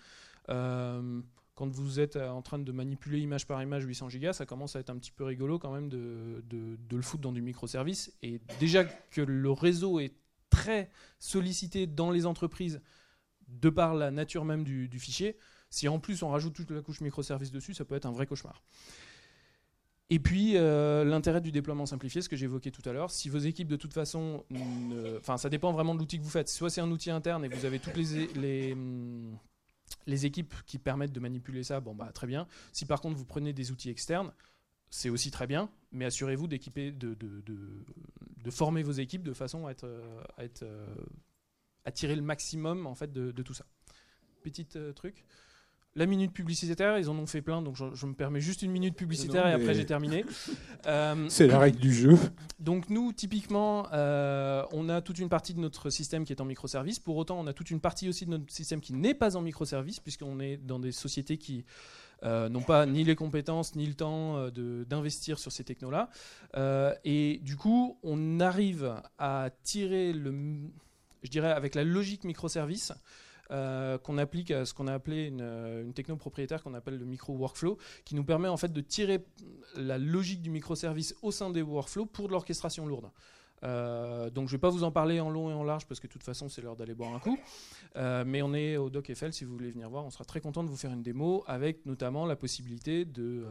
[1.60, 4.78] quand vous êtes euh, en train de manipuler image par image 800 Go, ça commence
[4.78, 6.42] à être un petit peu rigolo quand même de,
[6.90, 8.14] le foutre dans du microservice.
[8.24, 10.14] Et déjà que le réseau est
[10.50, 10.90] très
[11.20, 12.82] sollicité dans les entreprises
[13.50, 15.36] de par la nature même du, fichier,
[15.70, 18.26] si en plus on rajoute toute la couche microservice dessus, ça peut être un vrai
[18.26, 18.64] cauchemar.
[20.12, 23.38] Et puis euh, l'intérêt du déploiement simplifié, ce que j'évoquais tout à l'heure, si vos
[23.38, 24.44] équipes de toute façon,
[25.20, 26.50] enfin ça dépend vraiment de l'outil que vous faites.
[26.50, 28.76] Soit c'est un outil interne et vous avez toutes les, les,
[30.08, 32.48] les équipes qui permettent de manipuler ça, bon bah très bien.
[32.72, 34.32] Si par contre vous prenez des outils externes,
[34.90, 39.72] c'est aussi très bien, mais assurez-vous d'équiper, de, de, former vos équipes de façon à,
[39.72, 39.88] être,
[40.38, 40.66] à, être,
[41.86, 43.66] à tirer le maximum en fait de, tout ça.
[44.42, 45.26] Petit euh, truc.
[45.96, 48.96] La minute publicitaire, ils en ont fait plein, donc je, me permets juste une minute
[48.96, 50.24] publicitaire et après j'ai terminé.
[50.86, 52.18] Euh, c'est la règle du jeu.
[52.58, 56.46] Donc nous, typiquement, euh, on a toute une partie de notre système qui est en
[56.46, 57.00] microservice.
[57.00, 59.42] Pour autant, on a toute une partie aussi de notre système qui n'est pas en
[59.42, 61.66] microservice, puisqu'on est dans des sociétés qui
[62.24, 64.48] euh, n'ont pas ni les compétences ni le temps
[64.88, 66.10] d'investir sur ces technos-là.
[67.04, 70.34] et du coup, on arrive à tirer le,
[71.24, 72.94] je dirais, avec la logique microservice.
[73.52, 77.06] Euh, qu'on applique à ce qu'on a appelé une, euh, techno propriétaire qu'on appelle le
[77.06, 79.26] micro workflow, qui nous permet en fait de tirer
[79.76, 83.10] la logique du microservice au sein des workflows pour de l'orchestration lourde.
[83.64, 86.00] Euh, donc je ne vais pas vous en parler en long et en large parce
[86.00, 87.38] que de toute façon c'est l'heure d'aller boire un coup.
[87.96, 90.64] mais on est au Doc Eiffel si vous voulez venir voir, on sera très content
[90.64, 93.46] de vous faire une démo avec notamment la possibilité de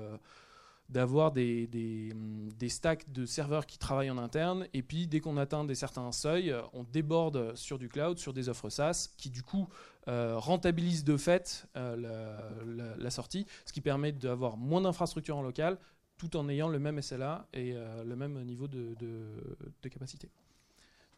[0.88, 5.64] d'avoir des, des, stacks de serveurs qui travaillent en interne, et puis dès qu'on atteint
[5.64, 9.68] des certains seuils, on déborde sur du cloud, sur des offres SaaS, qui du coup
[10.08, 15.78] euh, rentabilisent de fait euh, la, sortie, ce qui permet d'avoir moins d'infrastructures en local,
[16.16, 20.30] tout en ayant le même SLA et euh, le même niveau de, de, capacité.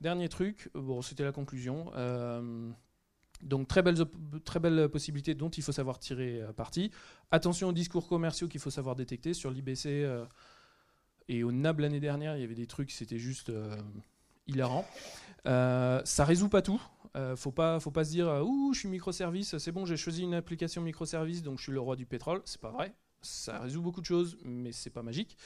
[0.01, 1.93] Dernier truc, bon, c'était la conclusion.
[3.43, 3.97] Donc très belle,
[4.45, 6.91] très belle possibilité dont il faut savoir tirer euh, parti.
[7.31, 9.35] Attention aux discours commerciaux qu'il faut savoir détecter.
[9.35, 10.25] Sur l'IBC euh,
[11.29, 13.77] et au NAB l'année dernière, il y avait des trucs, c'était juste euh,
[14.47, 14.87] hilarant.
[15.45, 16.81] ça résout pas tout.
[17.37, 20.35] faut pas, faut pas se dire ouh, je suis microservice, c'est bon, j'ai choisi une
[20.35, 22.43] application microservice, donc je suis le roi du pétrole.
[22.45, 22.93] C'est pas vrai.
[23.23, 25.37] Ça résout beaucoup de choses, mais c'est pas magique.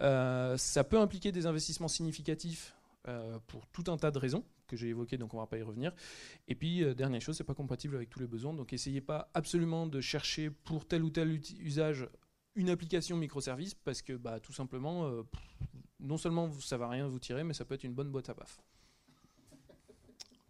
[0.00, 2.75] ça peut impliquer des investissements significatifs
[3.08, 5.58] euh, pour tout un tas de raisons que j'ai évoquées, donc on ne va pas
[5.58, 5.92] y revenir.
[6.48, 9.30] Et puis, euh, dernière chose, c'est pas compatible avec tous les besoins, donc essayez pas
[9.34, 12.08] absolument de chercher pour tel ou tel usage
[12.56, 15.22] une application microservice, parce que bah, tout simplement, euh,
[16.00, 18.34] non seulement ça va rien vous tirer, mais ça peut être une bonne boîte à
[18.34, 18.60] paf.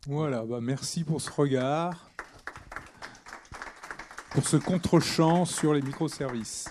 [0.06, 2.08] Voilà, bah merci pour ce regard,
[4.30, 6.68] pour ce contre-champ sur les microservices.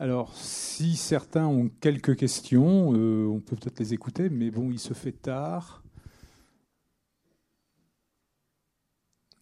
[0.00, 4.80] Alors, si certains ont quelques questions, euh, on peut peut-être les écouter, mais bon, il
[4.80, 5.84] se fait tard.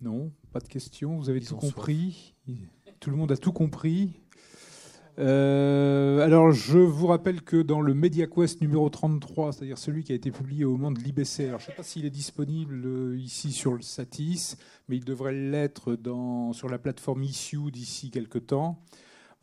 [0.02, 1.16] Non, pas de questions.
[1.16, 2.34] Vous avez tout compris.
[3.00, 4.20] Tout le monde a tout compris.
[5.18, 10.14] Euh, alors, je vous rappelle que dans le MediaQuest numéro 33, c'est-à-dire celui qui a
[10.14, 13.18] été publié au moment de l'IBC, alors je ne sais pas s'il est disponible euh,
[13.18, 14.56] ici sur le Satis,
[14.88, 15.96] mais il devrait l'être
[16.52, 18.82] sur la plateforme Issue d'ici quelques temps.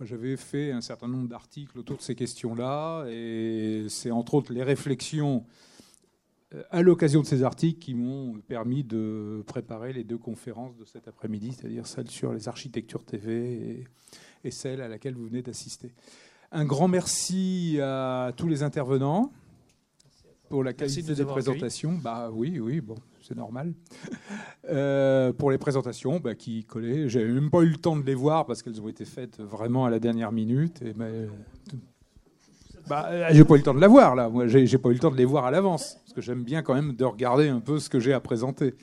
[0.02, 4.64] J'avais fait un certain nombre d'articles autour de ces questions-là, et c'est entre autres les
[4.64, 5.46] réflexions
[6.56, 10.86] euh, à l'occasion de ces articles qui m'ont permis de préparer les deux conférences de
[10.86, 13.86] cet après-midi, c'est-à-dire celle sur les architectures TV
[14.44, 15.94] et, celle à laquelle vous venez d'assister.
[16.52, 19.32] Un grand merci à tous les intervenants
[20.48, 22.00] pour la qualité des présentations.
[22.02, 22.96] Bah oui, oui, bon,
[23.30, 23.74] c'est normal.
[24.72, 27.10] Euh, pour les présentations bah, qui collaient.
[27.10, 29.86] J'avais même pas eu le temps de les voir parce qu'elles ont été faites vraiment
[29.86, 30.84] à la dernière minute.
[30.84, 30.94] Et,
[32.88, 34.30] Bah, euh, j'ai pas eu le temps de la voir là.
[34.30, 36.62] Moi, j'ai pas eu le temps de les voir à l'avance parce que j'aime bien
[36.62, 38.76] quand même de regarder un peu ce que j'ai à présenter.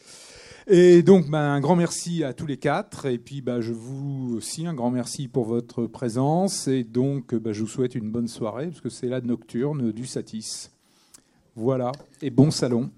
[0.66, 3.06] Et donc, bah, un grand merci à tous les quatre.
[3.06, 6.66] Et puis, bah, je vous aussi un grand merci pour votre présence.
[6.66, 10.04] Et donc, bah, je vous souhaite une bonne soirée parce que c'est la nocturne du
[10.04, 10.72] Satis.
[11.54, 11.92] Voilà.
[12.22, 12.90] Et bon salon.